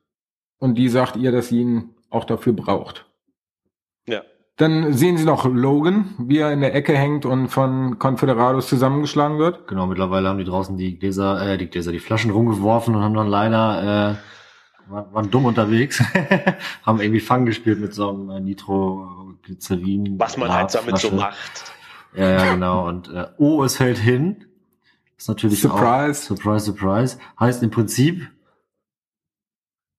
und 0.58 0.76
die 0.76 0.88
sagt 0.88 1.16
ihr, 1.16 1.30
dass 1.30 1.48
sie 1.48 1.60
ihn 1.60 1.90
auch 2.10 2.24
dafür 2.24 2.52
braucht. 2.52 3.06
Ja. 4.06 4.22
Dann 4.56 4.92
sehen 4.92 5.16
sie 5.16 5.24
noch 5.24 5.44
Logan, 5.46 6.14
wie 6.18 6.38
er 6.38 6.52
in 6.52 6.60
der 6.60 6.74
Ecke 6.74 6.96
hängt 6.96 7.26
und 7.26 7.48
von 7.48 7.98
Confederados 7.98 8.68
zusammengeschlagen 8.68 9.38
wird. 9.38 9.66
Genau, 9.66 9.86
mittlerweile 9.86 10.28
haben 10.28 10.38
die 10.38 10.44
draußen 10.44 10.76
die 10.76 10.98
Gläser, 10.98 11.44
äh, 11.44 11.58
die 11.58 11.68
Gläser, 11.68 11.90
die 11.90 11.98
Flaschen 11.98 12.30
rumgeworfen 12.30 12.94
und 12.94 13.02
haben 13.02 13.14
dann 13.14 13.26
leider, 13.26 14.12
äh, 14.12 14.14
waren, 14.88 15.12
waren 15.12 15.30
dumm 15.30 15.46
unterwegs, 15.46 16.02
haben 16.82 17.00
irgendwie 17.00 17.20
Fang 17.20 17.46
gespielt 17.46 17.80
mit 17.80 17.94
so 17.94 18.10
einem 18.10 18.30
äh, 18.30 18.40
Nitroglycerin. 18.40 20.18
Was 20.18 20.36
man 20.36 20.52
halt 20.52 20.74
damit 20.74 20.98
so 20.98 21.10
macht. 21.10 21.72
Ja, 22.14 22.30
ja, 22.30 22.52
genau. 22.52 22.86
Und 22.86 23.08
äh, 23.08 23.26
oh, 23.38 23.64
es 23.64 23.76
fällt 23.76 23.98
hin. 23.98 24.44
ist 25.16 25.28
natürlich 25.28 25.60
Surprise. 25.60 26.22
Auch, 26.22 26.36
surprise, 26.36 26.64
surprise. 26.66 27.18
Heißt 27.38 27.62
im 27.62 27.70
Prinzip, 27.70 28.30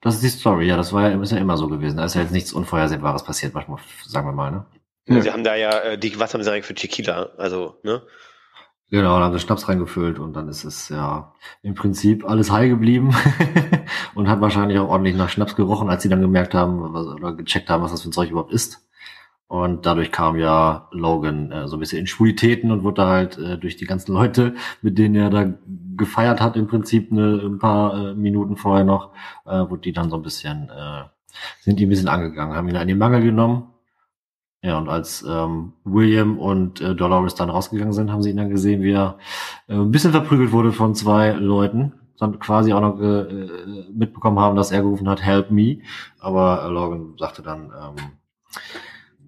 das 0.02 0.16
ist 0.16 0.24
die 0.24 0.30
Story. 0.30 0.68
Ja, 0.68 0.78
das 0.78 0.94
war 0.94 1.10
ja, 1.10 1.22
ist 1.22 1.32
ja 1.32 1.38
immer 1.38 1.58
so 1.58 1.68
gewesen. 1.68 1.98
Da 1.98 2.06
ist 2.06 2.16
ja 2.16 2.22
jetzt 2.22 2.32
nichts 2.32 2.54
Unvorhersehbares 2.54 3.24
passiert, 3.24 3.54
manchmal, 3.54 3.80
sagen 4.06 4.28
wir 4.28 4.34
mal, 4.34 4.52
ne? 4.52 4.66
Ja. 5.08 5.22
Sie 5.22 5.32
haben 5.32 5.44
da 5.44 5.56
ja 5.56 5.80
äh, 5.82 5.98
die, 5.98 6.20
was 6.20 6.34
haben 6.34 6.44
sie 6.44 6.52
eigentlich 6.52 6.66
für 6.66 6.74
Tequila? 6.74 7.30
Also, 7.38 7.78
ne? 7.84 8.02
Genau, 8.92 9.16
dann 9.16 9.24
haben 9.24 9.34
sie 9.34 9.40
Schnaps 9.40 9.68
reingefüllt 9.68 10.20
und 10.20 10.34
dann 10.34 10.48
ist 10.48 10.64
es 10.64 10.90
ja 10.90 11.34
im 11.64 11.74
Prinzip 11.74 12.24
alles 12.24 12.52
heil 12.52 12.70
geblieben 12.70 13.16
und 14.16 14.30
hat 14.30 14.42
wahrscheinlich 14.42 14.78
auch 14.78 14.90
ordentlich 14.90 15.16
nach 15.16 15.30
Schnaps 15.30 15.56
gerochen, 15.56 15.90
als 15.90 16.04
sie 16.04 16.10
dann 16.10 16.22
gemerkt 16.22 16.54
haben 16.54 16.94
was, 16.94 17.08
oder 17.08 17.34
gecheckt 17.34 17.70
haben, 17.70 17.82
was 17.82 17.92
das 17.92 18.04
für 18.04 18.10
ein 18.10 18.14
Zeug 18.14 18.30
überhaupt 18.30 18.54
ist. 18.54 18.86
Und 19.48 19.86
dadurch 19.86 20.12
kam 20.12 20.38
ja 20.38 20.88
Logan 20.92 21.52
äh, 21.52 21.68
so 21.68 21.78
ein 21.78 21.80
bisschen 21.80 22.00
in 22.00 22.08
Schwulitäten 22.08 22.72
und 22.72 22.84
wurde 22.84 23.06
halt 23.06 23.38
äh, 23.38 23.58
durch 23.58 23.76
die 23.76 23.86
ganzen 23.86 24.14
Leute, 24.14 24.56
mit 24.82 24.98
denen 24.98 25.16
er 25.16 25.30
da 25.30 25.54
gefeiert 25.98 26.42
hat, 26.42 26.56
im 26.56 26.68
Prinzip 26.68 27.12
eine, 27.12 27.42
ein 27.44 27.60
paar 27.60 28.12
äh, 28.12 28.14
Minuten 28.16 28.58
vorher 28.58 28.86
noch, 28.86 29.14
äh, 29.46 29.70
wurde 29.70 29.82
die 29.82 29.94
dann 29.94 30.10
so 30.10 30.16
ein 30.16 30.24
bisschen, 30.24 30.70
äh, 30.70 31.04
sind 31.62 31.80
die 31.80 31.86
ein 31.86 31.90
bisschen 31.90 32.08
angegangen, 32.08 32.56
haben 32.56 32.70
ihn 32.70 32.76
an 32.76 32.88
den 32.88 32.98
Mangel 32.98 33.22
genommen. 33.22 33.75
Ja, 34.66 34.80
und 34.80 34.90
als 34.90 35.24
ähm, 35.30 35.74
William 35.84 36.40
und 36.40 36.82
äh, 36.82 36.96
Dolores 36.96 37.36
dann 37.36 37.52
rausgegangen 37.52 37.94
sind, 37.94 38.12
haben 38.12 38.24
sie 38.24 38.32
ihn 38.32 38.38
dann 38.38 38.50
gesehen, 38.50 38.82
wie 38.82 38.94
er 38.94 39.20
äh, 39.68 39.76
ein 39.76 39.92
bisschen 39.92 40.12
verprügelt 40.12 40.52
wurde 40.52 40.72
von 40.72 40.96
zwei 40.96 41.34
Leuten. 41.34 41.94
Dann 42.18 42.40
quasi 42.40 42.74
auch 42.74 42.82
noch 42.82 43.00
äh, 43.00 43.28
mitbekommen 43.94 44.40
haben, 44.40 44.56
dass 44.56 44.72
er 44.72 44.82
gerufen 44.82 45.08
hat, 45.08 45.22
help 45.22 45.52
me. 45.52 45.80
Aber 46.20 46.64
äh, 46.66 46.70
Logan 46.72 47.14
sagte 47.20 47.44
dann, 47.44 47.66
ähm, 47.66 47.96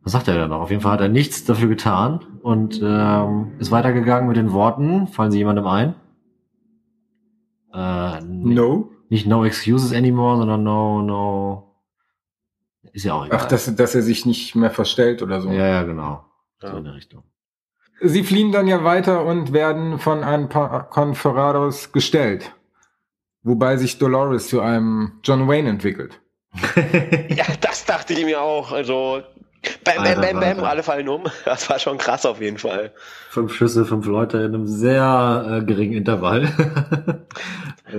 was 0.02 0.14
sagt 0.14 0.28
er 0.28 0.36
denn 0.40 0.50
noch? 0.50 0.62
Auf 0.62 0.72
jeden 0.72 0.82
Fall 0.82 0.94
hat 0.94 1.02
er 1.02 1.10
nichts 1.10 1.46
dafür 1.46 1.68
getan 1.70 2.22
und 2.42 2.82
ähm, 2.84 3.52
ist 3.60 3.70
weitergegangen 3.72 4.28
mit 4.28 4.38
den 4.38 4.54
Worten. 4.54 5.06
Fallen 5.06 5.30
sie 5.32 5.38
jemandem 5.38 5.68
ein? 5.68 5.94
Äh, 7.74 8.22
No. 8.24 8.90
Nicht 9.10 9.28
no 9.28 9.46
excuses 9.46 9.94
anymore, 9.94 10.38
sondern 10.38 10.64
no, 10.64 11.02
no. 11.04 11.67
Ist 12.94 13.04
ja 13.06 13.14
auch 13.14 13.26
egal. 13.26 13.40
Ach, 13.42 13.46
dass, 13.48 13.74
dass 13.76 13.96
er 13.96 14.02
sich 14.02 14.26
nicht 14.26 14.56
mehr 14.56 14.72
verstellt 14.72 15.22
oder 15.22 15.42
so. 15.42 15.50
ja, 15.52 15.68
ja, 15.68 15.84
genau. 15.84 16.26
So 16.60 16.68
Ja. 16.68 16.78
in 16.78 16.84
der 16.84 16.94
Richtung. 16.96 17.24
Sie 18.02 18.24
fliehen 18.24 18.52
dann 18.52 18.68
ja 18.68 18.84
weiter 18.84 19.26
und 19.26 19.54
werden 19.54 19.98
von 20.00 20.24
ein 20.24 20.50
paar 20.50 20.90
Confederados 20.90 21.92
gestellt. 21.92 22.54
Wobei 23.44 23.78
sich 23.78 23.98
Dolores 23.98 24.50
zu 24.50 24.62
einem 24.62 25.20
John 25.24 25.48
Wayne 25.48 25.70
entwickelt. 25.70 26.20
Ja, 27.30 27.46
das 27.62 27.86
dachte 27.86 28.14
ich 28.14 28.24
mir 28.26 28.42
auch. 28.42 28.72
Also, 28.72 29.22
bam, 29.84 30.04
bam, 30.04 30.22
bam, 30.22 30.40
bam, 30.40 30.64
alle 30.64 30.82
fallen 30.84 31.08
um. 31.10 31.24
Das 31.46 31.70
war 31.70 31.78
schon 31.80 31.98
krass 31.98 32.26
auf 32.26 32.40
jeden 32.42 32.58
Fall. 32.58 32.94
fünf 33.30 33.54
Schüsse, 33.54 33.86
fünf 33.86 34.06
Leute 34.08 34.38
in 34.40 34.54
einem 34.56 34.66
sehr 34.66 35.60
äh, 35.62 35.66
geringen 35.66 35.94
Intervall. 35.94 36.44
äh, 37.92 37.98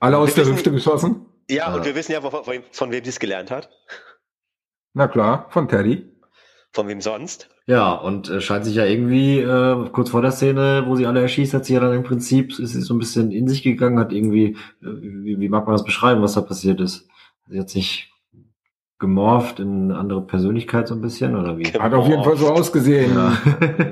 Alle 0.00 0.18
aus 0.18 0.30
Wir 0.30 0.34
der 0.36 0.44
wissen- 0.44 0.54
Hüfte 0.56 0.72
geschossen? 0.72 1.26
Ja, 1.48 1.68
Ja. 1.68 1.74
und 1.74 1.84
wir 1.84 1.94
wissen 1.94 2.12
ja, 2.12 2.20
von, 2.20 2.30
von, 2.44 2.54
von 2.72 2.90
wem 2.92 3.04
sie 3.04 3.10
es 3.10 3.20
gelernt 3.20 3.50
hat. 3.50 3.70
Na 4.96 5.08
klar, 5.08 5.44
von 5.50 5.68
Teddy. 5.68 6.06
Von 6.72 6.88
wem 6.88 7.02
sonst. 7.02 7.50
ja, 7.66 7.92
und 7.92 8.30
äh, 8.30 8.40
scheint 8.40 8.64
sich 8.64 8.76
ja 8.76 8.86
irgendwie 8.86 9.40
äh, 9.40 9.90
kurz 9.90 10.08
vor 10.08 10.22
der 10.22 10.30
Szene, 10.30 10.84
wo 10.86 10.96
sie 10.96 11.04
alle 11.04 11.20
erschießt, 11.20 11.52
hat 11.52 11.66
sie 11.66 11.74
ja 11.74 11.80
dann 11.80 11.92
im 11.92 12.02
Prinzip, 12.02 12.58
ist 12.58 12.72
sie 12.72 12.80
so 12.80 12.94
ein 12.94 12.98
bisschen 12.98 13.30
in 13.30 13.46
sich 13.46 13.62
gegangen, 13.62 13.98
hat 13.98 14.10
irgendwie, 14.10 14.56
äh, 14.80 14.86
wie, 14.86 15.38
wie 15.38 15.48
mag 15.50 15.66
man 15.66 15.74
das 15.74 15.84
beschreiben, 15.84 16.22
was 16.22 16.32
da 16.32 16.40
passiert 16.40 16.80
ist? 16.80 17.06
Sie 17.46 17.60
hat 17.60 17.68
sich 17.68 18.10
gemorpht 18.98 19.60
in 19.60 19.90
eine 19.90 19.98
andere 19.98 20.22
Persönlichkeit 20.22 20.88
so 20.88 20.94
ein 20.94 21.02
bisschen, 21.02 21.36
oder 21.36 21.58
wie? 21.58 21.66
Hat 21.66 21.92
auf 21.92 22.08
jeden 22.08 22.24
Fall 22.24 22.38
so 22.38 22.48
ausgesehen. 22.48 23.14
Ja. 23.14 23.36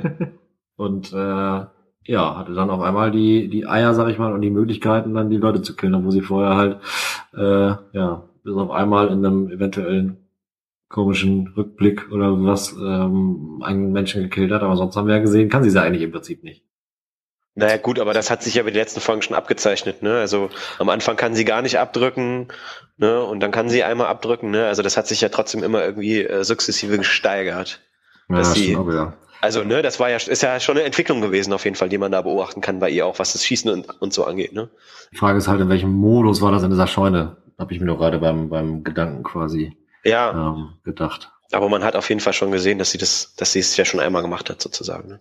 und 0.77 1.13
äh, 1.13 1.67
ja, 2.07 2.37
hatte 2.37 2.55
dann 2.55 2.71
auf 2.71 2.81
einmal 2.81 3.11
die, 3.11 3.51
die 3.51 3.67
Eier, 3.67 3.93
sag 3.93 4.09
ich 4.09 4.19
mal, 4.19 4.33
und 4.33 4.41
die 4.41 4.49
Möglichkeiten, 4.49 5.13
dann 5.13 5.29
die 5.29 5.37
Leute 5.37 5.61
zu 5.61 5.77
killen, 5.77 5.97
obwohl 5.97 6.13
sie 6.13 6.23
vorher 6.23 6.57
halt, 6.57 6.81
äh, 7.37 7.77
ja, 7.93 8.23
bis 8.43 8.55
auf 8.55 8.71
einmal 8.71 9.09
in 9.09 9.25
einem 9.25 9.51
eventuellen 9.51 10.24
komischen 10.95 11.49
Rückblick 11.57 12.13
oder 12.13 12.45
was 12.45 12.73
ähm, 12.73 13.61
einen 13.65 13.91
Menschen 13.91 14.23
gekillt 14.23 14.53
hat, 14.53 14.63
aber 14.63 14.77
sonst 14.77 14.95
haben 14.95 15.09
wir 15.09 15.17
ja 15.17 15.21
gesehen, 15.21 15.49
kann 15.49 15.65
sie 15.65 15.69
es 15.71 15.75
ja 15.75 15.83
eigentlich 15.83 16.03
im 16.03 16.13
Prinzip 16.13 16.45
nicht. 16.45 16.63
Naja, 17.57 17.79
gut, 17.79 17.99
aber 17.99 18.15
das 18.15 18.31
hat 18.31 18.45
sich 18.45 18.55
ja 18.55 18.63
bei 18.63 18.71
den 18.71 18.79
letzten 18.79 19.01
Folgen 19.01 19.23
schon 19.23 19.35
abgezeichnet, 19.37 20.03
ne? 20.03 20.19
Also 20.19 20.51
am 20.79 20.89
Anfang 20.89 21.17
kann 21.17 21.35
sie 21.35 21.45
gar 21.45 21.63
nicht 21.63 21.81
abdrücken, 21.81 22.47
ne? 22.97 23.25
Und 23.25 23.41
dann 23.41 23.51
kann 23.51 23.69
sie 23.69 23.83
einmal 23.83 24.07
abdrücken, 24.07 24.53
ne? 24.53 24.67
Also 24.67 24.83
das 24.83 24.97
hat 24.97 25.09
sich 25.09 25.21
ja 25.21 25.31
trotzdem 25.31 25.65
immer 25.65 25.85
irgendwie 25.85 26.23
äh, 26.23 26.45
sukzessive 26.45 26.97
gesteigert. 26.99 27.81
Ja, 28.29 28.37
Dass 28.37 28.55
sie- 28.55 28.77
auch 28.77 28.87
wieder. 28.87 29.15
Also, 29.41 29.63
ne, 29.63 29.83
das 29.83 30.01
war 30.01 30.09
ja, 30.09 30.17
ist 30.17 30.43
ja 30.43 30.59
schon 30.59 30.77
eine 30.79 30.87
Entwicklung 30.87 31.21
gewesen, 31.21 31.53
auf 31.53 31.65
jeden 31.65 31.77
Fall, 31.77 31.91
die 31.91 31.99
man 31.99 32.11
da 32.11 32.23
beobachten 32.23 32.63
kann 32.63 32.79
bei 32.79 32.89
ihr 32.89 33.05
auch, 33.05 33.19
was 33.19 33.35
das 33.35 33.45
Schießen 33.45 33.71
und, 33.71 34.01
und 34.01 34.15
so 34.15 34.25
angeht, 34.25 34.55
ne? 34.55 34.71
Die 35.13 35.17
Frage 35.19 35.37
ist 35.37 35.49
halt, 35.49 35.61
in 35.61 35.69
welchem 35.69 35.93
Modus 35.93 36.41
war 36.41 36.51
das 36.51 36.63
in 36.63 36.71
dieser 36.71 36.87
Scheune? 36.87 37.37
Habe 37.59 37.75
ich 37.75 37.79
mir 37.81 37.85
nur 37.87 37.99
gerade 37.99 38.19
beim, 38.21 38.49
beim 38.49 38.85
Gedanken 38.85 39.23
quasi 39.23 39.77
Ja, 40.05 40.31
ähm, 40.31 40.75
gedacht. 40.85 41.33
aber 41.53 41.69
man 41.69 41.83
hat 41.83 41.97
auf 41.97 42.09
jeden 42.09 42.21
Fall 42.21 42.33
schon 42.33 42.53
gesehen, 42.53 42.79
dass 42.79 42.91
sie 42.91 42.99
das, 42.99 43.35
dass 43.37 43.53
sie 43.53 43.61
es 43.61 43.77
ja 43.77 43.85
schon 43.85 44.01
einmal 44.01 44.23
gemacht 44.23 44.51
hat, 44.51 44.61
sozusagen, 44.61 45.09
ne? 45.09 45.21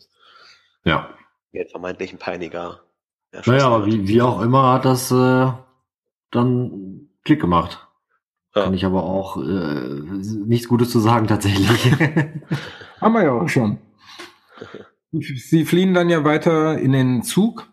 Ja. 0.84 1.10
Den 1.54 1.68
vermeintlichen 1.70 2.20
Peiniger. 2.20 2.82
Naja, 3.46 3.68
aber 3.68 3.86
wie, 3.86 4.08
wie 4.08 4.22
auch 4.22 4.42
immer 4.42 4.74
hat 4.74 4.86
das 4.86 5.12
äh, 5.12 5.52
dann 6.32 7.10
Klick 7.24 7.42
gemacht. 7.42 7.88
Ja. 8.56 8.64
Kann 8.64 8.74
ich 8.74 8.86
aber 8.86 9.04
auch 9.04 9.38
äh, 9.38 9.42
nichts 9.42 10.68
Gutes 10.68 10.92
zu 10.92 11.00
sagen 11.00 11.28
tatsächlich. 11.28 11.92
Haben 13.02 13.14
wir 13.14 13.24
ja 13.24 13.32
auch 13.32 13.50
schon. 13.50 13.80
Sie 15.12 15.66
fliehen 15.66 15.94
dann 15.94 16.10
ja 16.10 16.24
weiter 16.24 16.78
in 16.78 16.92
den 16.92 17.24
Zug 17.24 17.68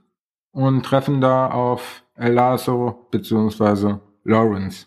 und 0.53 0.85
treffen 0.85 1.21
da 1.21 1.51
auf 1.51 2.03
El 2.15 2.35
Lasso 2.35 3.09
beziehungsweise 3.11 4.01
Lawrence. 4.25 4.87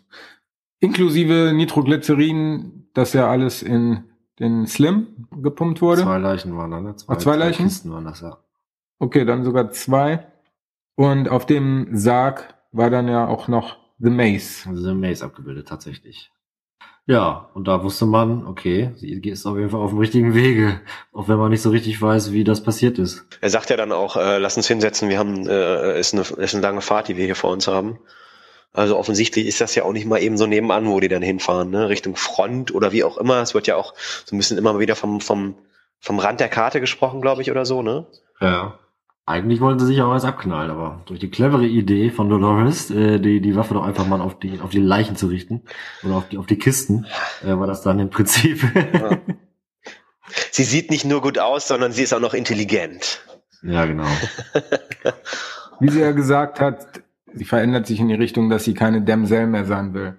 Inklusive 0.84 1.54
Nitroglycerin, 1.54 2.89
das 2.93 3.13
ja 3.13 3.30
alles 3.30 3.64
in 3.64 4.03
den 4.39 4.68
Slim 4.68 5.28
gepumpt 5.41 5.82
wurde. 5.82 6.01
zwei 6.01 6.18
Leichen 6.18 6.57
waren 6.57 6.72
da, 6.72 6.82
ne? 6.82 6.93
Ach, 7.07 7.18
zwei 7.18 7.38
Leichen? 7.38 7.64
Kisten 7.64 7.89
waren 7.89 8.03
das, 8.03 8.20
ja. 8.20 8.38
Okay, 8.99 9.24
dann 9.24 9.45
sogar 9.45 9.72
zwei. 9.72 10.28
Und 10.95 11.30
auf 11.30 11.45
dem 11.45 11.88
Sarg 11.93 12.53
war 12.74 12.89
dann 12.89 13.07
ja 13.07 13.26
auch 13.28 13.47
noch 13.47 13.78
The 13.99 14.10
Maze. 14.10 14.68
Also 14.68 14.84
The 14.84 14.93
Maze 14.93 15.24
abgebildet, 15.24 15.70
tatsächlich. 15.70 16.32
Ja, 17.05 17.49
und 17.53 17.70
da 17.70 17.82
wusste 17.82 18.05
man, 18.05 18.45
okay, 18.45 18.91
sie 18.95 19.14
ist 19.14 19.45
auf 19.45 19.57
jeden 19.57 19.70
Fall 19.70 19.80
auf 19.80 19.91
dem 19.91 19.99
richtigen 19.99 20.36
Wege, 20.36 20.82
auch 21.14 21.30
wenn 21.30 21.38
man 21.38 21.51
nicht 21.51 21.62
so 21.62 21.70
richtig 21.70 22.01
weiß, 22.01 22.34
wie 22.34 22.43
das 22.43 22.62
passiert 22.62 22.99
ist. 22.99 23.26
Er 23.39 23.49
sagt 23.49 23.70
ja 23.70 23.78
dann 23.78 23.93
auch, 23.93 24.18
äh, 24.18 24.38
lass 24.38 24.57
uns 24.57 24.68
hinsetzen, 24.68 25.07
wir 25.07 25.18
haben, 25.18 25.47
äh, 25.47 25.97
ist, 25.97 26.14
eine, 26.14 26.24
ist 26.24 26.53
eine 26.53 26.62
lange 26.62 26.82
Fahrt, 26.82 27.07
die 27.07 27.16
wir 27.16 27.24
hier 27.24 27.36
vor 27.36 27.51
uns 27.51 27.70
haben. 27.70 27.99
Also 28.74 28.97
offensichtlich 28.97 29.45
ist 29.45 29.61
das 29.61 29.76
ja 29.76 29.84
auch 29.84 29.93
nicht 29.93 30.07
mal 30.07 30.19
eben 30.19 30.38
so 30.38 30.47
nebenan, 30.47 30.88
wo 30.88 30.99
die 30.99 31.07
dann 31.07 31.21
hinfahren, 31.21 31.69
ne? 31.69 31.89
Richtung 31.89 32.15
Front 32.15 32.74
oder 32.74 32.91
wie 32.91 33.03
auch 33.03 33.17
immer. 33.17 33.39
Es 33.41 33.53
wird 33.53 33.67
ja 33.67 33.76
auch 33.76 33.93
so 34.26 34.36
ein 34.36 34.39
bisschen 34.39 34.57
immer 34.57 34.74
mal 34.74 34.80
wieder 34.80 34.95
vom, 34.95 35.21
vom, 35.21 35.55
vom 35.99 36.17
Rand 36.17 36.39
der 36.39 36.49
Karte 36.49 36.82
gesprochen, 36.82 37.21
glaube 37.21 37.43
ich, 37.43 37.51
oder 37.51 37.65
so, 37.65 37.84
ne? 37.84 38.07
Ja. 38.41 38.80
Eigentlich 39.26 39.61
wollten 39.61 39.80
sie 39.80 39.86
sich 39.86 40.01
auch 40.01 40.11
erst 40.11 40.26
abknallen, 40.26 40.69
aber 40.69 41.01
durch 41.05 41.19
die 41.19 41.30
clevere 41.30 41.65
Idee 41.65 42.09
von 42.09 42.28
Dolores, 42.28 42.91
äh, 42.91 43.19
die, 43.19 43.39
die 43.39 43.55
Waffe 43.55 43.74
doch 43.74 43.86
einfach 43.86 44.05
mal 44.05 44.19
auf 44.19 44.38
die, 44.38 44.59
auf 44.59 44.71
die 44.71 44.82
Leichen 44.82 45.15
zu 45.15 45.28
richten 45.28 45.61
oder 46.03 46.15
auf 46.15 46.28
die, 46.28 46.38
auf 46.38 46.45
die 46.45 46.57
Kisten, 46.57 47.05
äh, 47.41 47.57
war 47.57 47.67
das 47.67 47.84
dann 47.84 47.99
im 47.99 48.09
Prinzip. 48.09 48.61
Ja. 48.93 49.19
Sie 50.51 50.63
sieht 50.63 50.89
nicht 50.89 51.05
nur 51.05 51.21
gut 51.21 51.38
aus, 51.38 51.67
sondern 51.67 51.91
sie 51.91 52.03
ist 52.03 52.13
auch 52.13 52.19
noch 52.19 52.34
intelligent. 52.34 53.21
Ja, 53.61 53.86
genau. 53.86 54.07
Wie 55.80 55.89
sie 55.89 56.01
ja 56.01 56.11
gesagt 56.11 56.59
hat, 56.59 57.03
sie 57.34 57.45
verändert 57.45 57.88
sich 57.88 57.99
in 57.99 58.07
die 58.07 58.13
Richtung, 58.15 58.49
dass 58.49 58.63
sie 58.63 58.73
keine 58.73 59.01
Damsel 59.01 59.47
mehr 59.47 59.65
sein 59.65 59.93
will. 59.93 60.15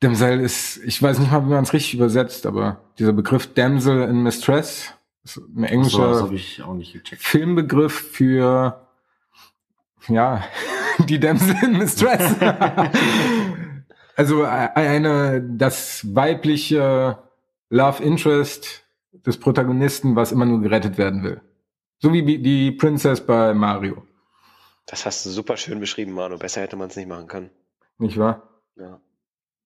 Damsel 0.00 0.40
ist, 0.40 0.78
ich 0.84 1.02
weiß 1.02 1.18
nicht 1.18 1.32
mal, 1.32 1.44
wie 1.44 1.50
man 1.50 1.64
es 1.64 1.72
richtig 1.72 1.94
übersetzt, 1.94 2.46
aber 2.46 2.80
dieser 2.98 3.12
Begriff 3.12 3.52
Damsel 3.54 4.02
in 4.08 4.22
Mistress 4.22 4.94
ist 5.24 5.38
ein 5.38 5.56
So, 5.56 5.62
englischer 5.62 6.28
gecheckt. 6.28 7.22
Filmbegriff 7.22 7.92
für 8.12 8.86
ja 10.08 10.44
die 11.08 11.18
Damsel 11.18 11.56
in 11.64 11.78
Mistress. 11.78 12.34
also 14.16 14.44
e- 14.44 14.46
eine 14.46 15.42
das 15.42 16.06
weibliche 16.14 17.18
Love 17.70 18.02
Interest 18.02 18.84
des 19.26 19.38
Protagonisten, 19.38 20.16
was 20.16 20.32
immer 20.32 20.46
nur 20.46 20.60
gerettet 20.60 20.96
werden 20.96 21.22
will. 21.24 21.40
So 21.98 22.12
wie 22.12 22.38
die 22.38 22.70
Princess 22.72 23.20
bei 23.20 23.52
Mario, 23.52 24.04
Das 24.90 25.04
hast 25.04 25.26
du 25.26 25.30
super 25.30 25.56
schön 25.58 25.80
beschrieben, 25.80 26.12
Manu. 26.12 26.38
Besser 26.38 26.62
hätte 26.62 26.76
man 26.76 26.88
es 26.88 26.96
nicht 26.96 27.08
machen 27.08 27.28
können. 27.28 27.50
nicht 27.98 28.18
wahr? 28.18 28.48
Ja. 28.76 29.00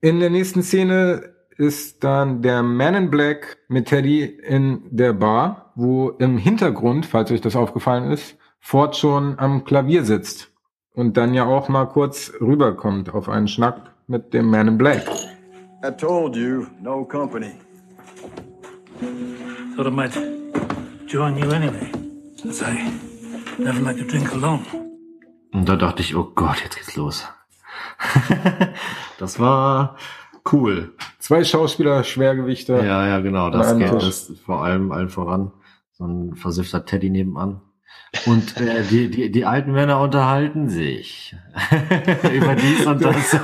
In 0.01 0.19
der 0.19 0.31
nächsten 0.31 0.63
Szene 0.63 1.33
ist 1.57 2.03
dann 2.03 2.43
der 2.43 2.63
Man 2.63 2.95
in 2.95 3.11
Black 3.11 3.59
mit 3.69 3.87
Teddy 3.87 4.25
in 4.25 4.83
der 4.91 5.13
Bar, 5.13 5.73
wo 5.77 6.11
im 6.11 6.39
Hintergrund, 6.39 7.07
falls 7.07 7.31
euch 7.31 7.41
das 7.41 7.55
aufgefallen 7.55 8.11
ist, 8.11 8.37
Ford 8.59 8.97
schon 8.97 9.39
am 9.39 9.65
Klavier 9.65 10.05
sitzt 10.05 10.51
und 10.95 11.17
dann 11.17 11.35
ja 11.35 11.45
auch 11.47 11.69
mal 11.69 11.87
kurz 11.87 12.33
rüberkommt 12.41 13.15
auf 13.15 13.29
einen 13.29 13.49
Schnack 13.49 13.95
mit 14.09 14.35
dem 14.35 14.47
Man 14.51 14.69
in 14.69 14.79
Black. 14.79 15.07
I 15.85 15.91
told 15.91 16.35
you, 16.37 16.67
no 16.81 17.05
company. 17.05 17.53
Thought 19.77 19.87
I 19.87 19.91
might 19.91 20.13
join 21.07 21.37
you 21.37 21.51
anyway, 21.51 21.91
as 22.49 22.63
I 22.63 22.91
never 23.59 23.81
like 23.81 23.99
to 23.99 24.05
drink 24.05 24.33
alone. 24.33 24.65
Und 25.53 25.69
da 25.69 25.77
dachte 25.77 26.03
ich, 26.03 26.17
oh 26.17 26.33
Gott, 26.35 26.63
jetzt 26.63 26.77
geht's 26.77 26.97
los. 26.97 27.29
das 29.19 29.39
war 29.39 29.97
cool. 30.53 30.95
Zwei 31.19 31.45
Schauspieler, 31.45 32.05
Schwergewichte. 32.05 32.75
Ja, 32.75 33.07
ja, 33.07 33.21
genau. 33.21 33.51
Das 33.51 33.77
geht 33.77 33.93
das 33.93 34.33
vor 34.45 34.65
allem 34.65 34.91
allen 34.93 35.09
voran. 35.09 35.53
So 35.93 36.05
ein 36.05 36.35
versiffter 36.35 36.85
Teddy 36.85 37.11
nebenan. 37.11 37.61
Und 38.27 38.57
äh, 38.59 38.83
die, 38.83 39.11
die, 39.11 39.31
die 39.31 39.45
alten 39.45 39.73
Männer 39.73 40.01
unterhalten 40.01 40.69
sich 40.69 41.35
über 42.33 42.55
dies 42.55 42.87
und 42.87 43.03
das. 43.03 43.37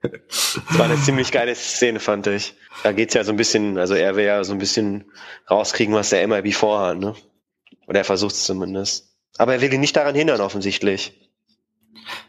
Das 0.00 0.78
war 0.78 0.86
eine 0.86 0.96
ziemlich 0.96 1.30
geile 1.30 1.54
Szene, 1.54 2.00
fand 2.00 2.26
ich. 2.26 2.54
Da 2.82 2.92
geht's 2.92 3.14
ja 3.14 3.22
so 3.22 3.32
ein 3.32 3.36
bisschen, 3.36 3.78
also 3.78 3.94
er 3.94 4.16
will 4.16 4.24
ja 4.24 4.42
so 4.42 4.52
ein 4.52 4.58
bisschen 4.58 5.10
rauskriegen, 5.48 5.94
was 5.94 6.10
der 6.10 6.26
MIB 6.26 6.54
vorhat, 6.54 6.98
ne? 6.98 7.14
Oder 7.86 8.00
er 8.00 8.04
versucht 8.04 8.34
es 8.34 8.44
zumindest. 8.44 9.09
Aber 9.38 9.54
er 9.54 9.60
will 9.60 9.72
ihn 9.72 9.80
nicht 9.80 9.96
daran 9.96 10.14
hindern, 10.14 10.40
offensichtlich. 10.40 11.18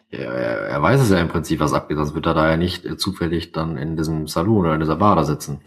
Ja, 0.10 0.20
er, 0.20 0.58
er 0.70 0.82
weiß 0.82 1.02
es 1.02 1.10
ja 1.10 1.20
im 1.20 1.30
Prinzip, 1.30 1.60
was 1.60 1.74
abgeht, 1.74 1.98
sonst 1.98 2.14
wird 2.16 2.26
er 2.26 2.34
da 2.34 2.50
ja 2.50 2.58
nicht 2.58 2.86
äh, 2.86 2.98
zufällig 2.98 3.52
dann 3.54 3.78
in 3.78 3.96
diesem 3.96 4.28
Saloon 4.28 4.66
oder 4.66 4.74
in 4.74 4.80
dieser 4.82 4.98
Bar 4.98 5.16
da 5.16 5.24
sitzen. 5.24 5.62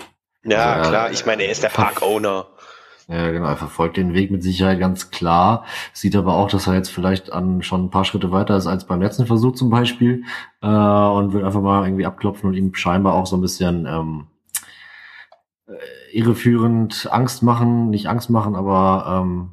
Ja, 0.45 0.72
Also 0.74 0.82
er- 0.85 0.89
klar, 0.91 1.11
ich 1.12 1.24
meine, 1.26 1.45
er 1.45 1.51
ist 1.53 1.62
der 1.62 1.68
Park-Owner. 1.70 2.47
Ja, 3.09 3.30
genau, 3.32 3.47
er 3.49 3.57
verfolgt 3.57 3.99
den 3.99 4.14
Weg 4.14 4.30
mit 4.30 4.43
Sicherheit 4.43 4.80
ganz 4.80 5.11
klar, 5.11 5.66
sieht 5.93 6.16
aber 6.16 6.35
auch, 6.35 6.51
dass 6.51 6.66
er 6.66 6.74
jetzt 6.74 6.89
vielleicht 6.91 7.30
an 7.32 7.62
schon 7.62 7.85
ein 7.85 7.91
paar 7.91 8.07
Schritte 8.07 8.32
weiter 8.32 8.57
ist 8.57 8.66
als 8.66 8.87
beim 8.87 9.03
letzten 9.03 9.26
Versuch 9.26 9.55
zum 9.55 9.68
Beispiel 9.68 10.24
äh, 10.62 10.66
und 10.66 11.35
will 11.35 11.45
einfach 11.45 11.61
mal 11.61 11.85
irgendwie 11.87 12.07
abklopfen 12.07 12.49
und 12.49 12.55
ihm 12.55 12.74
scheinbar 12.74 13.12
auch 13.14 13.26
so 13.26 13.37
ein 13.37 13.43
bisschen 13.43 13.85
ähm, 13.87 14.26
äh, 15.66 15.72
irreführend 16.18 17.09
Angst 17.11 17.43
machen, 17.43 17.91
nicht 17.91 18.07
Angst 18.09 18.30
machen, 18.30 18.55
aber 18.57 19.20
ähm, 19.22 19.51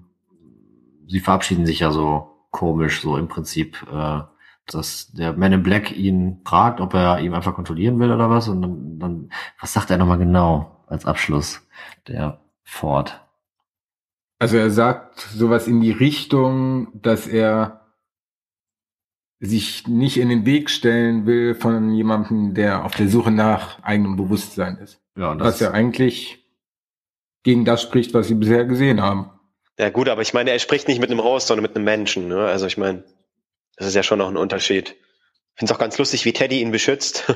sie 1.12 1.20
verabschieden 1.20 1.66
sich 1.66 1.80
ja 1.80 1.92
so 1.92 2.30
komisch, 2.52 3.02
so 3.02 3.18
im 3.18 3.28
Prinzip, 3.28 3.86
äh, 3.92 4.22
dass 4.66 5.12
der 5.12 5.34
Man 5.34 5.52
in 5.52 5.64
Black 5.64 5.92
ihn 5.92 6.42
fragt, 6.46 6.80
ob 6.80 6.94
er 6.94 7.20
ihn 7.20 7.34
einfach 7.34 7.54
kontrollieren 7.54 8.00
will 8.00 8.12
oder 8.12 8.30
was 8.30 8.48
und 8.48 8.62
dann, 8.62 9.00
dann 9.00 9.32
was 9.60 9.74
sagt 9.74 9.92
er 9.92 9.98
nochmal 9.98 10.18
genau 10.18 10.84
als 10.88 11.06
Abschluss, 11.06 11.68
der 12.08 12.40
Ford? 12.64 13.22
Also 14.40 14.58
er 14.58 14.72
sagt 14.72 15.20
sowas 15.20 15.68
in 15.68 15.82
die 15.82 15.92
Richtung, 15.92 16.88
dass 17.00 17.28
er 17.28 17.82
sich 19.40 19.88
nicht 19.88 20.18
in 20.18 20.30
den 20.30 20.46
Weg 20.46 20.70
stellen 20.70 21.26
will 21.26 21.56
von 21.56 21.94
jemandem, 21.94 22.54
der 22.54 22.86
auf 22.86 22.96
der 22.96 23.08
Suche 23.08 23.32
nach 23.32 23.82
eigenem 23.84 24.16
Bewusstsein 24.16 24.78
ist. 24.78 25.02
Ja, 25.18 25.32
und 25.32 25.40
Was 25.40 25.58
das, 25.58 25.60
ja 25.60 25.72
eigentlich 25.72 26.46
gegen 27.44 27.66
das 27.66 27.82
spricht, 27.82 28.14
was 28.14 28.28
sie 28.28 28.36
bisher 28.36 28.66
gesehen 28.66 29.02
haben. 29.02 29.32
Ja 29.82 29.90
gut, 29.90 30.08
aber 30.10 30.22
ich 30.22 30.34
meine, 30.34 30.52
er 30.52 30.60
spricht 30.60 30.88
nicht 30.88 31.02
mit 31.02 31.10
einem 31.10 31.24
Host, 31.24 31.48
sondern 31.48 31.64
mit 31.64 31.76
einem 31.76 31.86
Menschen. 31.86 32.28
Ne? 32.28 32.46
Also 32.46 32.68
ich 32.68 32.78
meine, 32.78 33.04
das 33.78 33.88
ist 33.88 33.96
ja 33.96 34.04
schon 34.04 34.20
noch 34.20 34.30
ein 34.30 34.38
Unterschied. 34.38 34.92
Ich 34.92 35.60
finde 35.60 35.72
es 35.74 35.76
auch 35.76 35.80
ganz 35.80 35.98
lustig, 35.98 36.24
wie 36.24 36.34
Teddy 36.34 36.62
ihn 36.62 36.72
beschützt. 36.72 37.26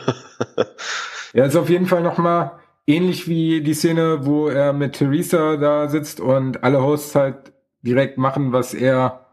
Ja, 1.34 1.44
ist 1.44 1.58
auf 1.58 1.70
jeden 1.70 1.86
Fall 1.86 2.02
nochmal 2.02 2.52
ähnlich 2.88 3.28
wie 3.28 3.60
die 3.62 3.74
Szene, 3.74 4.26
wo 4.26 4.48
er 4.48 4.72
mit 4.72 4.94
Theresa 4.94 5.58
da 5.58 5.90
sitzt 5.90 6.22
und 6.22 6.64
alle 6.64 6.82
Hosts 6.82 7.14
halt 7.14 7.52
direkt 7.82 8.18
machen, 8.18 8.54
was 8.54 8.74
er 8.74 9.26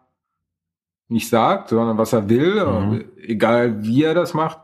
nicht 1.06 1.28
sagt, 1.28 1.68
sondern 1.68 1.96
was 1.98 2.12
er 2.12 2.28
will, 2.28 2.64
Mhm. 2.66 3.04
egal 3.24 3.84
wie 3.84 4.02
er 4.02 4.14
das 4.14 4.34
macht. 4.34 4.58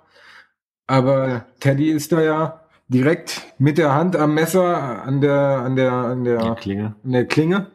Aber 0.88 1.44
Teddy 1.60 1.90
ist 1.90 2.10
da 2.10 2.20
ja 2.22 2.60
direkt 2.88 3.42
mit 3.58 3.78
der 3.78 3.94
Hand 3.94 4.16
am 4.16 4.34
Messer 4.34 5.04
an 5.04 5.20
der, 5.20 5.38
an 5.38 5.76
der, 5.76 5.92
an 5.92 6.24
der, 6.24 6.56
Klinge. 6.56 6.96
an 7.04 7.12
der 7.12 7.26
Klinge. 7.26 7.70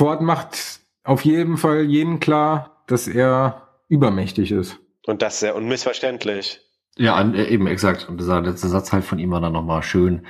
Ford 0.00 0.22
macht 0.22 0.80
auf 1.04 1.26
jeden 1.26 1.58
Fall 1.58 1.82
jedem 1.82 2.20
klar, 2.20 2.82
dass 2.86 3.06
er 3.06 3.68
übermächtig 3.88 4.50
ist. 4.50 4.78
Und 5.04 5.20
das 5.20 5.40
sehr 5.40 5.54
unmissverständlich. 5.54 6.62
Ja, 6.96 7.20
äh, 7.20 7.44
eben, 7.50 7.66
exakt. 7.66 8.08
Und 8.08 8.18
dieser 8.18 8.40
letzte 8.40 8.68
Satz 8.68 8.94
halt 8.94 9.04
von 9.04 9.18
ihm 9.18 9.30
war 9.30 9.42
dann 9.42 9.52
nochmal 9.52 9.82
schön. 9.82 10.26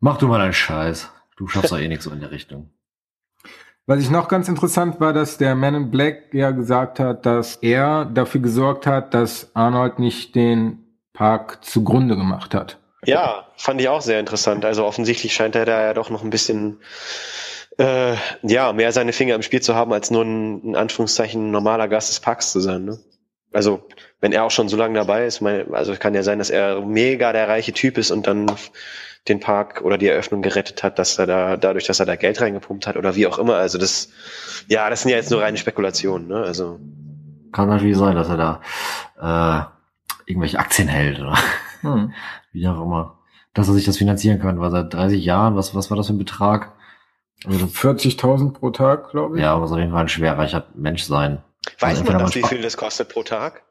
Mach 0.00 0.16
du 0.16 0.28
mal 0.28 0.38
deinen 0.38 0.54
Scheiß. 0.54 1.12
Du 1.36 1.46
schaffst 1.46 1.72
doch 1.72 1.78
eh 1.78 1.88
nichts 1.88 2.04
so 2.04 2.10
in 2.10 2.20
der 2.20 2.30
Richtung. 2.30 2.70
Was 3.84 4.00
ich 4.00 4.08
noch 4.08 4.28
ganz 4.28 4.48
interessant 4.48 4.98
war, 4.98 5.12
dass 5.12 5.36
der 5.36 5.54
Man 5.56 5.74
in 5.74 5.90
Black 5.90 6.32
ja 6.32 6.52
gesagt 6.52 6.98
hat, 6.98 7.26
dass 7.26 7.56
er 7.56 8.06
dafür 8.06 8.40
gesorgt 8.40 8.86
hat, 8.86 9.12
dass 9.12 9.54
Arnold 9.54 9.98
nicht 9.98 10.34
den 10.34 11.02
Park 11.12 11.62
zugrunde 11.62 12.16
gemacht 12.16 12.54
hat. 12.54 12.78
Ja, 13.04 13.46
fand 13.58 13.78
ich 13.78 13.90
auch 13.90 14.00
sehr 14.00 14.20
interessant. 14.20 14.64
Also 14.64 14.86
offensichtlich 14.86 15.34
scheint 15.34 15.54
er 15.54 15.66
da 15.66 15.82
ja 15.82 15.92
doch 15.92 16.08
noch 16.08 16.24
ein 16.24 16.30
bisschen 16.30 16.80
äh, 17.78 18.14
ja, 18.42 18.72
mehr 18.72 18.92
seine 18.92 19.12
Finger 19.12 19.34
im 19.34 19.42
Spiel 19.42 19.60
zu 19.60 19.74
haben, 19.74 19.92
als 19.92 20.10
nur 20.10 20.24
ein, 20.24 20.62
in 20.62 20.76
Anführungszeichen, 20.76 21.50
normaler 21.50 21.88
Gast 21.88 22.10
des 22.10 22.20
Parks 22.20 22.52
zu 22.52 22.60
sein. 22.60 22.84
Ne? 22.84 22.98
Also, 23.52 23.86
wenn 24.20 24.32
er 24.32 24.44
auch 24.44 24.50
schon 24.50 24.68
so 24.68 24.76
lange 24.76 24.94
dabei 24.94 25.26
ist, 25.26 25.40
mein, 25.40 25.72
also 25.74 25.94
kann 25.94 26.14
ja 26.14 26.22
sein, 26.22 26.38
dass 26.38 26.50
er 26.50 26.80
mega 26.80 27.32
der 27.32 27.48
reiche 27.48 27.72
Typ 27.72 27.98
ist 27.98 28.10
und 28.10 28.26
dann 28.26 28.46
den 29.28 29.40
Park 29.40 29.82
oder 29.82 29.98
die 29.98 30.06
Eröffnung 30.06 30.42
gerettet 30.42 30.82
hat, 30.82 30.98
dass 30.98 31.18
er 31.18 31.26
da, 31.26 31.56
dadurch, 31.56 31.84
dass 31.84 32.00
er 32.00 32.06
da 32.06 32.16
Geld 32.16 32.40
reingepumpt 32.40 32.86
hat 32.86 32.96
oder 32.96 33.16
wie 33.16 33.26
auch 33.26 33.38
immer. 33.38 33.56
Also 33.56 33.76
das, 33.78 34.10
ja, 34.68 34.88
das 34.88 35.02
sind 35.02 35.10
ja 35.10 35.16
jetzt 35.16 35.30
nur 35.30 35.42
reine 35.42 35.56
Spekulationen, 35.56 36.28
ne? 36.28 36.36
Also, 36.36 36.78
Kann 37.52 37.68
natürlich 37.68 37.96
sein, 37.96 38.14
dass 38.14 38.28
er 38.28 38.36
da 38.36 39.68
äh, 40.26 40.30
irgendwelche 40.30 40.58
Aktien 40.58 40.88
hält 40.88 41.20
oder 41.20 41.36
Hm. 41.80 42.12
wie 42.52 42.66
auch 42.68 42.80
immer. 42.80 43.18
Dass 43.54 43.68
er 43.68 43.74
sich 43.74 43.84
das 43.84 43.96
finanzieren 43.96 44.38
kann, 44.38 44.60
war 44.60 44.70
seit 44.70 44.92
30 44.92 45.24
Jahren, 45.24 45.56
was, 45.56 45.74
was 45.74 45.90
war 45.90 45.96
das 45.96 46.06
für 46.08 46.12
ein 46.14 46.18
Betrag? 46.18 46.72
Also 47.46 47.66
das, 47.66 47.74
40.000 47.74 48.52
pro 48.52 48.70
Tag, 48.70 49.10
glaube 49.10 49.36
ich. 49.36 49.42
ja, 49.42 49.56
muss 49.56 49.72
auf 49.72 49.78
jeden 49.78 49.92
Fall 49.92 50.02
ein 50.02 50.08
schwerreicher 50.08 50.66
Mensch 50.74 51.04
sein. 51.04 51.42
weiß 51.80 52.00
Also 52.00 52.12
man 52.12 52.18
das, 52.18 52.34
wie 52.34 52.42
viel 52.42 52.62
das 52.62 52.76
kostet 52.76 53.08
pro 53.08 53.22
Tag? 53.22 53.62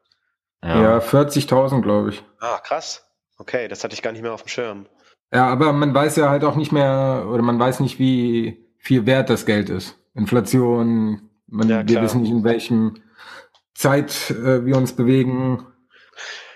Ja, 0.64 0.82
Ja, 0.82 0.98
40.000, 1.00 1.82
glaube 1.82 2.10
ich. 2.10 2.24
Ah, 2.40 2.60
krass. 2.64 3.06
Okay, 3.38 3.68
das 3.68 3.84
hatte 3.84 3.94
ich 3.94 4.02
gar 4.02 4.12
nicht 4.12 4.22
mehr 4.22 4.34
auf 4.34 4.44
dem 4.44 4.48
Schirm. 4.48 4.86
Ja, 5.34 5.48
aber 5.48 5.74
man 5.74 5.94
weiß 5.94 6.16
ja 6.16 6.30
halt 6.30 6.44
auch 6.44 6.56
nicht 6.56 6.72
mehr, 6.72 7.26
oder 7.30 7.42
man 7.42 7.60
weiß 7.60 7.82
nicht, 7.82 8.00
wie 8.00 8.66
viel 8.78 9.06
wert 9.06 9.30
das 9.30 9.46
Geld 9.46 9.70
ist. 9.70 9.98
Inflation, 10.14 11.30
man, 11.48 11.68
Ja, 11.70 11.88
wir 11.88 12.02
wissen 12.02 12.22
nicht, 12.22 12.32
in 12.32 12.44
welchem 12.44 13.02
Zeit 13.74 14.32
äh, 14.32 14.66
wir 14.66 14.78
uns 14.78 14.94
bewegen. 14.94 15.66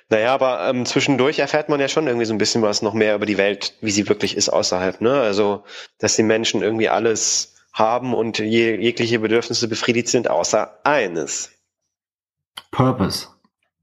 Naja, 0.09 0.33
aber 0.33 0.67
ähm, 0.67 0.85
zwischendurch 0.85 1.39
erfährt 1.39 1.69
man 1.69 1.79
ja 1.79 1.87
schon 1.87 2.07
irgendwie 2.07 2.25
so 2.25 2.33
ein 2.33 2.39
bisschen 2.39 2.61
was 2.61 2.81
noch 2.81 2.93
mehr 2.93 3.15
über 3.15 3.27
die 3.27 3.37
Welt, 3.37 3.75
wie 3.81 3.91
sie 3.91 4.09
wirklich 4.09 4.35
ist 4.35 4.49
außerhalb. 4.49 5.01
Ne? 5.01 5.13
Also, 5.13 5.63
dass 5.99 6.15
die 6.15 6.23
Menschen 6.23 6.63
irgendwie 6.63 6.89
alles 6.89 7.55
haben 7.73 8.13
und 8.15 8.39
je, 8.39 8.75
jegliche 8.75 9.19
Bedürfnisse 9.19 9.67
befriedigt 9.67 10.07
sind, 10.07 10.29
außer 10.29 10.79
eines. 10.83 11.51
Purpose. 12.71 13.27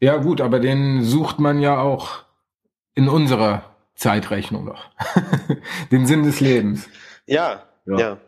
Ja, 0.01 0.17
gut, 0.17 0.41
aber 0.41 0.59
den 0.59 1.05
sucht 1.05 1.39
man 1.39 1.61
ja 1.61 1.79
auch 1.79 2.25
in 2.95 3.09
unserer 3.09 3.63
Zeitrechnung 3.95 4.65
noch. 4.65 4.91
den 5.93 6.07
Sinn 6.07 6.25
des 6.25 6.41
Lebens. 6.41 6.89
Ja, 7.27 7.63
Ja. 7.87 7.99
ja. 7.99 8.19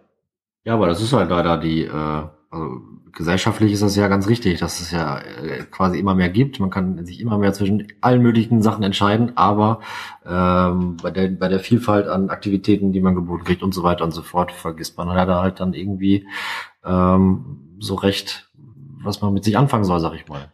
Ja, 0.64 0.74
aber 0.74 0.86
das 0.86 1.00
ist 1.00 1.14
halt 1.14 1.30
leider 1.30 1.56
die, 1.56 1.84
äh, 1.84 1.90
also 1.90 2.80
gesellschaftlich 3.18 3.72
ist 3.72 3.82
das 3.82 3.96
ja 3.96 4.06
ganz 4.06 4.28
richtig, 4.28 4.60
dass 4.60 4.80
es 4.80 4.92
ja 4.92 5.18
äh, 5.18 5.64
quasi 5.70 5.98
immer 5.98 6.14
mehr 6.14 6.28
gibt. 6.28 6.60
Man 6.60 6.70
kann 6.70 7.04
sich 7.04 7.20
immer 7.20 7.36
mehr 7.36 7.52
zwischen 7.52 7.88
allen 8.00 8.22
möglichen 8.22 8.62
Sachen 8.62 8.84
entscheiden, 8.84 9.32
aber 9.36 9.80
ähm, 10.24 10.96
bei, 11.02 11.10
der, 11.10 11.26
bei 11.28 11.48
der 11.48 11.58
Vielfalt 11.58 12.06
an 12.06 12.30
Aktivitäten, 12.30 12.92
die 12.92 13.00
man 13.00 13.16
geboten 13.16 13.44
kriegt 13.44 13.64
und 13.64 13.74
so 13.74 13.82
weiter 13.82 14.04
und 14.04 14.12
so 14.12 14.22
fort, 14.22 14.52
vergisst 14.52 14.96
man 14.96 15.10
halt, 15.10 15.28
halt 15.28 15.58
dann 15.58 15.74
irgendwie 15.74 16.28
ähm, 16.86 17.76
so 17.80 17.96
recht, 17.96 18.50
was 19.02 19.20
man 19.20 19.34
mit 19.34 19.42
sich 19.42 19.58
anfangen 19.58 19.84
soll, 19.84 19.98
sag 19.98 20.14
ich 20.14 20.28
mal. 20.28 20.52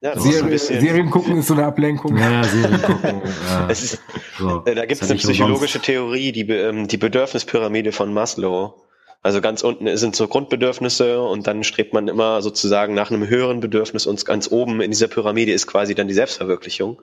Ja, 0.00 0.14
das 0.14 0.24
ist 0.24 0.38
Serie, 0.38 0.58
Serien 0.58 1.10
gucken 1.10 1.38
ist 1.38 1.48
so 1.48 1.54
eine 1.54 1.66
Ablenkung. 1.66 2.16
Ja, 2.16 2.30
ja 2.30 2.44
Serien 2.44 2.80
gucken. 2.82 3.22
Äh, 3.66 3.72
es 3.72 3.82
ist, 3.82 4.02
so. 4.38 4.62
äh, 4.66 4.74
da 4.76 4.86
gibt 4.86 5.02
es 5.02 5.10
eine 5.10 5.18
psychologische 5.18 5.78
umsonst. 5.78 5.86
Theorie, 5.86 6.30
die, 6.30 6.48
ähm, 6.48 6.86
die 6.86 6.96
Bedürfnispyramide 6.96 7.90
von 7.90 8.14
Maslow. 8.14 8.83
Also 9.24 9.40
ganz 9.40 9.62
unten 9.62 9.96
sind 9.96 10.14
so 10.14 10.28
Grundbedürfnisse 10.28 11.22
und 11.22 11.46
dann 11.46 11.64
strebt 11.64 11.94
man 11.94 12.08
immer 12.08 12.42
sozusagen 12.42 12.92
nach 12.92 13.10
einem 13.10 13.26
höheren 13.26 13.60
Bedürfnis 13.60 14.06
und 14.06 14.22
ganz 14.26 14.52
oben 14.52 14.82
in 14.82 14.90
dieser 14.90 15.08
Pyramide 15.08 15.50
ist 15.50 15.66
quasi 15.66 15.94
dann 15.94 16.08
die 16.08 16.14
Selbstverwirklichung. 16.14 17.00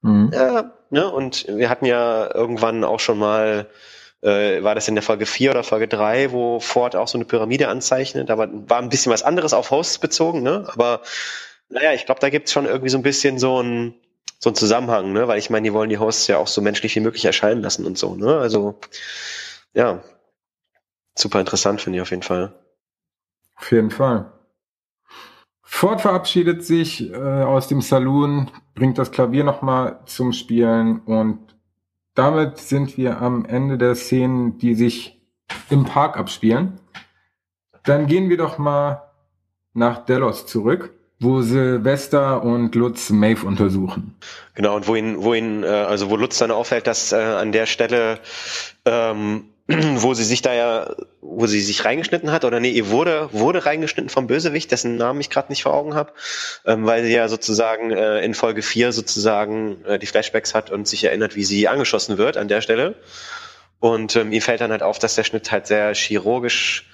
Mhm. 0.00 0.30
Ja, 0.32 0.72
ne? 0.88 1.06
Und 1.10 1.46
wir 1.46 1.68
hatten 1.68 1.84
ja 1.84 2.34
irgendwann 2.34 2.82
auch 2.82 2.98
schon 2.98 3.18
mal, 3.18 3.68
äh, 4.22 4.62
war 4.62 4.74
das 4.74 4.88
in 4.88 4.94
der 4.94 5.02
Folge 5.02 5.26
4 5.26 5.50
oder 5.50 5.64
Folge 5.64 5.86
3, 5.86 6.32
wo 6.32 6.60
Ford 6.60 6.96
auch 6.96 7.08
so 7.08 7.18
eine 7.18 7.26
Pyramide 7.26 7.68
anzeichnet, 7.68 8.30
aber 8.30 8.48
war 8.50 8.78
ein 8.78 8.88
bisschen 8.88 9.12
was 9.12 9.22
anderes 9.22 9.52
auf 9.52 9.70
Hosts 9.70 9.98
bezogen, 9.98 10.42
ne? 10.42 10.64
Aber 10.72 11.02
naja, 11.68 11.92
ich 11.92 12.06
glaube, 12.06 12.22
da 12.22 12.30
gibt's 12.30 12.52
schon 12.52 12.64
irgendwie 12.64 12.88
so 12.88 12.96
ein 12.96 13.02
bisschen 13.02 13.38
so 13.38 13.62
ein 13.62 13.92
so 14.38 14.48
ein 14.48 14.54
Zusammenhang, 14.54 15.12
ne? 15.12 15.28
Weil 15.28 15.38
ich 15.38 15.50
meine, 15.50 15.68
die 15.68 15.74
wollen 15.74 15.90
die 15.90 15.98
Hosts 15.98 16.26
ja 16.26 16.38
auch 16.38 16.46
so 16.46 16.62
menschlich 16.62 16.96
wie 16.96 17.00
möglich 17.00 17.26
erscheinen 17.26 17.60
lassen 17.60 17.84
und 17.84 17.98
so, 17.98 18.14
ne? 18.14 18.38
Also 18.38 18.80
ja, 19.74 20.02
super 21.14 21.40
interessant, 21.40 21.80
finde 21.80 21.98
ich 21.98 22.02
auf 22.02 22.10
jeden 22.10 22.22
Fall. 22.22 22.54
Auf 23.56 23.70
jeden 23.70 23.90
Fall. 23.90 24.32
Ford 25.62 26.00
verabschiedet 26.00 26.64
sich 26.64 27.10
äh, 27.10 27.16
aus 27.16 27.68
dem 27.68 27.80
Saloon, 27.80 28.50
bringt 28.74 28.98
das 28.98 29.10
Klavier 29.10 29.44
nochmal 29.44 30.00
zum 30.06 30.32
Spielen 30.32 31.00
und 31.00 31.56
damit 32.14 32.58
sind 32.58 32.96
wir 32.96 33.20
am 33.20 33.44
Ende 33.44 33.76
der 33.76 33.94
Szenen, 33.96 34.58
die 34.58 34.74
sich 34.74 35.20
im 35.70 35.84
Park 35.84 36.16
abspielen. 36.16 36.80
Dann 37.84 38.06
gehen 38.06 38.28
wir 38.28 38.36
doch 38.36 38.56
mal 38.56 39.10
nach 39.72 40.04
Delos 40.04 40.46
zurück, 40.46 40.94
wo 41.18 41.42
Sylvester 41.42 42.42
und 42.42 42.74
Lutz 42.74 43.10
Maeve 43.10 43.46
untersuchen. 43.46 44.14
Genau, 44.54 44.76
und 44.76 44.86
wo 44.86 44.94
ihn, 44.94 45.22
wo 45.22 45.34
ihn, 45.34 45.64
äh, 45.64 45.66
also 45.66 46.08
wo 46.10 46.16
Lutz 46.16 46.38
dann 46.38 46.50
auffällt, 46.50 46.86
dass 46.86 47.12
äh, 47.12 47.16
an 47.16 47.52
der 47.52 47.66
Stelle 47.66 48.20
ähm, 48.84 49.46
wo 49.68 50.12
sie 50.12 50.24
sich 50.24 50.42
da 50.42 50.52
ja, 50.52 50.94
wo 51.22 51.46
sie 51.46 51.60
sich 51.60 51.84
reingeschnitten 51.84 52.30
hat, 52.30 52.44
oder 52.44 52.60
nee, 52.60 52.70
ihr 52.70 52.90
wurde, 52.90 53.30
wurde 53.32 53.64
reingeschnitten 53.64 54.10
vom 54.10 54.26
Bösewicht, 54.26 54.70
dessen 54.70 54.96
Namen 54.96 55.20
ich 55.20 55.30
gerade 55.30 55.50
nicht 55.50 55.62
vor 55.62 55.72
Augen 55.72 55.94
habe, 55.94 56.12
ähm, 56.66 56.84
weil 56.84 57.04
sie 57.04 57.14
ja 57.14 57.28
sozusagen 57.28 57.90
äh, 57.90 58.20
in 58.20 58.34
Folge 58.34 58.60
4 58.60 58.92
sozusagen 58.92 59.82
äh, 59.84 59.98
die 59.98 60.06
Flashbacks 60.06 60.54
hat 60.54 60.70
und 60.70 60.86
sich 60.86 61.04
erinnert, 61.04 61.34
wie 61.34 61.44
sie 61.44 61.66
angeschossen 61.66 62.18
wird 62.18 62.36
an 62.36 62.48
der 62.48 62.60
Stelle. 62.60 62.96
Und 63.80 64.16
ähm, 64.16 64.32
ihm 64.32 64.42
fällt 64.42 64.60
dann 64.60 64.70
halt 64.70 64.82
auf, 64.82 64.98
dass 64.98 65.14
der 65.14 65.24
Schnitt 65.24 65.50
halt 65.50 65.66
sehr 65.66 65.94
chirurgisch 65.94 66.90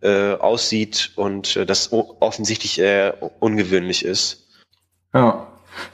äh, 0.00 0.34
aussieht 0.34 1.12
und 1.16 1.56
äh, 1.56 1.66
das 1.66 1.92
offensichtlich 1.92 2.78
äh, 2.80 3.12
ungewöhnlich 3.40 4.04
ist. 4.04 4.46
Ja, 5.12 5.48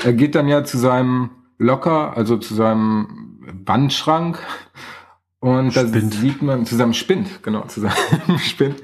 er 0.04 0.12
geht 0.12 0.34
dann 0.34 0.48
ja 0.48 0.64
zu 0.64 0.78
seinem 0.78 1.30
Locker, 1.58 2.16
also 2.16 2.36
zu 2.36 2.54
seinem 2.54 3.38
Wandschrank 3.64 4.38
und 5.41 5.74
da 5.74 5.86
sieht 5.86 6.43
man 6.43 6.66
zusammen 6.66 6.95
spinnt, 6.95 7.43
genau, 7.43 7.66
zusammen 7.66 7.95
spinnt. 8.38 8.82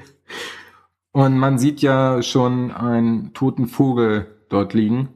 Und 1.11 1.37
man 1.37 1.57
sieht 1.57 1.81
ja 1.81 2.21
schon 2.21 2.71
einen 2.71 3.33
toten 3.33 3.67
Vogel 3.67 4.27
dort 4.49 4.73
liegen, 4.73 5.09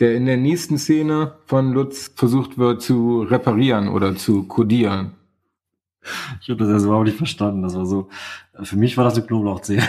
der 0.00 0.14
in 0.14 0.26
der 0.26 0.36
nächsten 0.36 0.78
Szene 0.78 1.38
von 1.46 1.72
Lutz 1.72 2.12
versucht 2.14 2.58
wird 2.58 2.82
zu 2.82 3.22
reparieren 3.22 3.88
oder 3.88 4.16
zu 4.16 4.44
kodieren. 4.44 5.12
Ich 6.40 6.48
habe 6.50 6.58
das 6.62 6.68
erst 6.68 6.84
überhaupt 6.86 7.06
nicht 7.06 7.18
verstanden. 7.18 7.62
Das 7.62 7.74
war 7.74 7.86
so, 7.86 8.08
für 8.62 8.76
mich 8.76 8.96
war 8.96 9.04
das 9.04 9.14
eine 9.14 9.26
Knoblauchzehe. 9.26 9.82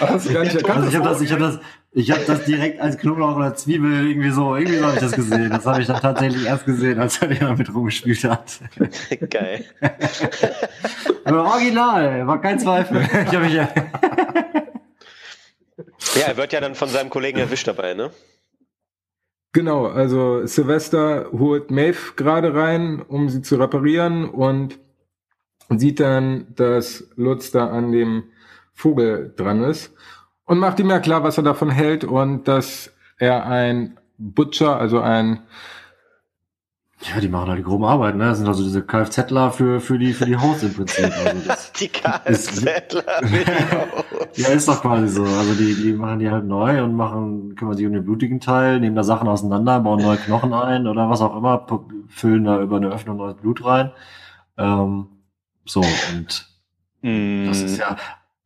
Hast 0.00 0.28
du 0.28 0.32
gar 0.32 0.44
nicht 0.44 0.54
erkannt? 0.54 0.84
Also 0.84 0.88
ich 0.88 0.96
habe 0.96 1.08
das, 1.08 1.20
ich 1.20 1.32
habe 1.32 1.40
das, 1.42 1.58
ich 1.92 2.10
habe 2.10 2.22
das 2.26 2.44
direkt 2.44 2.80
als 2.80 2.98
Knoblauch 2.98 3.36
oder 3.36 3.54
Zwiebel 3.54 4.08
irgendwie 4.08 4.30
so, 4.30 4.56
irgendwie 4.56 4.78
so 4.78 4.86
habe 4.86 4.94
ich 4.94 5.00
das 5.00 5.12
gesehen. 5.12 5.50
Das 5.50 5.66
habe 5.66 5.80
ich 5.80 5.86
dann 5.86 6.00
tatsächlich 6.00 6.46
erst 6.46 6.64
gesehen, 6.64 7.00
als 7.00 7.20
er 7.20 7.28
damit 7.34 7.74
rumgespielt 7.74 8.24
hat. 8.24 8.60
Geil. 9.30 9.64
Aber 11.24 11.44
original, 11.44 12.26
war 12.26 12.40
kein 12.40 12.58
Zweifel. 12.58 13.02
Ich 13.26 13.38
mich 13.38 13.52
ja, 13.52 13.68
ja, 16.14 16.26
er 16.26 16.36
wird 16.36 16.52
ja 16.52 16.60
dann 16.60 16.74
von 16.74 16.88
seinem 16.88 17.10
Kollegen 17.10 17.38
erwischt 17.38 17.66
dabei, 17.66 17.94
ne? 17.94 18.10
Genau, 19.54 19.86
also 19.86 20.46
Sylvester 20.46 21.30
holt 21.32 21.70
Maeve 21.70 22.14
gerade 22.16 22.54
rein, 22.54 23.02
um 23.02 23.28
sie 23.28 23.42
zu 23.42 23.56
reparieren 23.56 24.24
und 24.24 24.78
sieht 25.68 26.00
dann, 26.00 26.46
dass 26.56 27.04
Lutz 27.16 27.50
da 27.50 27.68
an 27.68 27.92
dem 27.92 28.24
Vogel 28.72 29.34
dran 29.36 29.62
ist 29.62 29.94
und 30.46 30.58
macht 30.58 30.80
ihm 30.80 30.88
ja 30.88 31.00
klar, 31.00 31.22
was 31.22 31.36
er 31.36 31.44
davon 31.44 31.70
hält 31.70 32.02
und 32.04 32.48
dass 32.48 32.94
er 33.18 33.46
ein 33.46 33.98
Butcher, 34.16 34.78
also 34.78 35.00
ein 35.00 35.42
ja, 37.02 37.20
die 37.20 37.28
machen 37.28 37.48
halt 37.48 37.58
die 37.58 37.64
groben 37.64 37.84
Arbeit, 37.84 38.16
ne? 38.16 38.26
Das 38.26 38.38
sind 38.38 38.46
also 38.46 38.62
diese 38.62 38.82
Kfzler 38.82 39.50
für, 39.50 39.80
für 39.80 39.98
die, 39.98 40.12
für 40.12 40.26
die 40.26 40.36
Hosts 40.36 40.62
im 40.62 40.74
Prinzip. 40.74 41.04
Also 41.04 41.62
die 41.80 41.88
Kfzler 41.88 43.02
Ja, 44.36 44.48
ist 44.48 44.68
doch 44.68 44.82
quasi 44.82 45.08
so. 45.08 45.24
Also 45.24 45.54
die, 45.54 45.74
die 45.74 45.92
machen 45.92 46.20
die 46.20 46.30
halt 46.30 46.44
neu 46.44 46.82
und 46.82 46.94
machen, 46.94 47.56
kümmern 47.56 47.76
sich 47.76 47.86
um 47.86 47.92
den 47.92 48.04
blutigen 48.04 48.40
Teil, 48.40 48.78
nehmen 48.78 48.94
da 48.94 49.02
Sachen 49.02 49.26
auseinander, 49.26 49.80
bauen 49.80 50.00
neue 50.00 50.16
Knochen 50.16 50.52
ein 50.52 50.86
oder 50.86 51.10
was 51.10 51.20
auch 51.20 51.36
immer, 51.36 51.66
füllen 52.08 52.44
da 52.44 52.60
über 52.60 52.76
eine 52.76 52.88
Öffnung 52.88 53.16
neues 53.16 53.34
Blut 53.34 53.64
rein. 53.64 53.90
Ähm, 54.56 55.08
so, 55.64 55.80
und 55.80 56.48
mm. 57.02 57.46
das 57.46 57.62
ist 57.62 57.78
ja 57.78 57.96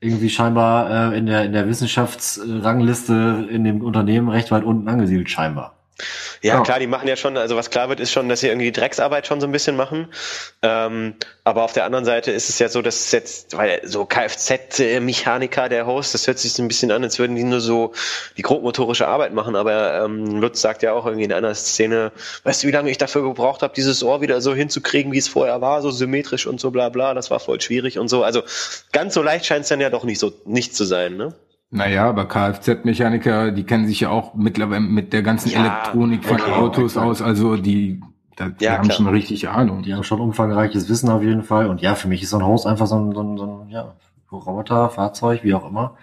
irgendwie 0.01 0.31
scheinbar 0.31 1.13
äh, 1.13 1.19
in 1.19 1.27
der, 1.27 1.45
in 1.45 1.53
der 1.53 1.69
Wissenschaftsrangliste 1.69 3.49
in 3.51 3.65
dem 3.65 3.83
Unternehmen 3.83 4.29
recht 4.29 4.51
weit 4.51 4.65
unten 4.65 4.89
angesiedelt, 4.89 5.31
scheinbar. 5.31 5.76
Ja, 6.43 6.61
klar, 6.61 6.79
die 6.79 6.87
machen 6.87 7.09
ja 7.09 7.17
schon, 7.17 7.37
also 7.39 7.57
was 7.57 7.71
klar 7.71 7.89
wird, 7.89 8.01
ist 8.01 8.13
schon, 8.13 8.29
dass 8.29 8.41
sie 8.41 8.49
irgendwie 8.49 8.67
die 8.67 8.79
Drecksarbeit 8.79 9.27
schon 9.27 9.41
so 9.41 9.47
ein 9.47 9.53
bisschen 9.53 9.77
machen. 9.77 10.09
Ähm, 10.63 11.15
aber 11.45 11.63
auf 11.63 11.73
der 11.73 11.85
anderen 11.85 12.05
Seite 12.05 12.33
ist 12.33 12.51
es 12.51 12.59
ja 12.59 12.69
so, 12.69 12.83
dass 12.83 13.07
es 13.07 13.13
jetzt, 13.13 13.57
weil 13.57 13.81
so 13.85 14.05
Kfz-Mechaniker, 14.05 15.69
der 15.71 15.87
Host, 15.87 16.13
das 16.13 16.27
hört 16.27 16.39
sich 16.39 16.53
so 16.53 16.63
ein 16.63 16.69
bisschen 16.69 16.91
an, 16.91 17.03
als 17.03 17.19
würden 17.19 17.35
die 17.35 17.45
nur 17.45 17.61
so 17.61 17.95
die 18.37 18.43
grobmotorische 18.43 19.09
Arbeit 19.09 19.33
machen. 19.33 19.57
Aber 19.57 20.05
ähm, 20.05 20.39
Lutz 20.39 20.61
sagt 20.61 20.83
ja 20.83 20.93
auch 20.93 21.07
irgendwie 21.07 21.25
in 21.25 21.33
einer 21.33 21.55
Szene, 21.55 22.13
weißt 22.45 22.63
du, 22.63 22.69
wie 22.69 22.73
lange 22.73 22.91
ich 22.91 22.99
dafür 22.99 23.23
gebraucht 23.23 23.63
habe, 23.63 23.73
dieses 23.75 24.03
Ohr 24.03 24.21
wieder 24.21 24.43
so 24.43 24.55
hinzukriegen, 24.55 25.13
wie 25.13 25.19
es 25.19 25.29
vorher 25.29 25.63
war, 25.63 25.81
so 25.81 25.91
symmetrisch 25.91 26.47
und 26.47 26.61
so 26.61 26.71
bla 26.71 26.91
bla, 26.91 27.15
das 27.15 27.31
war 27.31 27.41
voll 27.41 27.61
schwierig 27.61 27.99
und 27.99 28.09
so. 28.09 28.23
Also 28.23 28.43
ganz 28.93 29.15
so 29.15 29.23
leicht 29.23 29.47
scheint 29.47 29.63
es 29.63 29.69
dann 29.71 29.81
ja 29.81 29.89
doch 29.89 30.05
nicht 30.05 30.19
so 30.19 30.33
nicht 30.45 30.77
zu 30.77 30.85
sein, 30.85 31.17
ne? 31.17 31.35
Naja, 31.77 32.09
aber 32.09 32.27
Kfz-Mechaniker, 32.27 33.53
die 33.53 33.65
kennen 33.65 33.87
sich 33.87 34.01
ja 34.01 34.09
auch 34.09 34.35
mittlerweile 34.35 34.81
mit 34.81 35.13
der 35.13 35.23
ganzen 35.23 35.51
ja, 35.51 35.61
Elektronik 35.61 36.25
von 36.25 36.41
okay, 36.41 36.53
Autos 36.53 36.97
okay. 36.97 37.07
aus, 37.07 37.21
also 37.21 37.57
die, 37.57 38.01
da, 38.37 38.49
die 38.49 38.65
ja, 38.65 38.79
haben 38.79 38.85
klar. 38.85 38.97
schon 38.97 39.09
richtig 39.09 39.49
Ahnung. 39.49 39.83
Die 39.83 39.95
haben 39.95 40.03
schon 40.03 40.21
umfangreiches 40.21 40.89
Wissen 40.89 41.11
auf 41.11 41.23
jeden 41.23 41.43
Fall. 41.43 41.69
Und 41.69 41.83
ja, 41.83 41.95
für 41.95 42.09
mich 42.09 42.23
ist 42.23 42.31
so 42.31 42.39
ein 42.39 42.45
Haus 42.45 42.67
einfach 42.67 42.87
so 42.87 42.97
ein, 42.99 43.13
so 43.13 43.23
ein, 43.23 43.37
so 43.37 43.45
ein 43.45 43.69
ja, 43.69 43.95
Roboter, 44.33 44.89
Fahrzeug, 44.89 45.45
wie 45.45 45.55
auch 45.55 45.69
immer. 45.69 45.97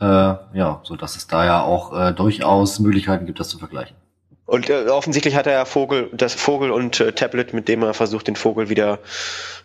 Äh, 0.00 0.04
ja, 0.04 0.80
so 0.84 0.94
dass 0.94 1.16
es 1.16 1.26
da 1.26 1.44
ja 1.44 1.62
auch 1.62 1.92
äh, 1.98 2.12
durchaus 2.12 2.78
Möglichkeiten 2.78 3.26
gibt, 3.26 3.40
das 3.40 3.48
zu 3.48 3.58
vergleichen. 3.58 3.96
Und 4.48 4.70
äh, 4.70 4.86
offensichtlich 4.86 5.36
hat 5.36 5.46
er 5.46 5.52
ja 5.52 5.64
Vogel, 5.66 6.08
das 6.14 6.32
Vogel 6.32 6.70
und 6.70 7.00
äh, 7.00 7.12
Tablet, 7.12 7.52
mit 7.52 7.68
dem 7.68 7.82
er 7.82 7.92
versucht, 7.92 8.28
den 8.28 8.34
Vogel 8.34 8.70
wieder 8.70 8.98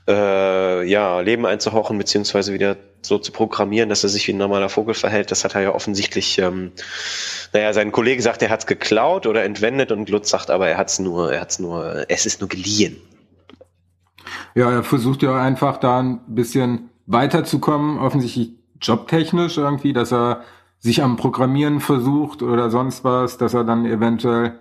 äh, 0.09 0.85
ja, 0.85 1.21
Leben 1.21 1.45
einzuhauchen, 1.45 1.97
beziehungsweise 1.97 2.53
wieder 2.53 2.75
so 3.01 3.17
zu 3.17 3.31
programmieren, 3.31 3.87
dass 3.87 4.03
er 4.03 4.09
sich 4.09 4.27
wie 4.27 4.33
ein 4.33 4.37
normaler 4.37 4.67
Vogel 4.67 4.93
verhält. 4.93 5.31
Das 5.31 5.45
hat 5.45 5.55
er 5.55 5.61
ja 5.61 5.73
offensichtlich, 5.73 6.37
ähm, 6.37 6.73
naja, 7.53 7.71
sein 7.71 7.93
Kollege 7.93 8.21
sagt, 8.21 8.41
er 8.41 8.49
hat's 8.49 8.67
geklaut 8.67 9.25
oder 9.25 9.45
entwendet 9.45 9.93
und 9.93 10.09
Lutz 10.09 10.29
sagt 10.29 10.49
aber, 10.49 10.67
er 10.67 10.77
hat's 10.77 10.99
nur, 10.99 11.31
er 11.31 11.39
hat's 11.39 11.59
nur, 11.59 12.03
es 12.09 12.25
ist 12.25 12.41
nur 12.41 12.49
geliehen. 12.49 12.97
Ja, 14.53 14.69
er 14.69 14.83
versucht 14.83 15.23
ja 15.23 15.41
einfach 15.41 15.77
da 15.77 16.01
ein 16.01 16.19
bisschen 16.27 16.89
weiterzukommen, 17.05 17.99
offensichtlich 17.99 18.51
jobtechnisch 18.81 19.57
irgendwie, 19.57 19.93
dass 19.93 20.11
er 20.11 20.43
sich 20.79 21.01
am 21.01 21.15
Programmieren 21.15 21.79
versucht 21.79 22.43
oder 22.43 22.69
sonst 22.69 23.05
was, 23.05 23.37
dass 23.37 23.53
er 23.53 23.63
dann 23.63 23.85
eventuell 23.85 24.59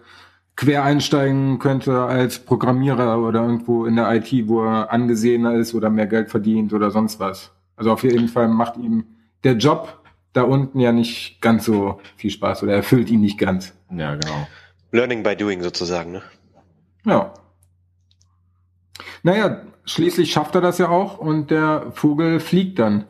quer 0.57 0.84
einsteigen 0.84 1.59
könnte 1.59 2.03
als 2.03 2.38
Programmierer 2.38 3.18
oder 3.18 3.42
irgendwo 3.42 3.86
in 3.86 3.96
der 3.96 4.12
IT, 4.14 4.48
wo 4.48 4.62
er 4.64 4.92
angesehener 4.92 5.55
ist 5.55 5.74
oder 5.74 5.90
mehr 5.90 6.07
Geld 6.07 6.30
verdient 6.30 6.72
oder 6.72 6.90
sonst 6.90 7.20
was. 7.20 7.53
Also 7.76 7.92
auf 7.92 8.03
jeden 8.03 8.28
Fall 8.28 8.48
macht 8.48 8.76
ihm 8.76 9.05
der 9.44 9.55
Job 9.55 10.03
da 10.32 10.42
unten 10.42 10.80
ja 10.80 10.92
nicht 10.92 11.40
ganz 11.40 11.64
so 11.64 12.00
viel 12.16 12.30
Spaß 12.30 12.62
oder 12.62 12.74
erfüllt 12.74 13.11
ihn 13.11 13.20
nicht 13.20 13.38
ganz. 13.38 13.74
Ja, 13.90 14.14
genau. 14.14 14.46
Learning 14.90 15.22
by 15.22 15.36
doing 15.36 15.62
sozusagen, 15.62 16.12
ne? 16.12 16.22
Ja. 17.05 17.34
Naja, 19.22 19.62
schließlich 19.84 20.32
schafft 20.32 20.55
er 20.55 20.61
das 20.61 20.78
ja 20.78 20.88
auch 20.88 21.18
und 21.18 21.50
der 21.50 21.92
Vogel 21.92 22.40
fliegt 22.40 22.78
dann 22.78 23.05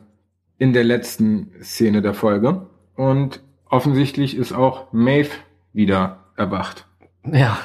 in 0.57 0.73
der 0.73 0.83
letzten 0.83 1.51
Szene 1.61 2.01
der 2.01 2.13
Folge. 2.13 2.67
Und 2.95 3.41
offensichtlich 3.69 4.35
ist 4.35 4.53
auch 4.53 4.91
Maeve 4.91 5.31
wieder 5.71 6.25
erwacht. 6.35 6.87
Ja. 7.31 7.57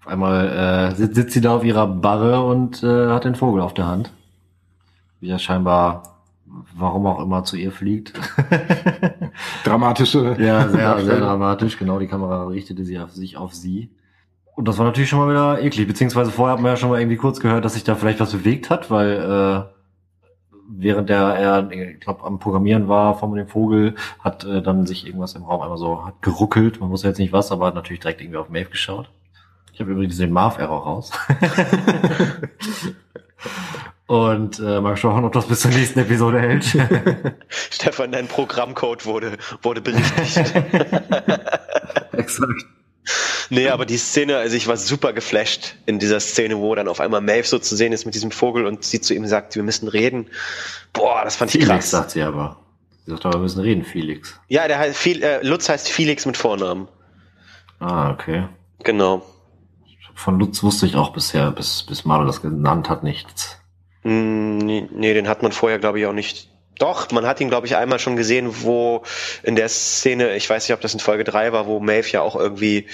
Auf 0.00 0.06
einmal 0.06 0.48
äh, 0.48 0.94
sitzt, 0.94 1.14
sitzt 1.14 1.32
sie 1.32 1.40
da 1.40 1.56
auf 1.56 1.64
ihrer 1.64 1.86
Barre 1.86 2.44
und 2.44 2.82
äh, 2.82 3.08
hat 3.08 3.24
den 3.24 3.34
Vogel 3.34 3.60
auf 3.60 3.74
der 3.74 3.86
Hand. 3.86 4.10
Wie 5.20 5.28
er 5.28 5.38
scheinbar, 5.38 6.20
warum 6.74 7.06
auch 7.06 7.20
immer, 7.20 7.44
zu 7.44 7.56
ihr 7.56 7.70
fliegt. 7.70 8.14
Dramatische. 9.64 10.36
ja, 10.38 10.68
sehr, 10.68 11.04
sehr 11.04 11.20
dramatisch. 11.20 11.78
Genau, 11.78 11.98
die 11.98 12.06
Kamera 12.06 12.46
richtete 12.46 12.84
sie 12.84 12.98
auf 12.98 13.10
sich 13.10 13.36
auf 13.36 13.54
sie. 13.54 13.90
Und 14.56 14.66
das 14.66 14.78
war 14.78 14.86
natürlich 14.86 15.10
schon 15.10 15.18
mal 15.18 15.30
wieder 15.30 15.62
eklig. 15.62 15.86
Beziehungsweise 15.86 16.30
vorher 16.30 16.54
hat 16.54 16.62
man 16.62 16.72
ja 16.72 16.76
schon 16.76 16.90
mal 16.90 17.00
irgendwie 17.00 17.16
kurz 17.16 17.40
gehört, 17.40 17.64
dass 17.64 17.74
sich 17.74 17.84
da 17.84 17.94
vielleicht 17.94 18.20
was 18.20 18.32
bewegt 18.32 18.70
hat, 18.70 18.90
weil 18.90 19.12
äh, 19.12 19.79
während 20.70 21.08
der 21.08 21.20
er, 21.20 21.70
ich 21.70 22.00
glaube, 22.00 22.24
am 22.24 22.38
Programmieren 22.38 22.88
war 22.88 23.18
von 23.18 23.34
dem 23.34 23.48
Vogel, 23.48 23.94
hat 24.20 24.44
äh, 24.44 24.62
dann 24.62 24.86
sich 24.86 25.06
irgendwas 25.06 25.34
im 25.34 25.42
Raum 25.42 25.62
einmal 25.62 25.78
so 25.78 26.06
hat 26.06 26.22
geruckelt. 26.22 26.80
Man 26.80 26.90
wusste 26.90 27.08
jetzt 27.08 27.18
nicht 27.18 27.32
was, 27.32 27.50
aber 27.52 27.66
hat 27.66 27.74
natürlich 27.74 28.00
direkt 28.00 28.20
irgendwie 28.20 28.38
auf 28.38 28.48
Maeve 28.48 28.70
geschaut. 28.70 29.10
Ich 29.72 29.80
habe 29.80 29.92
übrigens 29.92 30.18
den 30.18 30.32
Marv-Error 30.32 30.82
raus. 30.82 31.10
Und 34.06 34.58
äh, 34.58 34.80
mal 34.80 34.96
schauen, 34.96 35.24
ob 35.24 35.32
das 35.32 35.46
bis 35.46 35.60
zur 35.60 35.70
nächsten 35.70 36.00
Episode 36.00 36.40
hält. 36.40 36.76
Stefan, 37.48 38.10
dein 38.10 38.26
Programmcode 38.26 39.06
wurde, 39.06 39.38
wurde 39.62 39.80
berichtigt. 39.80 40.52
Exakt. 42.12 42.66
Nee, 43.50 43.68
aber 43.68 43.86
die 43.86 43.96
Szene, 43.96 44.36
also 44.36 44.56
ich 44.56 44.66
war 44.66 44.76
super 44.76 45.12
geflasht 45.12 45.76
in 45.86 45.98
dieser 45.98 46.20
Szene, 46.20 46.58
wo 46.58 46.74
dann 46.74 46.88
auf 46.88 47.00
einmal 47.00 47.20
Maeve 47.20 47.46
so 47.46 47.58
zu 47.58 47.76
sehen 47.76 47.92
ist 47.92 48.04
mit 48.04 48.14
diesem 48.14 48.30
Vogel 48.30 48.66
und 48.66 48.84
sie 48.84 49.00
zu 49.00 49.14
ihm 49.14 49.26
sagt, 49.26 49.56
wir 49.56 49.62
müssen 49.62 49.88
reden. 49.88 50.26
Boah, 50.92 51.22
das 51.24 51.36
fand 51.36 51.54
ich 51.54 51.64
Felix 51.64 51.84
krass. 51.84 51.90
sagt 51.90 52.10
sie 52.12 52.22
aber. 52.22 52.58
Sie 53.04 53.12
sagt 53.12 53.26
aber, 53.26 53.36
wir 53.36 53.42
müssen 53.42 53.60
reden, 53.60 53.84
Felix. 53.84 54.38
Ja, 54.48 54.68
der 54.68 54.78
heißt, 54.78 55.06
äh, 55.06 55.42
Lutz 55.42 55.68
heißt 55.68 55.88
Felix 55.88 56.26
mit 56.26 56.36
Vornamen. 56.36 56.88
Ah, 57.78 58.10
okay. 58.10 58.46
Genau. 58.84 59.22
Von 60.14 60.38
Lutz 60.38 60.62
wusste 60.62 60.86
ich 60.86 60.96
auch 60.96 61.12
bisher, 61.12 61.50
bis, 61.50 61.82
bis 61.82 62.04
Maro 62.04 62.24
das 62.24 62.42
genannt 62.42 62.90
hat, 62.90 63.02
nichts. 63.02 63.58
Mm, 64.02 64.58
nee, 64.58 65.14
den 65.14 65.28
hat 65.28 65.42
man 65.42 65.52
vorher, 65.52 65.78
glaube 65.78 65.98
ich, 65.98 66.06
auch 66.06 66.12
nicht. 66.12 66.49
Doch, 66.80 67.10
man 67.10 67.26
hat 67.26 67.42
ihn, 67.42 67.50
glaube 67.50 67.66
ich, 67.66 67.76
einmal 67.76 67.98
schon 67.98 68.16
gesehen, 68.16 68.62
wo 68.62 69.02
in 69.42 69.54
der 69.54 69.68
Szene, 69.68 70.34
ich 70.34 70.48
weiß 70.48 70.66
nicht, 70.66 70.74
ob 70.74 70.80
das 70.80 70.94
in 70.94 71.00
Folge 71.00 71.24
3 71.24 71.52
war, 71.52 71.66
wo 71.66 71.78
Maeve 71.78 72.08
ja 72.08 72.22
auch 72.22 72.36
irgendwie 72.36 72.86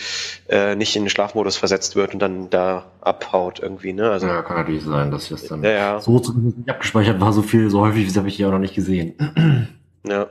äh, 0.48 0.74
nicht 0.74 0.96
in 0.96 1.04
den 1.04 1.08
Schlafmodus 1.08 1.56
versetzt 1.56 1.94
wird 1.94 2.12
und 2.12 2.18
dann 2.18 2.50
da 2.50 2.86
abhaut 3.00 3.60
irgendwie, 3.60 3.92
ne? 3.92 4.10
Also, 4.10 4.26
Ja, 4.26 4.42
kann 4.42 4.56
natürlich 4.56 4.82
sein, 4.82 5.12
dass 5.12 5.28
das 5.28 5.44
dann 5.44 5.62
ja, 5.62 5.70
ja. 5.70 6.00
so 6.00 6.18
nicht 6.18 6.68
abgespeichert 6.68 7.20
war, 7.20 7.32
so 7.32 7.42
viel, 7.42 7.70
so 7.70 7.80
häufig, 7.80 8.08
das 8.08 8.16
habe 8.16 8.26
ich 8.28 8.34
hier 8.34 8.48
auch 8.48 8.52
noch 8.52 8.58
nicht 8.58 8.74
gesehen. 8.74 9.68
Ja. 10.08 10.28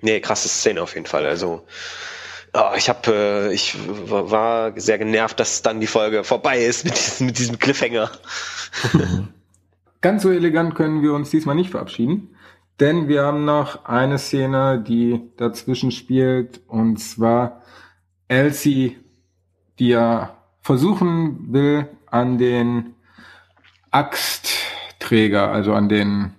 Nee, 0.00 0.20
krasse 0.20 0.48
Szene 0.48 0.80
auf 0.80 0.94
jeden 0.94 1.06
Fall. 1.06 1.26
Also 1.26 1.64
oh, 2.52 2.70
ich 2.76 2.88
habe, 2.88 3.10
äh, 3.12 3.52
ich 3.52 3.76
war 3.88 4.78
sehr 4.78 4.98
genervt, 4.98 5.40
dass 5.40 5.62
dann 5.62 5.80
die 5.80 5.88
Folge 5.88 6.22
vorbei 6.22 6.60
ist 6.60 6.84
mit 6.84 6.94
diesem, 6.94 7.26
mit 7.26 7.36
diesem 7.36 7.58
Cliffhanger. 7.58 8.12
Ganz 10.04 10.22
so 10.22 10.30
elegant 10.30 10.74
können 10.74 11.00
wir 11.00 11.14
uns 11.14 11.30
diesmal 11.30 11.54
nicht 11.54 11.70
verabschieden, 11.70 12.36
denn 12.78 13.08
wir 13.08 13.22
haben 13.22 13.46
noch 13.46 13.86
eine 13.86 14.18
Szene, 14.18 14.84
die 14.86 15.30
dazwischen 15.38 15.92
spielt, 15.92 16.60
und 16.68 16.98
zwar 16.98 17.62
Elsie, 18.28 18.98
die 19.78 19.88
ja 19.88 20.36
versuchen 20.60 21.54
will, 21.54 21.88
an 22.04 22.36
den 22.36 22.96
Axtträger, 23.92 25.50
also 25.50 25.72
an 25.72 25.88
den, 25.88 26.34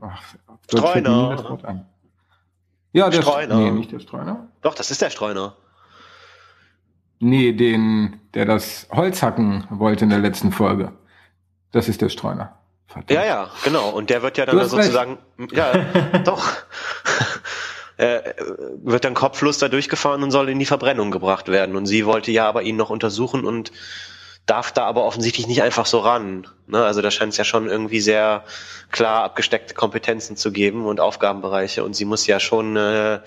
ach, 0.00 0.22
Streuner. 0.68 1.58
ein. 1.64 1.86
Ja, 2.92 3.10
der 3.10 3.22
Streuner. 3.22 3.56
Nee, 3.56 3.70
nicht 3.72 3.90
der 3.90 3.98
Streuner. 3.98 4.46
Doch, 4.62 4.76
das 4.76 4.92
ist 4.92 5.02
der 5.02 5.10
Streuner. 5.10 5.56
Nee, 7.18 7.54
den, 7.54 8.20
der 8.34 8.44
das 8.44 8.86
Holz 8.92 9.20
hacken 9.20 9.64
wollte 9.68 10.04
in 10.04 10.10
der 10.10 10.20
letzten 10.20 10.52
Folge. 10.52 10.92
Das 11.72 11.88
ist 11.88 12.02
der 12.02 12.08
Streuner. 12.08 12.59
Verdammt. 12.90 13.10
Ja, 13.10 13.24
ja, 13.24 13.50
genau. 13.62 13.90
Und 13.90 14.10
der 14.10 14.22
wird 14.22 14.36
ja 14.36 14.46
dann 14.46 14.68
sozusagen, 14.68 15.18
ja, 15.52 15.72
doch, 16.24 16.44
äh, 17.96 18.34
wird 18.82 19.04
dann 19.04 19.14
kopflos 19.14 19.58
da 19.58 19.68
durchgefahren 19.68 20.22
und 20.24 20.32
soll 20.32 20.48
in 20.48 20.58
die 20.58 20.66
Verbrennung 20.66 21.12
gebracht 21.12 21.48
werden. 21.48 21.76
Und 21.76 21.86
sie 21.86 22.04
wollte 22.04 22.32
ja 22.32 22.48
aber 22.48 22.62
ihn 22.62 22.76
noch 22.76 22.90
untersuchen 22.90 23.44
und 23.44 23.70
darf 24.46 24.72
da 24.72 24.86
aber 24.86 25.04
offensichtlich 25.04 25.46
nicht 25.46 25.62
einfach 25.62 25.86
so 25.86 26.00
ran. 26.00 26.48
Ne? 26.66 26.82
Also 26.84 27.00
da 27.00 27.12
scheint 27.12 27.32
es 27.32 27.38
ja 27.38 27.44
schon 27.44 27.68
irgendwie 27.68 28.00
sehr 28.00 28.42
klar 28.90 29.22
abgesteckte 29.22 29.74
Kompetenzen 29.74 30.36
zu 30.36 30.50
geben 30.50 30.86
und 30.86 30.98
Aufgabenbereiche. 30.98 31.84
Und 31.84 31.94
sie 31.94 32.04
muss 32.04 32.26
ja 32.26 32.40
schon 32.40 32.76
äh, 32.76 33.20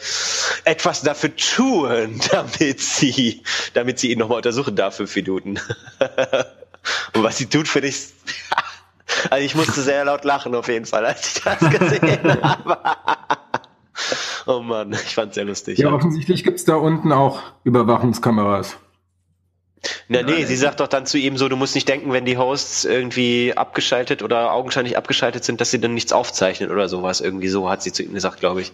etwas 0.66 1.04
dafür 1.04 1.34
tun, 1.38 2.20
damit 2.32 2.82
sie, 2.82 3.44
damit 3.74 4.00
sie 4.00 4.12
ihn 4.12 4.20
nochmal 4.20 4.38
untersuchen 4.38 4.76
darf 4.76 4.98
für 4.98 5.08
Minuten. 5.16 5.62
und 7.14 7.24
was 7.24 7.38
sie 7.38 7.46
tut, 7.46 7.70
finde 7.70 7.88
ich. 7.88 8.08
Also 9.34 9.46
ich 9.48 9.56
musste 9.56 9.82
sehr 9.82 10.06
laut 10.06 10.26
lachen 10.26 10.54
auf 10.54 10.68
jeden 10.68 10.86
Fall, 10.86 11.08
als 11.08 11.38
ich 11.38 11.44
das 11.44 11.58
gesehen 11.60 12.22
habe. 12.44 12.78
Oh 14.46 14.60
Mann, 14.60 14.94
ich 14.94 15.16
fand's 15.16 15.34
sehr 15.34 15.46
lustig. 15.46 15.80
Ja, 15.80 15.90
Ja, 15.90 15.96
offensichtlich 15.96 16.44
gibt's 16.44 16.66
da 16.66 16.76
unten 16.76 17.12
auch 17.12 17.42
Überwachungskameras. 17.64 18.78
Na, 20.08 20.22
nee, 20.22 20.46
sie 20.46 20.56
sagt 20.56 20.82
doch 20.82 20.88
dann 20.88 21.08
zu 21.08 21.18
ihm 21.18 21.38
so, 21.38 21.50
du 21.50 21.56
musst 21.56 21.74
nicht 21.74 21.90
denken, 21.90 22.14
wenn 22.14 22.26
die 22.26 22.38
Hosts 22.38 22.86
irgendwie 22.86 23.54
abgeschaltet 23.58 24.22
oder 24.22 24.52
augenscheinlich 24.52 24.98
abgeschaltet 24.98 25.44
sind, 25.44 25.60
dass 25.62 25.72
sie 25.72 25.82
dann 25.82 25.96
nichts 25.96 26.14
aufzeichnen 26.14 26.70
oder 26.70 26.88
sowas. 26.88 27.20
Irgendwie 27.20 27.48
so 27.50 27.68
hat 27.72 27.82
sie 27.82 27.92
zu 27.92 28.04
ihm 28.04 28.14
gesagt, 28.14 28.40
glaube 28.40 28.62
ich. 28.62 28.72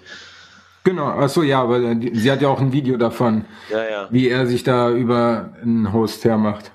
Genau, 0.84 1.06
ach 1.06 1.30
so, 1.30 1.42
ja, 1.42 1.62
aber 1.62 1.80
sie 2.12 2.30
hat 2.30 2.42
ja 2.42 2.50
auch 2.50 2.60
ein 2.60 2.74
Video 2.74 2.98
davon, 2.98 3.46
Ja, 3.72 3.90
ja. 3.90 4.08
wie 4.12 4.28
er 4.28 4.46
sich 4.46 4.64
da 4.64 4.90
über 4.92 5.54
einen 5.62 5.94
Host 5.94 6.26
hermacht. 6.26 6.74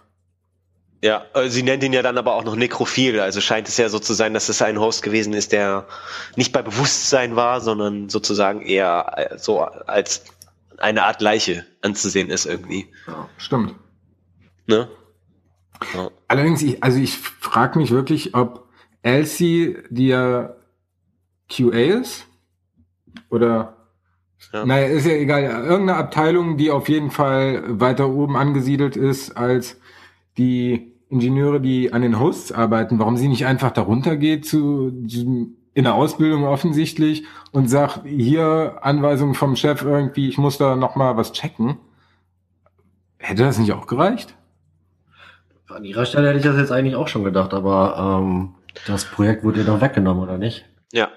Ja, 1.04 1.26
äh, 1.34 1.50
sie 1.50 1.62
nennt 1.62 1.84
ihn 1.84 1.92
ja 1.92 2.00
dann 2.00 2.16
aber 2.16 2.34
auch 2.34 2.44
noch 2.44 2.56
nekrophil. 2.56 3.20
Also 3.20 3.42
scheint 3.42 3.68
es 3.68 3.76
ja 3.76 3.90
so 3.90 3.98
zu 3.98 4.14
sein, 4.14 4.32
dass 4.32 4.48
es 4.48 4.62
ein 4.62 4.80
Host 4.80 5.02
gewesen 5.02 5.34
ist, 5.34 5.52
der 5.52 5.86
nicht 6.34 6.50
bei 6.50 6.62
Bewusstsein 6.62 7.36
war, 7.36 7.60
sondern 7.60 8.08
sozusagen 8.08 8.62
eher 8.62 9.12
äh, 9.14 9.38
so 9.38 9.60
als 9.60 10.24
eine 10.78 11.04
Art 11.04 11.20
Leiche 11.20 11.66
anzusehen 11.82 12.30
ist 12.30 12.46
irgendwie. 12.46 12.86
Ja. 13.06 13.28
Stimmt. 13.36 13.74
Ne? 14.66 14.88
Ja. 15.92 16.10
Allerdings, 16.26 16.62
ich, 16.62 16.82
also 16.82 16.98
ich 16.98 17.18
frage 17.18 17.78
mich 17.78 17.90
wirklich, 17.90 18.34
ob 18.34 18.66
Elsie, 19.02 19.76
die 19.90 20.06
ja 20.06 20.56
QA 21.50 21.98
ist, 22.00 22.24
oder, 23.28 23.76
Ja. 24.54 24.64
naja, 24.64 24.86
ist 24.86 25.04
ja 25.04 25.12
egal, 25.12 25.42
irgendeine 25.42 25.96
Abteilung, 25.96 26.56
die 26.56 26.70
auf 26.70 26.88
jeden 26.88 27.10
Fall 27.10 27.62
weiter 27.78 28.08
oben 28.08 28.38
angesiedelt 28.38 28.96
ist 28.96 29.36
als 29.36 29.78
die 30.38 30.93
Ingenieure, 31.14 31.60
die 31.60 31.92
an 31.92 32.02
den 32.02 32.18
Hosts 32.20 32.52
arbeiten, 32.52 32.98
warum 32.98 33.16
sie 33.16 33.28
nicht 33.28 33.46
einfach 33.46 33.70
darunter 33.70 34.16
geht 34.16 34.46
zu, 34.46 34.90
diesem- 34.90 35.56
in 35.72 35.84
der 35.84 35.94
Ausbildung 35.94 36.44
offensichtlich 36.44 37.24
und 37.52 37.68
sagt, 37.68 38.02
hier 38.06 38.78
Anweisung 38.82 39.34
vom 39.34 39.56
Chef 39.56 39.82
irgendwie, 39.82 40.28
ich 40.28 40.38
muss 40.38 40.56
da 40.58 40.76
noch 40.76 40.94
mal 40.96 41.16
was 41.16 41.32
checken. 41.32 41.78
Hätte 43.18 43.42
das 43.42 43.58
nicht 43.58 43.72
auch 43.72 43.86
gereicht? 43.86 44.36
An 45.68 45.84
ihrer 45.84 46.04
Stelle 46.06 46.28
hätte 46.28 46.38
ich 46.38 46.44
das 46.44 46.56
jetzt 46.56 46.70
eigentlich 46.70 46.94
auch 46.94 47.08
schon 47.08 47.24
gedacht, 47.24 47.54
aber 47.54 48.20
ähm, 48.22 48.50
das 48.86 49.04
Projekt 49.04 49.42
wurde 49.42 49.60
ihr 49.60 49.66
doch 49.66 49.80
weggenommen, 49.80 50.22
oder 50.22 50.38
nicht? 50.38 50.64
ja. 50.92 51.08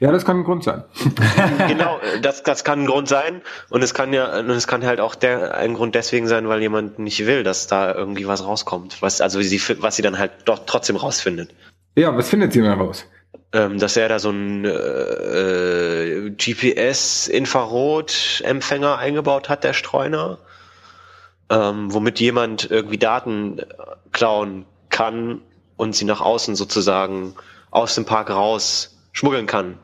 Ja, 0.00 0.10
das 0.12 0.24
kann 0.24 0.38
ein 0.38 0.44
Grund 0.44 0.64
sein. 0.64 0.84
genau, 1.68 2.00
das, 2.22 2.42
das 2.42 2.64
kann 2.64 2.80
ein 2.80 2.86
Grund 2.86 3.06
sein 3.08 3.42
und 3.70 3.82
es 3.82 3.94
kann 3.94 4.12
ja, 4.12 4.38
und 4.38 4.50
es 4.50 4.66
kann 4.66 4.84
halt 4.84 5.00
auch 5.00 5.14
der, 5.14 5.56
ein 5.56 5.74
Grund 5.74 5.94
deswegen 5.94 6.26
sein, 6.26 6.48
weil 6.48 6.60
jemand 6.60 6.98
nicht 6.98 7.24
will, 7.26 7.44
dass 7.44 7.66
da 7.66 7.94
irgendwie 7.94 8.26
was 8.26 8.44
rauskommt, 8.44 9.00
was, 9.02 9.20
also 9.20 9.40
sie, 9.40 9.60
was 9.80 9.96
sie 9.96 10.02
dann 10.02 10.18
halt 10.18 10.32
doch 10.44 10.60
trotzdem 10.66 10.96
rausfindet. 10.96 11.50
Ja, 11.96 12.16
was 12.16 12.28
findet 12.28 12.52
sie 12.52 12.60
denn 12.60 12.72
raus? 12.72 13.06
Ähm, 13.52 13.78
dass 13.78 13.96
er 13.96 14.08
da 14.08 14.18
so 14.18 14.30
einen 14.30 14.64
äh, 14.64 16.30
GPS-Infrarot-Empfänger 16.30 18.98
eingebaut 18.98 19.48
hat, 19.48 19.62
der 19.62 19.74
Streuner, 19.74 20.38
ähm, 21.50 21.94
womit 21.94 22.18
jemand 22.18 22.68
irgendwie 22.70 22.98
Daten 22.98 23.60
klauen 24.10 24.66
kann 24.90 25.40
und 25.76 25.94
sie 25.94 26.04
nach 26.04 26.20
außen 26.20 26.56
sozusagen 26.56 27.36
aus 27.70 27.94
dem 27.94 28.06
Park 28.06 28.30
raus 28.30 28.98
schmuggeln 29.12 29.46
kann 29.46 29.78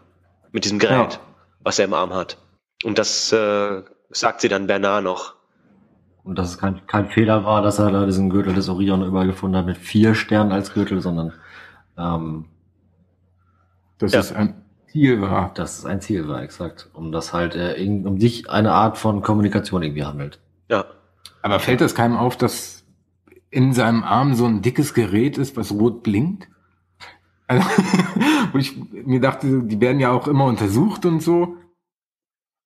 mit 0.53 0.64
diesem 0.64 0.78
Gerät, 0.78 1.14
Ja. 1.14 1.20
was 1.61 1.78
er 1.78 1.84
im 1.86 1.94
Arm 1.94 2.12
hat. 2.14 2.38
Und 2.84 2.98
das 2.98 3.32
äh, 3.32 3.82
sagt 4.11 4.40
sie 4.40 4.48
dann 4.48 4.66
Bernard 4.66 5.05
noch. 5.05 5.34
Und 6.22 6.38
dass 6.38 6.51
es 6.51 6.59
kein, 6.59 6.86
kein 6.86 7.09
Fehler 7.11 7.44
war, 7.44 7.62
dass 7.62 7.78
er 7.78 7.90
da 7.90 8.05
diesen 8.07 8.30
Gürtel 8.30 8.55
des 8.55 8.68
Orion 8.68 9.05
überall 9.05 9.26
gefunden 9.26 9.57
hat 9.57 9.66
mit 9.66 9.78
vier 9.78 10.14
Sternen 10.14 10.53
als 10.53 10.72
Gürtel, 10.74 11.01
sondern 11.01 11.32
ähm, 11.96 12.46
Das 13.98 14.12
Ja. 14.12 14.20
ist 14.20 14.32
ein 14.32 14.62
Ziel 14.90 15.20
war. 15.20 15.53
dass 15.55 15.78
es 15.78 15.84
ein 15.86 16.01
Ziel 16.01 16.26
war, 16.28 16.42
exakt. 16.42 16.88
Um 16.94 17.12
das 17.12 17.32
halt 17.32 17.55
äh, 17.55 17.74
irgend- 17.74 18.07
um 18.07 18.18
sich 18.20 18.51
eine 18.51 18.72
Art 18.72 18.98
von 18.98 19.22
Kommunikation 19.22 19.82
irgendwie 19.82 20.05
handelt. 20.05 20.40
Ja. 20.68 20.84
Aber 21.42 21.59
fällt 21.61 21.80
das 21.80 21.94
keinem 21.94 22.16
auf, 22.16 22.36
dass 22.36 22.84
in 23.51 23.72
seinem 23.72 24.03
Arm 24.05 24.34
so 24.34 24.46
ein 24.46 24.62
dickes 24.62 24.94
Gerät 24.94 25.38
ist, 25.38 25.57
was 25.57 25.72
rot 25.72 26.03
blinkt? 26.03 26.48
Also, 27.51 27.64
wo 28.53 28.59
ich 28.59 28.76
mir 28.92 29.20
dachte, 29.20 29.62
die 29.64 29.80
werden 29.80 29.98
ja 29.98 30.12
auch 30.12 30.28
immer 30.28 30.44
untersucht 30.44 31.05
und 31.05 31.20
so. 31.20 31.57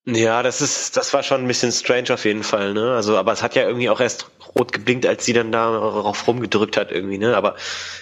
Ja, 0.04 0.42
das 0.42 0.60
ist, 0.60 0.98
das 0.98 1.14
war 1.14 1.22
schon 1.22 1.40
ein 1.40 1.48
bisschen 1.48 1.72
strange 1.72 2.12
auf 2.12 2.26
jeden 2.26 2.42
Fall, 2.42 2.74
ne? 2.74 2.92
Also, 2.92 3.16
aber 3.16 3.32
es 3.32 3.42
hat 3.42 3.54
ja 3.54 3.62
irgendwie 3.62 3.88
auch 3.88 4.00
erst 4.00 4.30
rot 4.54 4.72
geblinkt, 4.72 5.06
als 5.06 5.24
sie 5.24 5.32
dann 5.32 5.50
da 5.50 5.70
darauf 5.70 6.28
rumgedrückt 6.28 6.76
hat 6.76 6.92
irgendwie, 6.92 7.16
ne? 7.16 7.34
Aber 7.34 7.56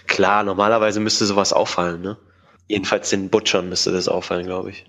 klar, 0.09 0.43
normalerweise 0.43 0.99
müsste 0.99 1.24
sowas 1.24 1.53
auffallen, 1.53 2.01
ne? 2.01 2.18
Jedenfalls 2.66 3.11
den 3.11 3.30
Butchern 3.30 3.68
müsste 3.68 3.93
das 3.93 4.09
auffallen, 4.09 4.47
glaube 4.47 4.70
ich. 4.70 4.85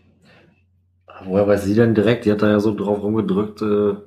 Woher 1.25 1.47
weiß 1.47 1.63
sie 1.63 1.75
denn 1.75 1.93
direkt? 1.93 2.25
Die 2.25 2.31
hat 2.31 2.41
da 2.41 2.49
ja 2.49 2.59
so 2.59 2.73
drauf 2.73 3.03
rumgedrückt, 3.03 3.61
äh, 3.61 3.97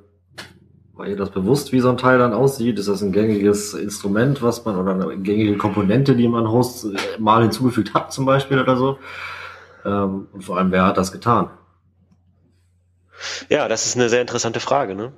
war 0.97 1.07
ihr 1.07 1.15
das 1.15 1.29
bewusst, 1.29 1.71
wie 1.71 1.79
so 1.79 1.89
ein 1.89 1.97
Teil 1.97 2.17
dann 2.17 2.33
aussieht? 2.33 2.79
Ist 2.79 2.87
das 2.87 3.01
ein 3.01 3.11
gängiges 3.11 3.73
Instrument, 3.73 4.41
was 4.41 4.65
man, 4.65 4.77
oder 4.77 4.93
eine 4.93 5.17
gängige 5.17 5.57
Komponente, 5.57 6.15
die 6.15 6.27
man 6.27 6.49
Host 6.49 6.85
äh, 6.85 7.19
mal 7.19 7.43
hinzugefügt 7.43 7.93
hat, 7.93 8.11
zum 8.11 8.25
Beispiel 8.25 8.59
oder 8.59 8.75
so? 8.75 8.97
Ähm, 9.85 10.27
und 10.33 10.43
vor 10.43 10.57
allem, 10.57 10.71
wer 10.71 10.85
hat 10.85 10.97
das 10.97 11.11
getan? 11.11 11.49
Ja, 13.49 13.67
das 13.67 13.85
ist 13.85 13.95
eine 13.95 14.09
sehr 14.09 14.21
interessante 14.21 14.59
Frage, 14.59 14.95
ne? 14.95 15.13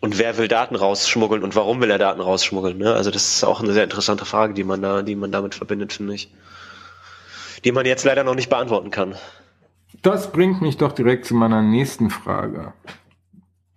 Und 0.00 0.18
wer 0.18 0.38
will 0.38 0.48
Daten 0.48 0.76
rausschmuggeln 0.76 1.42
und 1.42 1.56
warum 1.56 1.80
will 1.80 1.90
er 1.90 1.98
Daten 1.98 2.20
rausschmuggeln? 2.20 2.78
Ne? 2.78 2.94
Also 2.94 3.10
das 3.10 3.32
ist 3.32 3.44
auch 3.44 3.60
eine 3.60 3.72
sehr 3.72 3.84
interessante 3.84 4.24
Frage, 4.24 4.54
die 4.54 4.62
man 4.62 4.80
da, 4.80 5.02
die 5.02 5.16
man 5.16 5.32
damit 5.32 5.56
verbindet, 5.56 5.92
finde 5.92 6.14
ich. 6.14 6.32
Die 7.64 7.72
man 7.72 7.84
jetzt 7.84 8.04
leider 8.04 8.22
noch 8.22 8.36
nicht 8.36 8.50
beantworten 8.50 8.90
kann. 8.90 9.16
Das 10.02 10.30
bringt 10.30 10.62
mich 10.62 10.76
doch 10.76 10.92
direkt 10.92 11.24
zu 11.24 11.34
meiner 11.34 11.62
nächsten 11.62 12.10
Frage. 12.10 12.74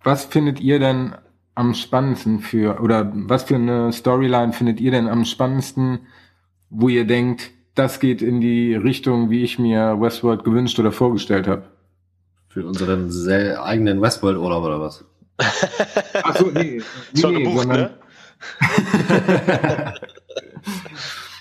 Was 0.04 0.24
findet 0.24 0.60
ihr 0.60 0.78
denn 0.78 1.14
am 1.54 1.74
spannendsten 1.74 2.40
für, 2.40 2.80
oder 2.80 3.12
was 3.14 3.44
für 3.44 3.56
eine 3.56 3.92
Storyline 3.92 4.52
findet 4.52 4.80
ihr 4.80 4.90
denn 4.90 5.08
am 5.08 5.24
spannendsten, 5.24 6.00
wo 6.70 6.88
ihr 6.88 7.06
denkt, 7.06 7.50
das 7.74 8.00
geht 8.00 8.22
in 8.22 8.40
die 8.40 8.74
Richtung, 8.74 9.30
wie 9.30 9.42
ich 9.42 9.58
mir 9.58 10.00
Westworld 10.00 10.44
gewünscht 10.44 10.78
oder 10.78 10.92
vorgestellt 10.92 11.46
habe? 11.46 11.64
Für 12.48 12.66
unseren 12.66 13.10
sehr 13.10 13.62
eigenen 13.64 14.00
Westworld-Urlaub 14.02 14.64
oder 14.64 14.80
was? 14.80 15.04
Ach 16.22 16.36
so, 16.36 16.46
nee, 16.46 16.82
nee, 17.12 17.20
Schon 17.20 17.34
nee, 17.34 17.44
gebucht, 17.44 17.60
sondern, 17.60 17.80
ne? 17.80 17.90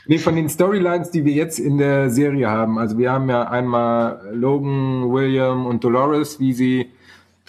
nee, 0.06 0.18
von 0.18 0.36
den 0.36 0.50
Storylines, 0.50 1.12
die 1.12 1.26
wir 1.26 1.34
jetzt 1.34 1.60
in 1.60 1.78
der 1.78 2.10
Serie 2.10 2.50
haben. 2.50 2.78
Also 2.78 2.98
wir 2.98 3.12
haben 3.12 3.30
ja 3.30 3.44
einmal 3.50 4.30
Logan, 4.34 5.12
William 5.12 5.66
und 5.66 5.84
Dolores, 5.84 6.40
wie 6.40 6.54
sie 6.54 6.92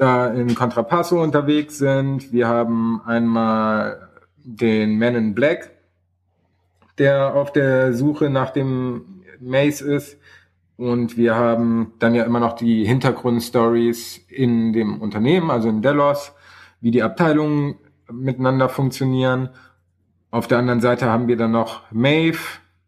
da 0.03 0.27
in 0.27 0.57
Contrapasso 0.57 1.23
unterwegs 1.23 1.79
sind. 1.79 2.33
Wir 2.33 2.49
haben 2.49 3.01
einmal 3.07 4.09
den 4.37 4.99
Man 4.99 5.15
in 5.15 5.33
Black, 5.33 5.71
der 6.99 7.37
auf 7.37 7.53
der 7.53 7.95
Suche 7.95 8.29
nach 8.29 8.51
dem 8.51 9.23
Mace 9.39 9.81
ist. 9.81 10.19
Und 10.77 11.17
wir 11.17 11.37
haben 11.37 11.93
dann 12.01 12.17
ja 12.17 12.25
immer 12.25 12.41
noch 12.41 12.55
die 12.55 12.85
Hintergrundstories 12.85 14.27
in 14.27 14.73
dem 14.73 15.01
Unternehmen, 15.01 15.53
also 15.53 15.69
in 15.69 15.83
Delos, 15.83 16.33
wie 16.81 16.91
die 16.91 17.05
Abteilungen 17.05 17.77
miteinander 18.11 18.69
funktionieren. 18.69 19.51
Auf 20.33 20.49
der 20.49 20.59
anderen 20.59 20.81
Seite 20.81 21.07
haben 21.07 21.29
wir 21.29 21.37
dann 21.37 21.53
noch 21.53 21.83
Maeve, 21.93 22.41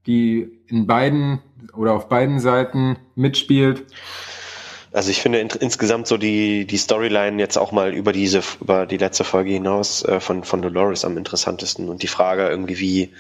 die 0.09 0.51
in 0.67 0.89
beiden 0.89 1.39
oder 1.77 1.93
auf 1.93 2.09
beiden 2.09 2.41
Seiten 2.41 2.97
mitspielt. 3.15 3.85
Also 4.95 5.11
ich 5.11 5.21
finde 5.21 5.41
in, 5.41 5.49
insgesamt 5.49 6.07
so 6.07 6.17
die, 6.17 6.67
die 6.67 6.77
Storyline 6.77 7.41
jetzt 7.41 7.59
auch 7.59 7.73
mal 7.73 7.93
über 7.93 8.13
diese, 8.13 8.43
über 8.61 8.87
die 8.87 8.97
letzte 8.97 9.25
Folge 9.25 9.51
hinaus 9.51 10.05
äh, 10.05 10.21
von, 10.21 10.45
von 10.45 10.63
Dolores 10.63 11.05
am 11.05 11.19
interessantesten 11.19 11.89
und 11.89 12.05
die 12.05 12.07
Frage 12.07 12.47
irgendwie, 12.47 12.79
wie, 12.79 13.13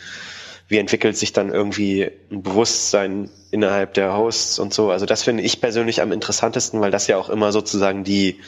wie 0.68 0.78
entwickelt 0.78 1.16
sich 1.16 1.32
dann 1.32 1.50
irgendwie 1.50 2.12
ein 2.30 2.44
Bewusstsein 2.44 3.28
innerhalb 3.50 3.92
der 3.94 4.16
Hosts 4.16 4.60
und 4.60 4.72
so. 4.72 4.92
Also 4.92 5.04
das 5.04 5.24
finde 5.24 5.42
ich 5.42 5.60
persönlich 5.60 6.00
am 6.00 6.12
interessantesten, 6.12 6.80
weil 6.80 6.92
das 6.92 7.08
ja 7.08 7.16
auch 7.16 7.28
immer 7.28 7.50
sozusagen 7.50 8.04
die, 8.04 8.38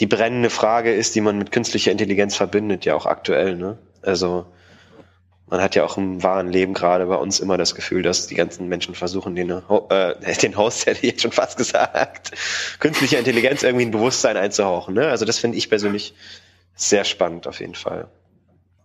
die 0.00 0.06
brennende 0.06 0.50
Frage 0.50 0.92
ist, 0.92 1.14
die 1.14 1.20
man 1.20 1.38
mit 1.38 1.52
künstlicher 1.52 1.92
Intelligenz 1.92 2.34
verbindet, 2.34 2.84
ja 2.84 2.96
auch 2.96 3.06
aktuell, 3.06 3.54
ne? 3.54 3.78
Also 4.02 4.46
man 5.50 5.60
hat 5.60 5.74
ja 5.74 5.84
auch 5.84 5.98
im 5.98 6.22
wahren 6.22 6.48
Leben 6.48 6.74
gerade 6.74 7.06
bei 7.06 7.16
uns 7.16 7.40
immer 7.40 7.58
das 7.58 7.74
Gefühl, 7.74 8.02
dass 8.02 8.28
die 8.28 8.36
ganzen 8.36 8.68
Menschen 8.68 8.94
versuchen, 8.94 9.34
den, 9.34 9.50
äh, 9.50 10.36
den 10.42 10.56
Host 10.56 10.86
hätte 10.86 11.00
ich 11.00 11.12
jetzt 11.12 11.22
schon 11.22 11.32
fast 11.32 11.56
gesagt, 11.56 12.32
künstlicher 12.78 13.18
Intelligenz 13.18 13.62
irgendwie 13.62 13.86
ein 13.86 13.90
Bewusstsein 13.90 14.36
einzuhauchen. 14.36 14.94
Ne? 14.94 15.08
Also 15.08 15.24
das 15.24 15.38
finde 15.38 15.58
ich 15.58 15.68
persönlich 15.68 16.14
sehr 16.76 17.04
spannend 17.04 17.48
auf 17.48 17.60
jeden 17.60 17.74
Fall. 17.74 18.08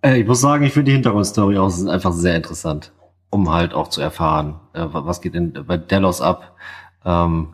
Äh, 0.02 0.20
ich 0.20 0.28
muss 0.28 0.42
sagen, 0.42 0.66
ich 0.66 0.74
finde 0.74 0.90
die 0.90 0.94
Hintergrundstory 0.94 1.58
auch 1.58 1.72
einfach 1.88 2.14
sehr 2.14 2.36
interessant, 2.36 2.92
um 3.30 3.54
halt 3.54 3.74
auch 3.74 3.90
zu 3.90 4.02
erfahren, 4.02 4.60
äh, 4.74 4.86
was 4.90 5.22
geht 5.22 5.36
denn 5.36 5.54
bei 5.54 5.78
Delos 5.78 6.20
ab. 6.20 6.56
Ähm, 7.06 7.54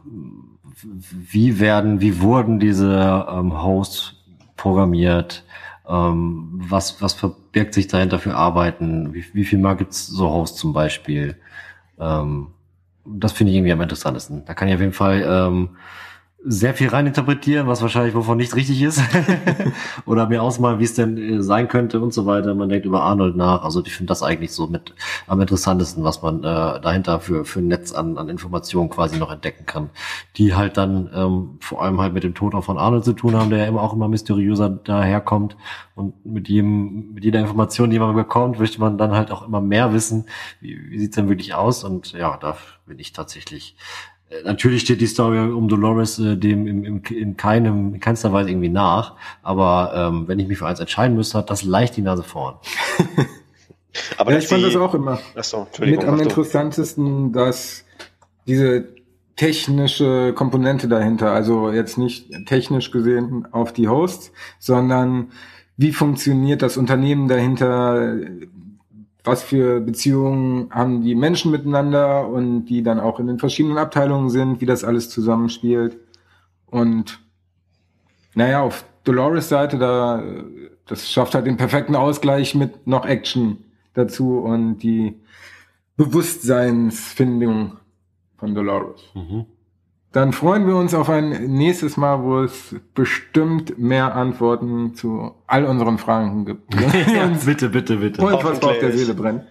wie 1.11 1.59
werden, 1.59 1.99
wie 2.01 2.21
wurden 2.21 2.59
diese 2.59 3.27
ähm, 3.29 3.61
Hosts 3.61 4.15
programmiert? 4.55 5.43
Ähm, 5.87 6.49
was, 6.53 7.01
was 7.01 7.13
verbirgt 7.13 7.73
sich 7.73 7.87
dahinter 7.87 8.19
für 8.19 8.35
Arbeiten? 8.35 9.13
Wie, 9.13 9.25
wie 9.33 9.45
viel 9.45 9.59
Mal 9.59 9.75
gibt's 9.75 10.07
so 10.07 10.29
Hosts 10.29 10.59
zum 10.59 10.73
Beispiel? 10.73 11.37
Ähm, 11.99 12.47
das 13.05 13.31
finde 13.31 13.51
ich 13.51 13.57
irgendwie 13.57 13.73
am 13.73 13.81
interessantesten. 13.81 14.45
Da 14.45 14.53
kann 14.53 14.67
ich 14.67 14.75
auf 14.75 14.81
jeden 14.81 14.93
Fall 14.93 15.23
ähm, 15.27 15.69
sehr 16.43 16.73
viel 16.73 16.87
reininterpretieren, 16.87 17.67
was 17.67 17.81
wahrscheinlich 17.83 18.15
wovon 18.15 18.37
nicht 18.37 18.55
richtig 18.55 18.81
ist. 18.81 18.99
Oder 20.05 20.27
mir 20.27 20.41
ausmalen, 20.41 20.79
wie 20.79 20.83
es 20.83 20.95
denn 20.95 21.17
äh, 21.17 21.43
sein 21.43 21.67
könnte 21.67 21.99
und 21.99 22.13
so 22.13 22.25
weiter. 22.25 22.55
Man 22.55 22.69
denkt 22.69 22.85
über 22.85 23.03
Arnold 23.03 23.35
nach. 23.35 23.63
Also 23.63 23.83
ich 23.85 23.93
finde 23.93 24.09
das 24.09 24.23
eigentlich 24.23 24.51
so 24.51 24.65
mit 24.67 24.95
am 25.27 25.39
interessantesten, 25.39 26.03
was 26.03 26.23
man 26.23 26.39
äh, 26.39 26.81
dahinter 26.81 27.19
für, 27.19 27.45
für 27.45 27.59
ein 27.59 27.67
Netz 27.67 27.91
an, 27.91 28.17
an 28.17 28.27
Informationen 28.27 28.89
quasi 28.89 29.19
noch 29.19 29.31
entdecken 29.31 29.67
kann. 29.67 29.91
Die 30.37 30.55
halt 30.55 30.77
dann 30.77 31.11
ähm, 31.13 31.57
vor 31.59 31.83
allem 31.83 32.01
halt 32.01 32.13
mit 32.13 32.23
dem 32.23 32.33
Tod 32.33 32.55
auch 32.55 32.63
von 32.63 32.79
Arnold 32.79 33.05
zu 33.05 33.13
tun 33.13 33.35
haben, 33.35 33.51
der 33.51 33.59
ja 33.59 33.65
immer 33.65 33.83
auch 33.83 33.93
immer 33.93 34.07
mysteriöser 34.07 34.69
daherkommt. 34.69 35.55
Und 35.93 36.25
mit 36.25 36.49
jedem, 36.49 37.13
mit 37.13 37.23
jeder 37.23 37.39
Information, 37.39 37.91
die 37.91 37.99
man 37.99 38.15
bekommt, 38.15 38.57
möchte 38.57 38.79
man 38.79 38.97
dann 38.97 39.11
halt 39.11 39.29
auch 39.29 39.45
immer 39.45 39.61
mehr 39.61 39.93
wissen. 39.93 40.25
Wie, 40.59 40.89
wie 40.89 40.97
sieht's 40.97 41.15
denn 41.15 41.29
wirklich 41.29 41.53
aus? 41.53 41.83
Und 41.83 42.13
ja, 42.13 42.37
da 42.37 42.57
bin 42.87 42.97
ich 42.97 43.13
tatsächlich 43.13 43.75
Natürlich 44.45 44.81
steht 44.81 45.01
die 45.01 45.07
Story 45.07 45.39
um 45.39 45.67
Dolores 45.67 46.17
äh, 46.19 46.37
dem 46.37 46.65
im, 46.67 46.83
im, 46.85 47.01
in 47.09 47.35
keinem, 47.37 47.95
in 47.95 47.99
keinster 47.99 48.31
Weise 48.31 48.49
irgendwie 48.49 48.69
nach. 48.69 49.15
Aber 49.43 49.91
ähm, 49.93 50.27
wenn 50.27 50.39
ich 50.39 50.47
mich 50.47 50.57
für 50.57 50.67
eins 50.67 50.79
entscheiden 50.79 51.15
müsste, 51.17 51.37
hat 51.37 51.49
das 51.49 51.63
leicht 51.63 51.97
die 51.97 52.01
Nase 52.01 52.23
vorn. 52.23 52.55
Aber 54.17 54.31
ja, 54.31 54.37
ich 54.37 54.47
fand 54.47 54.61
die- 54.61 54.67
das 54.67 54.75
auch 54.77 54.93
immer 54.93 55.19
Ach 55.35 55.43
so, 55.43 55.63
Entschuldigung, 55.67 56.05
mit 56.05 56.13
am 56.13 56.19
interessantesten, 56.21 57.33
dass 57.33 57.83
diese 58.47 58.85
technische 59.35 60.33
Komponente 60.33 60.87
dahinter, 60.87 61.31
also 61.31 61.71
jetzt 61.71 61.97
nicht 61.97 62.29
technisch 62.45 62.91
gesehen 62.91 63.47
auf 63.51 63.73
die 63.73 63.87
Hosts, 63.89 64.31
sondern 64.59 65.31
wie 65.77 65.91
funktioniert 65.91 66.61
das 66.61 66.77
Unternehmen 66.77 67.27
dahinter, 67.27 68.15
was 69.23 69.43
für 69.43 69.81
Beziehungen 69.81 70.69
haben 70.71 71.03
die 71.03 71.15
Menschen 71.15 71.51
miteinander 71.51 72.27
und 72.27 72.65
die 72.65 72.83
dann 72.83 72.99
auch 72.99 73.19
in 73.19 73.27
den 73.27 73.39
verschiedenen 73.39 73.77
Abteilungen 73.77 74.29
sind, 74.29 74.61
wie 74.61 74.65
das 74.65 74.83
alles 74.83 75.09
zusammenspielt. 75.09 75.97
Und 76.65 77.19
naja, 78.33 78.61
auf 78.61 78.83
Dolores 79.03 79.49
Seite, 79.49 79.77
da, 79.77 80.23
das 80.87 81.11
schafft 81.11 81.35
halt 81.35 81.45
den 81.45 81.57
perfekten 81.57 81.95
Ausgleich 81.95 82.55
mit 82.55 82.87
noch 82.87 83.05
Action 83.05 83.57
dazu 83.93 84.39
und 84.39 84.79
die 84.79 85.19
Bewusstseinsfindung 85.97 87.77
von 88.37 88.55
Dolores. 88.55 89.01
Dann 90.11 90.33
freuen 90.33 90.67
wir 90.67 90.75
uns 90.75 90.93
auf 90.93 91.09
ein 91.09 91.53
nächstes 91.53 91.95
Mal, 91.95 92.21
wo 92.21 92.41
es 92.41 92.75
bestimmt 92.93 93.79
mehr 93.79 94.13
Antworten 94.13 94.93
zu 94.93 95.35
all 95.47 95.63
unseren 95.63 95.97
Fragen 95.97 96.45
gibt. 96.45 96.75
ja, 97.13 97.27
bitte, 97.45 97.69
bitte, 97.69 97.95
bitte. 97.97 98.21
Und 98.21 98.43
was 98.43 98.61
auf 98.61 98.77
der. 98.79 98.91
Seele 98.91 99.13
brennt. 99.13 99.45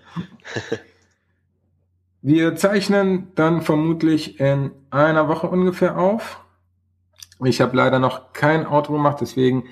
Wir 2.20 2.56
zeichnen 2.56 3.28
dann 3.34 3.62
vermutlich 3.62 4.38
in 4.38 4.72
einer 4.90 5.28
Woche 5.28 5.48
ungefähr 5.48 5.96
auf. 5.96 6.44
Ich 7.42 7.62
habe 7.62 7.74
leider 7.74 7.98
noch 7.98 8.34
kein 8.34 8.66
Outro 8.66 8.92
gemacht, 8.92 9.16
deswegen 9.22 9.64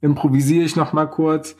improvisiere 0.00 0.64
ich 0.64 0.76
noch 0.76 0.94
mal 0.94 1.04
kurz. 1.04 1.56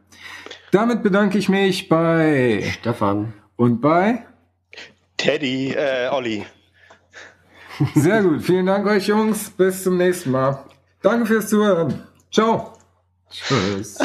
Damit 0.72 1.02
bedanke 1.02 1.36
ich 1.36 1.50
mich 1.50 1.86
bei 1.88 2.64
Stefan. 2.80 3.34
und 3.56 3.82
bei. 3.82 4.24
Teddy, 5.18 5.74
äh, 5.74 6.08
Olli. 6.10 6.46
Sehr 7.94 8.22
gut. 8.22 8.42
Vielen 8.42 8.64
Dank 8.66 8.86
euch 8.86 9.06
Jungs. 9.06 9.50
Bis 9.50 9.82
zum 9.82 9.98
nächsten 9.98 10.30
Mal. 10.30 10.64
Danke 11.02 11.26
fürs 11.26 11.48
Zuhören. 11.48 12.06
Ciao. 12.30 12.72
Tschüss. 13.30 13.98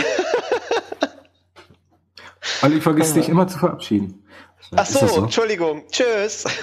Olli 2.65 2.81
vergisst 2.81 3.15
dich 3.15 3.29
immer 3.29 3.47
zu 3.47 3.59
verabschieden. 3.59 4.23
Ach 4.71 4.77
das 4.77 4.93
so, 4.93 5.23
Entschuldigung. 5.23 5.83
Tschüss. 5.91 6.45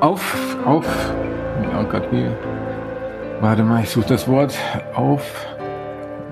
Auf, 0.00 0.56
auf, 0.64 0.86
oh 1.78 1.84
Gott, 1.84 2.10
wie, 2.10 2.26
warte 3.40 3.62
mal, 3.62 3.82
ich 3.82 3.90
suche 3.90 4.06
das 4.06 4.26
Wort, 4.26 4.56
auf, 4.94 5.22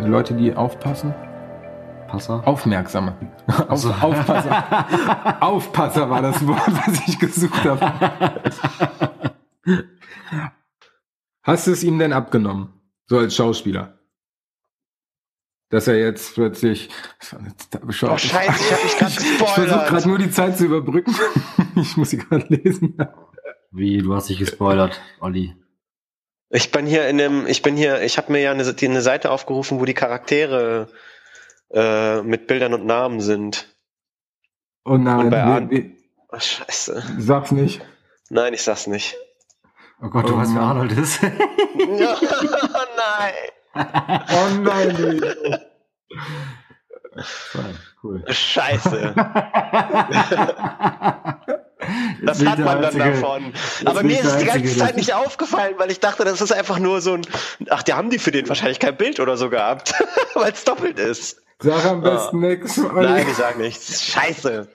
Leute, 0.01 0.33
die 0.33 0.55
aufpassen, 0.55 1.15
Passer? 2.09 2.43
aufmerksame, 2.47 3.17
auf, 3.69 3.79
so. 3.79 3.93
Aufpasser, 3.93 5.43
Aufpasser 5.43 6.11
war 6.11 6.23
das 6.23 6.47
Wort, 6.47 6.67
was 6.67 7.07
ich 7.07 7.19
gesucht 7.19 7.65
habe. 7.65 8.41
Hast 11.43 11.67
du 11.67 11.73
es 11.73 11.85
ihm 11.85 11.99
denn 11.99 12.13
abgenommen, 12.13 12.73
so 13.07 13.19
als 13.19 13.37
Schauspieler? 13.37 13.99
Dass 15.71 15.87
er 15.87 15.99
jetzt 15.99 16.35
plötzlich, 16.35 16.89
Oh, 17.31 18.17
scheiße, 18.17 18.25
ich 18.27 18.73
hab 18.73 18.85
mich 18.85 18.99
gerade 18.99 19.13
ich 19.13 19.19
versuche 19.19 19.45
gespoilert. 19.45 19.89
gerade 19.89 20.09
nur 20.09 20.19
die 20.19 20.31
Zeit 20.31 20.59
zu 20.59 20.65
überbrücken. 20.65 21.15
Ich 21.77 21.97
muss 21.97 22.11
sie 22.11 22.19
gerade 22.19 22.45
lesen. 22.49 22.97
Wie, 23.71 23.99
du 23.99 24.13
hast 24.13 24.29
dich 24.29 24.39
gespoilert, 24.39 25.01
Olli. 25.21 25.55
Ich 26.51 26.73
bin 26.73 26.87
hier 26.87 27.07
in 27.09 27.21
einem, 27.21 27.47
ich 27.47 27.63
bin 27.63 27.77
hier, 27.77 28.03
ich 28.03 28.19
habe 28.19 28.33
mir 28.33 28.41
ja 28.41 28.51
eine, 28.51 28.65
eine 28.65 29.01
Seite 29.03 29.31
aufgerufen, 29.31 29.79
wo 29.79 29.85
die 29.85 29.95
Charaktere 29.95 30.89
äh, 31.73 32.23
mit 32.23 32.47
Bildern 32.47 32.75
und 32.75 32.87
Namen 32.87 33.21
sind. 33.21 33.75
Oh 34.85 34.97
nein, 34.97 35.19
Und 35.21 35.31
bei 35.31 35.45
nee, 35.45 35.51
Arn- 35.53 35.67
nee, 35.69 35.95
Oh, 36.31 36.39
scheiße. 36.39 37.03
sag's 37.19 37.51
nicht. 37.53 37.81
Nein, 38.31 38.53
ich 38.55 38.63
sag's 38.63 38.87
nicht. 38.87 39.17
Oh 40.03 40.09
Gott, 40.11 40.29
du 40.29 40.35
Oh 40.35 40.39
weißt, 40.39 40.55
wer. 40.55 40.61
Arnold 40.63 40.93
ist. 40.93 41.23
Nein. 41.23 41.39
Oh 43.81 44.49
nein, 44.63 44.89
nee. 44.99 45.21
cool. 48.03 48.25
Scheiße. 48.29 49.15
Das 52.23 52.45
hat 52.45 52.59
man 52.59 52.83
dann 52.83 53.01
Einzige. 53.01 53.05
davon. 53.05 53.53
Aber 53.85 54.03
mir 54.03 54.19
ist 54.19 54.25
es 54.25 54.37
die 54.39 54.47
ganze 54.47 54.77
Zeit 54.77 54.97
nicht 54.97 55.15
aufgefallen, 55.15 55.75
weil 55.79 55.91
ich 55.91 56.01
dachte, 56.01 56.25
das 56.25 56.41
ist 56.41 56.53
einfach 56.53 56.79
nur 56.79 57.01
so 57.01 57.15
ein. 57.15 57.23
Ach, 57.71 57.83
die 57.83 57.93
haben 57.93 58.11
die 58.11 58.19
für 58.19 58.33
den 58.33 58.49
wahrscheinlich 58.49 58.79
kein 58.81 58.97
Bild 58.97 59.21
oder 59.21 59.37
so 59.37 59.49
gehabt, 59.49 59.95
weil 60.35 60.53
es 60.53 60.65
doppelt 60.65 60.99
ist. 60.99 61.43
Sag 61.61 61.85
am 61.87 62.03
besten 62.03 62.41
nix. 62.41 62.79
Olli. 62.79 63.07
Nein, 63.07 63.27
ich 63.29 63.37
sag 63.37 63.59
nichts. 63.59 64.03
Scheiße. 64.05 64.69